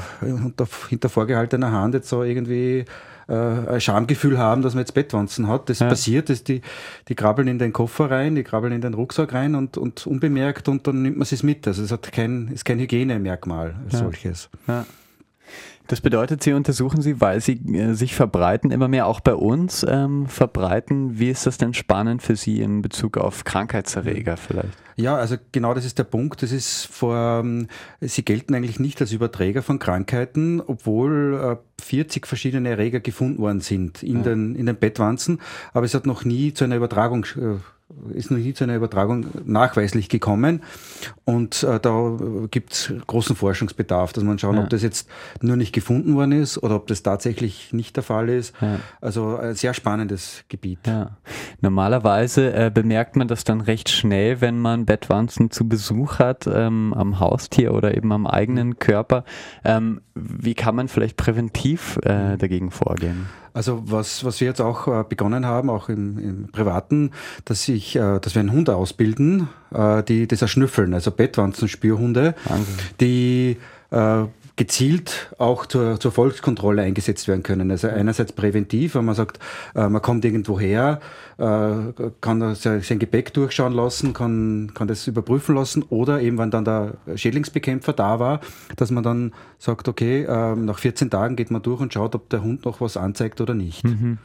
hinter 0.90 1.10
vorgehaltener 1.10 1.72
Hand 1.72 1.94
jetzt 1.96 2.10
so 2.10 2.24
irgendwie 2.24 2.86
äh, 3.30 3.34
ein 3.74 3.82
Schamgefühl 3.82 4.38
haben, 4.38 4.62
dass 4.62 4.74
man 4.74 4.82
jetzt 4.82 4.94
Bettwanzen 4.94 5.48
hat. 5.48 5.70
Das 5.70 5.80
Ja. 5.80 5.88
passiert, 5.90 6.30
dass 6.30 6.44
die, 6.44 6.62
die 7.08 7.16
krabbeln 7.16 7.48
in 7.48 7.60
den 7.60 7.72
Koffer 7.74 8.10
rein, 8.12 8.36
die 8.36 8.44
krabbeln 8.44 8.74
in 8.74 8.82
den 8.82 8.94
Rucksack 8.94 9.34
rein 9.34 9.56
und, 9.56 9.78
und 9.78 10.08
unbemerkt 10.08 10.68
und 10.68 10.88
dann 10.88 11.02
nimmt 11.02 11.18
man 11.18 11.28
es 11.30 11.44
mit. 11.44 11.68
Also 11.68 11.84
es 11.84 11.92
hat 11.92 12.12
kein, 12.12 12.50
ist 12.50 12.66
kein 12.66 12.80
Hygienemerkmal 12.80 13.76
als 13.86 13.94
Ja. 13.94 14.00
solches. 14.00 14.50
Ja. 14.68 14.86
Das 15.88 16.02
bedeutet, 16.02 16.44
Sie 16.44 16.54
untersuchen 16.54 17.02
sie, 17.02 17.20
weil 17.20 17.42
sie 17.42 17.54
äh, 17.54 17.94
sich 17.94 18.14
verbreiten, 18.14 18.70
immer 18.70 18.88
mehr 18.88 19.08
auch 19.08 19.22
bei 19.22 19.34
uns 19.34 19.84
ähm, 19.90 20.28
verbreiten. 20.28 21.18
Wie 21.18 21.30
ist 21.30 21.48
das 21.48 21.58
denn 21.58 21.74
spannend 21.74 22.22
für 22.22 22.36
Sie 22.36 22.62
in 22.62 22.84
Bezug 22.84 23.18
auf 23.18 23.44
Krankheitserreger 23.44 24.38
vielleicht? 24.38 24.78
Ja, 24.98 25.16
also 25.16 25.38
genau 25.52 25.74
das 25.74 25.86
ist 25.86 25.98
der 25.98 26.04
Punkt. 26.04 26.44
Das 26.44 26.52
ist 26.52 26.86
vor, 26.86 27.40
ähm, 27.42 27.68
sie 28.02 28.24
gelten 28.24 28.54
eigentlich 28.54 28.80
nicht 28.80 29.00
als 29.02 29.14
Überträger 29.14 29.64
von 29.64 29.80
Krankheiten, 29.80 30.62
obwohl 30.62 31.58
äh, 31.58 31.82
40 31.82 32.28
verschiedene 32.28 32.70
Erreger 32.70 33.00
gefunden 33.00 33.40
worden 33.40 33.62
sind 33.62 34.04
in, 34.04 34.24
den, 34.24 34.56
in 34.56 34.66
den 34.66 34.76
Bettwanzen. 34.76 35.40
Aber 35.74 35.86
es 35.86 35.94
hat 35.94 36.06
noch 36.06 36.26
nie 36.26 36.54
zu 36.54 36.66
einer 36.66 36.76
Übertragung, 36.76 37.26
äh, 37.38 37.56
ist 38.14 38.30
noch 38.32 38.38
nie 38.38 38.54
zu 38.54 38.64
einer 38.64 38.76
Übertragung 38.76 39.26
nachweislich 39.46 40.10
gekommen. 40.10 40.62
Und 41.26 41.64
äh, 41.64 41.80
da 41.80 42.18
gibt 42.52 42.74
es 42.74 42.94
großen 43.08 43.36
Forschungsbedarf, 43.36 44.14
dass 44.14 44.24
man 44.24 44.38
schauen, 44.40 44.58
Ja. 44.58 44.64
ob 44.64 44.70
das 44.70 44.84
jetzt 44.84 45.10
nur 45.42 45.56
nicht 45.56 45.74
gefunden 45.74 46.16
worden 46.16 46.32
ist 46.34 46.62
oder 46.62 46.76
ob 46.76 46.88
das 46.88 47.04
tatsächlich 47.04 47.74
nicht 47.74 47.96
der 47.96 48.04
Fall 48.04 48.30
ist. 48.30 48.54
Ja. 48.62 48.80
Also 49.02 49.38
ein 49.38 49.56
sehr 49.56 49.74
spannendes 49.74 50.44
Gebiet. 50.50 50.80
Ja. 50.86 51.18
Normalerweise 51.62 52.54
äh, 52.54 52.72
bemerkt 52.74 53.16
man 53.16 53.28
das 53.28 53.44
dann 53.44 53.62
recht 53.62 53.90
schnell, 53.90 54.42
wenn 54.42 54.60
man 54.60 54.86
Bettwanzen 54.86 55.52
zu 55.52 55.68
Besuch 55.68 56.20
hat, 56.20 56.48
ähm, 56.52 56.94
am 56.96 57.20
Haustier 57.20 57.74
oder 57.74 57.96
eben 57.96 58.12
am 58.12 58.26
eigenen 58.28 58.80
Körper. 58.80 59.24
Ähm, 59.64 60.02
wie 60.16 60.54
kann 60.56 60.76
man 60.76 60.88
vielleicht 60.88 61.18
präventiv 61.18 61.98
äh, 62.04 62.38
dagegen 62.38 62.72
vorgehen? 62.72 63.28
Also 63.60 63.84
was, 63.88 64.24
was 64.24 64.40
wir 64.40 64.48
jetzt 64.48 64.62
auch 64.62 64.88
äh, 64.88 65.04
begonnen 65.04 65.46
haben, 65.46 65.70
auch 65.70 65.90
im, 65.90 66.18
im 66.18 66.48
Privaten, 66.50 67.12
dass, 67.44 67.68
ich, 67.68 67.98
äh, 67.98 68.20
dass 68.22 68.34
wir 68.34 68.40
einen 68.40 68.54
Hund 68.54 68.70
ausbilden, 68.70 69.50
äh, 69.74 70.02
die 70.02 70.28
das 70.28 70.42
erschnüffeln, 70.42 70.94
also 70.94 71.12
Bettwanzenspürhunde, 71.12 72.36
die 73.02 73.58
äh, 73.92 74.24
gezielt 74.60 75.34
auch 75.38 75.66
zur, 75.66 76.02
zur 76.02 76.12
Volkskontrolle 76.12 76.82
eingesetzt 76.82 77.30
werden 77.30 77.44
können. 77.44 77.72
Also 77.72 77.88
einerseits 77.88 78.34
präventiv, 78.34 78.96
wenn 78.96 79.06
man 79.06 79.16
sagt, 79.16 79.40
äh, 79.74 79.88
man 79.88 80.02
kommt 80.02 80.26
irgendwo 80.26 80.60
her, 80.60 81.00
äh, 81.38 81.76
kann 82.20 82.56
sein 82.56 83.00
Gepäck 83.00 83.34
durchschauen 83.34 83.72
lassen, 83.72 84.12
kann, 84.12 84.72
kann 84.74 84.90
das 84.90 85.08
überprüfen 85.08 85.56
lassen 85.56 85.84
oder 85.84 86.20
eben, 86.20 86.38
wenn 86.38 86.52
dann 86.52 86.66
der 86.66 86.96
Schädlingsbekämpfer 87.16 87.94
da 87.94 88.20
war, 88.20 88.42
dass 88.76 88.92
man 88.92 89.02
dann 89.02 89.32
sagt, 89.60 89.88
okay, 89.88 90.24
äh, 90.24 90.56
nach 90.58 90.80
14 90.80 91.10
Tagen 91.10 91.38
geht 91.38 91.52
man 91.52 91.62
durch 91.62 91.80
und 91.80 91.94
schaut, 91.94 92.14
ob 92.14 92.30
der 92.30 92.44
Hund 92.44 92.66
noch 92.66 92.82
was 92.82 92.98
anzeigt 92.98 93.40
oder 93.40 93.54
nicht. 93.54 93.86
Also 93.86 93.96
Mhm. 93.96 94.18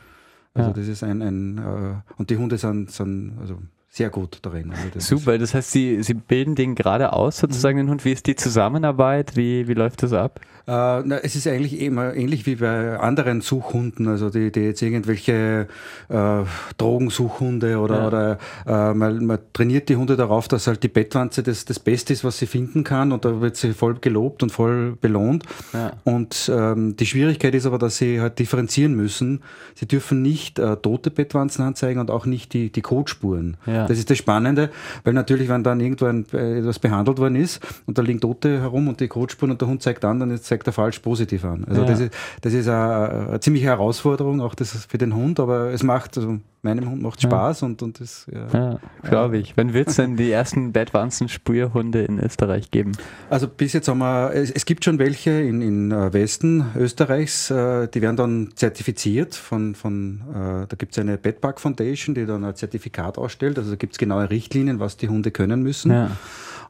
Ja. 0.57 0.71
das 0.71 0.89
ist 0.89 1.05
ein, 1.05 1.23
ein 1.23 1.59
äh, 1.59 1.95
und 2.17 2.31
die 2.31 2.37
Hunde 2.37 2.59
sind, 2.59 2.91
sind 2.91 3.39
also 3.41 3.59
sehr 3.95 4.11
gut 4.11 4.39
darin. 4.43 4.73
Also 4.73 4.89
das 4.93 5.07
Super, 5.07 5.39
das 5.39 5.55
heißt, 5.55 5.71
Sie, 5.71 6.03
Sie 6.03 6.15
bilden 6.15 6.57
den 6.57 6.75
gerade 6.75 7.13
aus, 7.13 7.39
sozusagen 7.39 7.77
den 7.79 7.89
Hund. 7.89 8.05
Wie 8.05 8.11
ist 8.11 8.27
die 8.27 8.35
Zusammenarbeit? 8.35 9.37
Wie, 9.37 9.69
wie 9.69 9.75
läuft 9.75 10.03
das 10.03 10.13
ab? 10.13 10.41
Äh, 10.67 10.71
na, 11.05 11.19
es 11.23 11.37
ist 11.37 11.47
eigentlich 11.47 11.79
immer 11.81 12.15
ähnlich 12.15 12.47
wie 12.47 12.57
bei 12.57 12.99
anderen 12.99 13.43
Suchhunden, 13.43 14.09
also 14.09 14.31
die, 14.31 14.51
die 14.51 14.61
jetzt 14.61 14.81
irgendwelche 14.81 15.69
äh, 16.09 16.39
Drogensuchhunde 16.79 17.79
oder, 17.79 17.99
Ja. 18.01 18.07
oder 18.07 18.39
äh, 18.67 18.95
man, 18.95 19.27
man 19.27 19.39
trainiert 19.53 19.91
die 19.91 19.97
Hunde 19.97 20.17
darauf, 20.17 20.49
dass 20.49 20.67
halt 20.67 20.83
die 20.83 20.89
Bettwanze 20.89 21.43
das, 21.43 21.67
das 21.67 21.79
Beste 21.79 22.15
ist, 22.15 22.25
was 22.25 22.39
sie 22.39 22.47
finden 22.47 22.83
kann 22.83 23.13
und 23.13 23.25
da 23.27 23.43
wird 23.43 23.57
sie 23.57 23.75
voll 23.75 23.97
gelobt 24.01 24.43
und 24.43 24.51
voll 24.51 24.97
belohnt. 25.01 25.45
Ja. 25.75 25.93
Und 26.05 26.51
ähm, 26.53 26.97
die 26.97 27.07
Schwierigkeit 27.07 27.55
ist 27.55 27.67
aber, 27.67 27.79
dass 27.79 27.99
sie 27.99 28.21
halt 28.23 28.39
differenzieren 28.39 28.95
müssen. 28.95 29.43
Sie 29.75 29.87
dürfen 29.87 30.23
nicht 30.23 30.59
äh, 30.59 30.77
tote 30.77 31.11
Bettwanzen 31.11 31.63
anzeigen 31.65 32.01
und 32.01 32.11
auch 32.11 32.25
nicht 32.25 32.55
die, 32.55 32.71
die 32.73 32.83
Kotspuren. 32.83 33.59
Ja. 33.67 33.84
Das 33.87 33.99
ist 33.99 34.11
das 34.11 34.19
Spannende, 34.19 34.71
weil 35.05 35.13
natürlich, 35.15 35.49
wenn 35.49 35.63
dann 35.63 35.81
irgendwo 35.81 36.07
ein, 36.07 36.25
äh, 36.33 36.59
etwas 36.59 36.79
behandelt 36.79 37.19
worden 37.19 37.37
ist 37.37 37.61
und 37.87 37.99
da 37.99 38.03
liegen 38.03 38.21
Tote 38.21 38.61
herum 38.61 38.89
und 38.89 39.01
die 39.01 39.09
Kotspuren 39.09 39.51
und 39.53 39.61
der 39.61 39.69
Hund 39.69 39.83
zeigt 39.83 40.05
an, 40.05 40.21
dann 40.21 40.37
zeigt 40.39 40.67
er 40.67 40.73
falsch 40.73 40.99
positiv 41.01 41.45
an. 41.45 41.65
Also 41.69 41.83
Ja. 41.83 41.87
das 41.89 42.01
ist, 42.01 42.15
das 42.43 42.53
ist 42.53 42.69
eine, 42.69 43.27
eine 43.29 43.41
ziemliche 43.41 43.67
Herausforderung, 43.67 44.41
auch 44.41 44.55
das 44.55 44.87
für 44.87 44.99
den 44.99 45.15
Hund, 45.15 45.41
aber 45.41 45.71
es 45.73 45.83
macht, 45.83 46.17
also 46.17 46.39
meinem 46.65 46.91
Hund 46.91 47.03
macht 47.03 47.23
Ja. 47.23 47.31
Spaß 47.31 47.63
und, 47.63 47.83
und 47.83 48.01
das, 48.01 48.27
ja. 48.33 48.49
Ja, 48.53 48.79
glaube 49.03 49.39
ich. 49.39 49.57
Wann 49.57 49.73
wird 49.73 49.89
es 49.89 49.97
denn 49.97 50.17
die 50.17 50.31
ersten 50.31 50.73
Bettwanzen-Sprühhunde 50.73 52.03
in 52.03 52.19
Österreich 52.19 52.71
geben? 52.71 52.93
Also 53.31 53.49
bis 53.49 53.73
jetzt 53.73 53.89
haben 53.89 53.99
wir, 53.99 54.33
es, 54.35 54.51
es 54.51 54.65
gibt 54.65 54.85
schon 54.85 54.99
welche 54.99 55.31
in, 55.31 55.63
in 55.63 55.93
äh, 55.93 56.13
Westen 56.13 56.65
Österreichs, 56.77 57.51
äh, 57.51 57.89
die 57.89 58.03
werden 58.03 58.17
dann 58.17 58.51
zertifiziert 58.55 59.35
von, 59.35 59.75
von 59.75 60.23
äh, 60.31 60.67
da 60.67 60.77
gibt 60.77 60.93
es 60.93 60.99
eine 60.99 61.19
Bedbug 61.19 61.61
Foundation, 61.61 62.15
die 62.15 62.27
dann 62.27 62.45
ein 62.45 62.55
Zertifikat 62.55 63.19
ausstellt. 63.19 63.59
Also 63.59 63.71
da 63.71 63.77
gibt 63.77 63.93
es 63.93 63.99
genaue 63.99 64.31
Richtlinien, 64.31 64.81
was 64.81 64.97
die 64.97 65.09
Hunde 65.09 65.31
können 65.31 65.63
müssen. 65.63 65.93
Ja. 65.93 66.11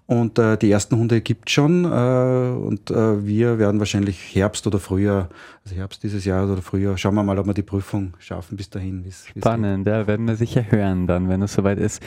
Und 0.07 0.38
äh, 0.38 0.59
die 0.59 0.71
ersten 0.71 0.97
Hunde 0.99 1.23
gibt 1.23 1.49
es 1.49 1.55
schon 1.55 1.87
äh, 1.87 1.88
und 1.88 2.90
äh, 2.90 3.27
wir 3.27 3.59
werden 3.59 3.79
wahrscheinlich 3.79 4.35
Herbst 4.35 4.67
oder 4.67 4.79
Frühjahr, 4.79 5.31
also 5.64 5.77
Herbst 5.77 6.03
dieses 6.03 6.27
Jahr 6.27 6.45
oder 6.51 6.61
Frühjahr, 6.61 6.99
schauen 6.99 7.14
wir 7.14 7.23
mal, 7.23 7.38
ob 7.38 7.47
wir 7.47 7.55
die 7.55 7.62
Prüfung 7.62 8.12
schaffen 8.19 8.59
bis 8.59 8.69
dahin. 8.69 9.03
wie's- 9.03 9.25
wie's 9.33 9.43
Spannend, 9.43 9.87
ja, 9.87 10.07
werden 10.07 10.27
wir 10.27 10.37
sicher 10.37 10.67
hören 10.69 11.07
dann, 11.07 11.31
wenn 11.31 11.40
es 11.40 11.55
soweit 11.55 11.79
ist. 11.79 12.03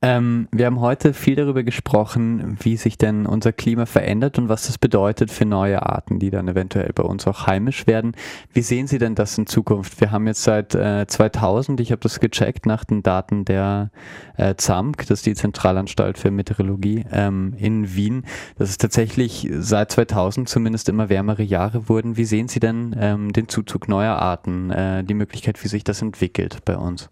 Ähm, 0.00 0.48
wir 0.50 0.64
haben 0.64 0.80
heute 0.80 1.12
viel 1.12 1.36
darüber 1.36 1.62
gesprochen, 1.62 2.56
wie 2.62 2.78
sich 2.78 2.96
denn 2.96 3.26
unser 3.26 3.52
Klima 3.52 3.84
verändert 3.84 4.38
und 4.38 4.48
was 4.48 4.66
das 4.68 4.78
bedeutet 4.78 5.30
für 5.30 5.44
neue 5.44 5.84
Arten, 5.84 6.18
die 6.18 6.30
dann 6.30 6.48
eventuell 6.48 6.90
bei 6.94 7.02
uns 7.02 7.26
auch 7.26 7.46
heimisch 7.46 7.86
werden. 7.86 8.12
Wie 8.54 8.62
sehen 8.62 8.86
Sie 8.86 8.96
denn 8.96 9.14
das 9.14 9.36
in 9.36 9.46
Zukunft? 9.46 10.00
Wir 10.00 10.10
haben 10.10 10.26
jetzt 10.26 10.42
seit 10.44 10.74
äh, 10.74 11.06
2000, 11.06 11.80
ich 11.80 11.92
habe 11.92 12.00
das 12.00 12.18
gecheckt 12.18 12.64
nach 12.64 12.84
den 12.84 13.02
Daten 13.02 13.44
der 13.44 13.90
äh, 14.38 14.54
ZAMK, 14.56 15.00
das 15.08 15.18
ist 15.18 15.26
die 15.26 15.34
Zentralanstalt 15.34 16.16
für 16.16 16.30
Meteorologie 16.30 17.04
ähm, 17.12 17.41
in 17.58 17.94
Wien, 17.94 18.24
dass 18.58 18.70
es 18.70 18.78
tatsächlich 18.78 19.48
seit 19.58 19.90
2000 19.92 20.48
zumindest 20.48 20.88
immer 20.88 21.08
wärmere 21.08 21.42
Jahre 21.42 21.88
wurden. 21.88 22.16
Wie 22.16 22.24
sehen 22.24 22.48
Sie 22.48 22.60
denn 22.60 22.96
ähm, 22.98 23.32
den 23.32 23.48
Zuzug 23.48 23.88
neuer 23.88 24.16
Arten, 24.16 24.70
äh, 24.70 25.04
die 25.04 25.14
Möglichkeit, 25.14 25.62
wie 25.62 25.68
sich 25.68 25.84
das 25.84 26.02
entwickelt 26.02 26.64
bei 26.64 26.76
uns? 26.76 27.10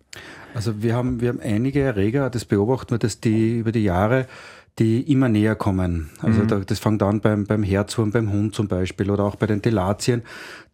Also 0.55 0.83
wir 0.83 0.95
haben, 0.95 1.21
wir 1.21 1.29
haben 1.29 1.41
einige 1.41 1.81
Erreger, 1.81 2.31
das 2.31 2.45
beobachten 2.45 2.91
wir, 2.91 2.99
dass 2.99 3.21
die 3.21 3.59
über 3.59 3.73
die 3.73 3.85
Jahre 3.85 4.27
die 4.79 5.13
immer 5.13 5.29
näher 5.29 5.57
kommen. 5.57 6.11
Also 6.23 6.43
Mhm. 6.43 6.49
da, 6.49 6.59
das 6.61 6.79
fängt 6.79 7.03
an 7.03 7.21
beim, 7.21 7.45
beim 7.45 7.63
Herzwurm, 7.63 8.13
beim 8.13 8.33
Hund 8.33 8.55
zum 8.55 8.67
Beispiel 8.69 9.11
oder 9.11 9.25
auch 9.25 9.37
bei 9.37 9.47
den 9.47 9.61
Delatien. 9.61 10.23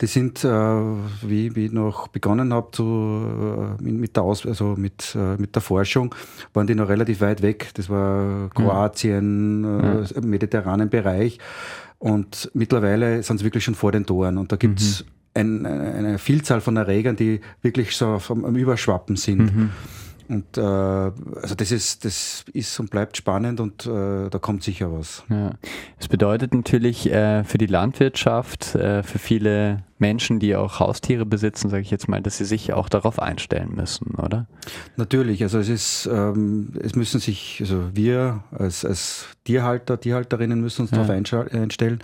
Die 0.01 0.07
sind, 0.07 0.45
äh, 0.45 0.49
wie, 0.49 1.57
wie 1.57 1.67
ich 1.67 1.73
noch 1.73 2.09
begonnen 2.09 2.53
habe 2.53 2.69
zu, 2.71 2.87
äh, 3.81 3.83
mit, 3.83 4.15
der 4.17 4.23
Aus, 4.23 4.47
also 4.47 4.75
mit, 4.77 5.17
äh, 5.17 5.37
mit 5.41 5.55
der 5.57 5.63
Forschung, 5.63 6.15
waren 6.53 6.67
die 6.67 6.75
noch 6.75 6.89
relativ 6.89 7.21
weit 7.21 7.43
weg. 7.43 7.71
Das 7.75 7.89
war 7.91 8.49
Kroatien, 8.55 9.65
äh, 9.65 10.05
im 10.15 10.31
mediterranen 10.31 10.89
Bereich. 10.89 11.39
Und 11.99 12.51
mittlerweile 12.55 13.23
sind 13.23 13.39
sie 13.39 13.45
wirklich 13.45 13.65
schon 13.65 13.75
vor 13.75 13.91
den 13.91 14.05
Toren. 14.07 14.39
Und 14.39 14.53
da 14.53 14.57
gibt 14.57 14.81
es 14.81 15.05
ein, 15.35 15.67
eine 15.67 16.19
Vielzahl 16.19 16.61
von 16.61 16.77
Erregern, 16.77 17.17
die 17.17 17.41
wirklich 17.63 17.97
so 17.97 18.21
am 18.29 18.55
Überschwappen 18.55 19.17
sind. 19.17 19.71
Und 20.29 20.59
äh, 20.59 20.61
also 20.61 21.55
das 21.57 21.71
ist, 21.71 22.05
das 22.05 22.45
ist 22.53 22.79
und 22.81 22.91
bleibt 22.91 23.17
spannend 23.17 23.61
und 23.61 23.87
äh, 23.87 24.29
da 24.29 24.39
kommt 24.39 24.63
sicher 24.63 24.93
was. 24.93 25.25
Ja. 25.29 25.53
Das 25.99 26.09
bedeutet 26.09 26.55
natürlich 26.55 27.11
äh, 27.11 27.45
für 27.45 27.59
die 27.59 27.67
Landwirtschaft, 27.67 28.75
äh, 28.75 29.03
für 29.03 29.19
viele 29.19 29.85
Menschen, 29.99 30.41
die 30.41 30.55
auch 30.55 30.79
Haustiere 30.79 31.25
besitzen, 31.25 31.71
sage 31.71 31.83
ich 31.83 31.91
jetzt 31.91 32.09
mal, 32.09 32.21
dass 32.21 32.37
sie 32.37 32.45
sich 32.45 32.73
auch 32.73 32.89
darauf 32.89 33.19
einstellen 33.19 33.75
müssen, 33.75 34.15
oder? 34.17 34.47
Natürlich, 34.97 35.43
also 35.43 35.59
es 35.59 35.69
ist, 35.71 36.09
ähm, 36.13 36.73
es 36.81 36.95
müssen 36.95 37.19
sich, 37.19 37.59
also 37.61 37.83
wir 37.95 38.45
als, 38.51 38.85
als 38.85 39.27
Tierhalter, 39.45 39.99
Tierhalterinnen 39.99 40.61
müssen 40.61 40.83
uns 40.83 40.91
ja. 40.91 40.99
darauf 40.99 41.11
einstellen 41.11 42.01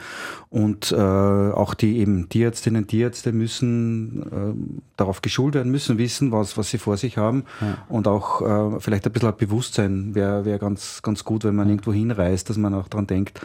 und 0.48 0.90
äh, 0.92 0.96
auch 0.96 1.74
die 1.74 1.98
eben 1.98 2.28
Tierärztinnen, 2.30 2.86
Tierärzte 2.86 3.32
müssen 3.32 4.22
äh, 4.22 4.78
darauf 4.96 5.20
geschult 5.20 5.54
werden, 5.54 5.70
müssen 5.70 5.98
wissen, 5.98 6.32
was, 6.32 6.56
was 6.56 6.70
sie 6.70 6.78
vor 6.78 6.96
sich 6.96 7.18
haben 7.18 7.44
ja. 7.60 7.78
und 7.88 8.08
auch 8.12 8.42
äh, 8.76 8.80
vielleicht 8.80 9.06
ein 9.06 9.12
bisschen 9.12 9.30
ein 9.30 9.36
Bewusstsein 9.36 10.14
wäre 10.14 10.44
wär 10.44 10.58
ganz, 10.58 11.02
ganz 11.02 11.24
gut, 11.24 11.44
wenn 11.44 11.54
man 11.54 11.68
irgendwo 11.68 11.92
hinreist, 11.92 12.48
dass 12.48 12.56
man 12.56 12.74
auch 12.74 12.88
daran 12.88 13.06
denkt, 13.06 13.40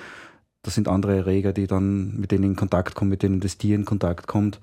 das 0.61 0.75
sind 0.75 0.87
andere 0.87 1.17
Erreger, 1.17 1.53
die 1.53 1.67
dann 1.67 2.19
mit 2.19 2.31
denen 2.31 2.43
in 2.43 2.55
Kontakt 2.55 2.95
kommen, 2.95 3.09
mit 3.09 3.23
denen 3.23 3.39
das 3.39 3.57
Tier 3.57 3.75
in 3.75 3.85
Kontakt 3.85 4.27
kommt. 4.27 4.59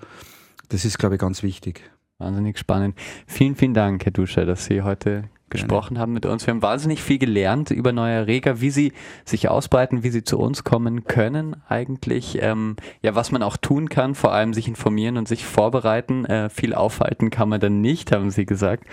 Das 0.69 0.85
ist, 0.85 0.99
glaube 0.99 1.15
ich, 1.15 1.21
ganz 1.21 1.43
wichtig. 1.43 1.83
Wahnsinnig 2.19 2.59
spannend. 2.59 2.97
Vielen, 3.27 3.57
vielen 3.57 3.75
Dank, 3.75 4.05
Herr 4.05 4.13
Duscher, 4.13 4.47
dass 4.47 4.67
Sie 4.67 4.83
heute 4.83 5.25
gesprochen 5.55 5.99
haben 5.99 6.13
mit 6.13 6.27
uns. 6.27 6.47
Wir 6.47 6.53
haben 6.53 6.63
wahnsinnig 6.63 7.03
viel 7.03 7.19
gelernt 7.19 7.71
über 7.71 7.93
neue 7.93 8.13
Erreger, 8.13 8.61
wie 8.61 8.71
sie 8.71 8.93
sich 9.25 9.49
ausbreiten, 9.49 10.03
wie 10.03 10.11
sie 10.11 10.25
zu 10.25 10.39
uns 10.39 10.65
kommen 10.65 11.05
können 11.05 11.57
eigentlich. 11.69 12.39
Ähm, 12.41 12.77
ja, 13.03 13.15
was 13.15 13.33
man 13.33 13.43
auch 13.43 13.57
tun 13.57 13.89
kann, 13.89 14.15
vor 14.15 14.33
allem 14.33 14.53
sich 14.53 14.69
informieren 14.69 15.17
und 15.17 15.29
sich 15.29 15.45
vorbereiten. 15.45 16.25
Äh, 16.27 16.51
viel 16.51 16.75
aufhalten 16.75 17.31
kann 17.31 17.49
man 17.49 17.61
dann 17.61 17.81
nicht, 17.81 18.13
haben 18.13 18.31
Sie 18.31 18.47
gesagt. 18.47 18.85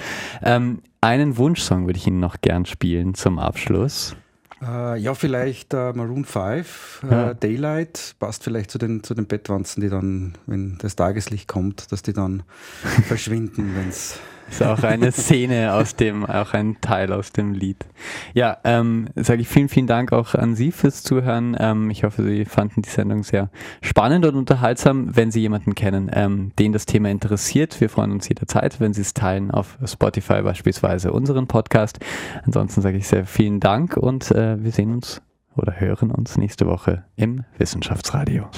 Ähm, 0.41 0.81
einen 1.01 1.37
Wunschsong 1.37 1.87
würde 1.87 1.97
ich 1.97 2.07
Ihnen 2.07 2.19
noch 2.19 2.41
gern 2.41 2.65
spielen 2.65 3.15
zum 3.15 3.39
Abschluss. 3.39 4.15
Äh, 4.61 4.99
ja, 4.99 5.15
vielleicht 5.15 5.73
äh, 5.73 5.91
Maroon 5.93 6.23
5, 6.23 7.01
äh, 7.03 7.11
ja. 7.11 7.33
Daylight, 7.33 8.15
passt 8.19 8.43
vielleicht 8.43 8.69
zu 8.69 8.77
den, 8.77 9.03
zu 9.03 9.15
den 9.15 9.25
Bettwanzen, 9.25 9.81
die 9.81 9.89
dann, 9.89 10.33
wenn 10.45 10.77
das 10.77 10.95
Tageslicht 10.95 11.47
kommt, 11.47 11.91
dass 11.91 12.03
die 12.03 12.13
dann 12.13 12.43
verschwinden, 13.07 13.75
wenn 13.75 13.89
es 13.89 14.19
ist 14.51 14.61
auch 14.61 14.83
eine 14.83 15.11
Szene 15.11 15.73
aus 15.73 15.95
dem, 15.95 16.25
auch 16.25 16.53
ein 16.53 16.79
Teil 16.81 17.13
aus 17.13 17.31
dem 17.31 17.53
Lied. 17.53 17.85
Ja, 18.33 18.57
ähm, 18.63 19.09
sage 19.15 19.41
ich 19.41 19.47
vielen, 19.47 19.69
vielen 19.69 19.87
Dank 19.87 20.11
auch 20.11 20.35
an 20.35 20.55
Sie 20.55 20.71
fürs 20.71 21.03
Zuhören. 21.03 21.55
Ähm, 21.59 21.89
ich 21.89 22.03
hoffe, 22.03 22.23
Sie 22.23 22.45
fanden 22.45 22.81
die 22.81 22.89
Sendung 22.89 23.23
sehr 23.23 23.49
spannend 23.81 24.25
und 24.25 24.35
unterhaltsam. 24.35 25.15
Wenn 25.15 25.31
Sie 25.31 25.39
jemanden 25.39 25.73
kennen, 25.73 26.11
ähm, 26.13 26.51
den 26.59 26.73
das 26.73 26.85
Thema 26.85 27.09
interessiert, 27.09 27.79
wir 27.81 27.89
freuen 27.89 28.11
uns 28.11 28.27
jederzeit, 28.27 28.79
wenn 28.79 28.93
Sie 28.93 29.01
es 29.01 29.13
teilen 29.13 29.51
auf 29.51 29.77
Spotify 29.85 30.41
beispielsweise 30.41 31.11
unseren 31.11 31.47
Podcast. 31.47 31.99
Ansonsten 32.45 32.81
sage 32.81 32.97
ich 32.97 33.07
sehr 33.07 33.25
vielen 33.25 33.59
Dank 33.59 33.97
und 33.97 34.31
äh, 34.31 34.61
wir 34.63 34.71
sehen 34.71 34.91
uns 34.93 35.21
oder 35.55 35.79
hören 35.79 36.11
uns 36.11 36.37
nächste 36.37 36.65
Woche 36.65 37.03
im 37.15 37.43
Wissenschaftsradio. 37.57 38.49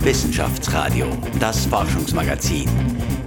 Wissenschaftsradio, 0.00 1.06
das 1.40 1.66
Forschungsmagazin. 1.66 3.17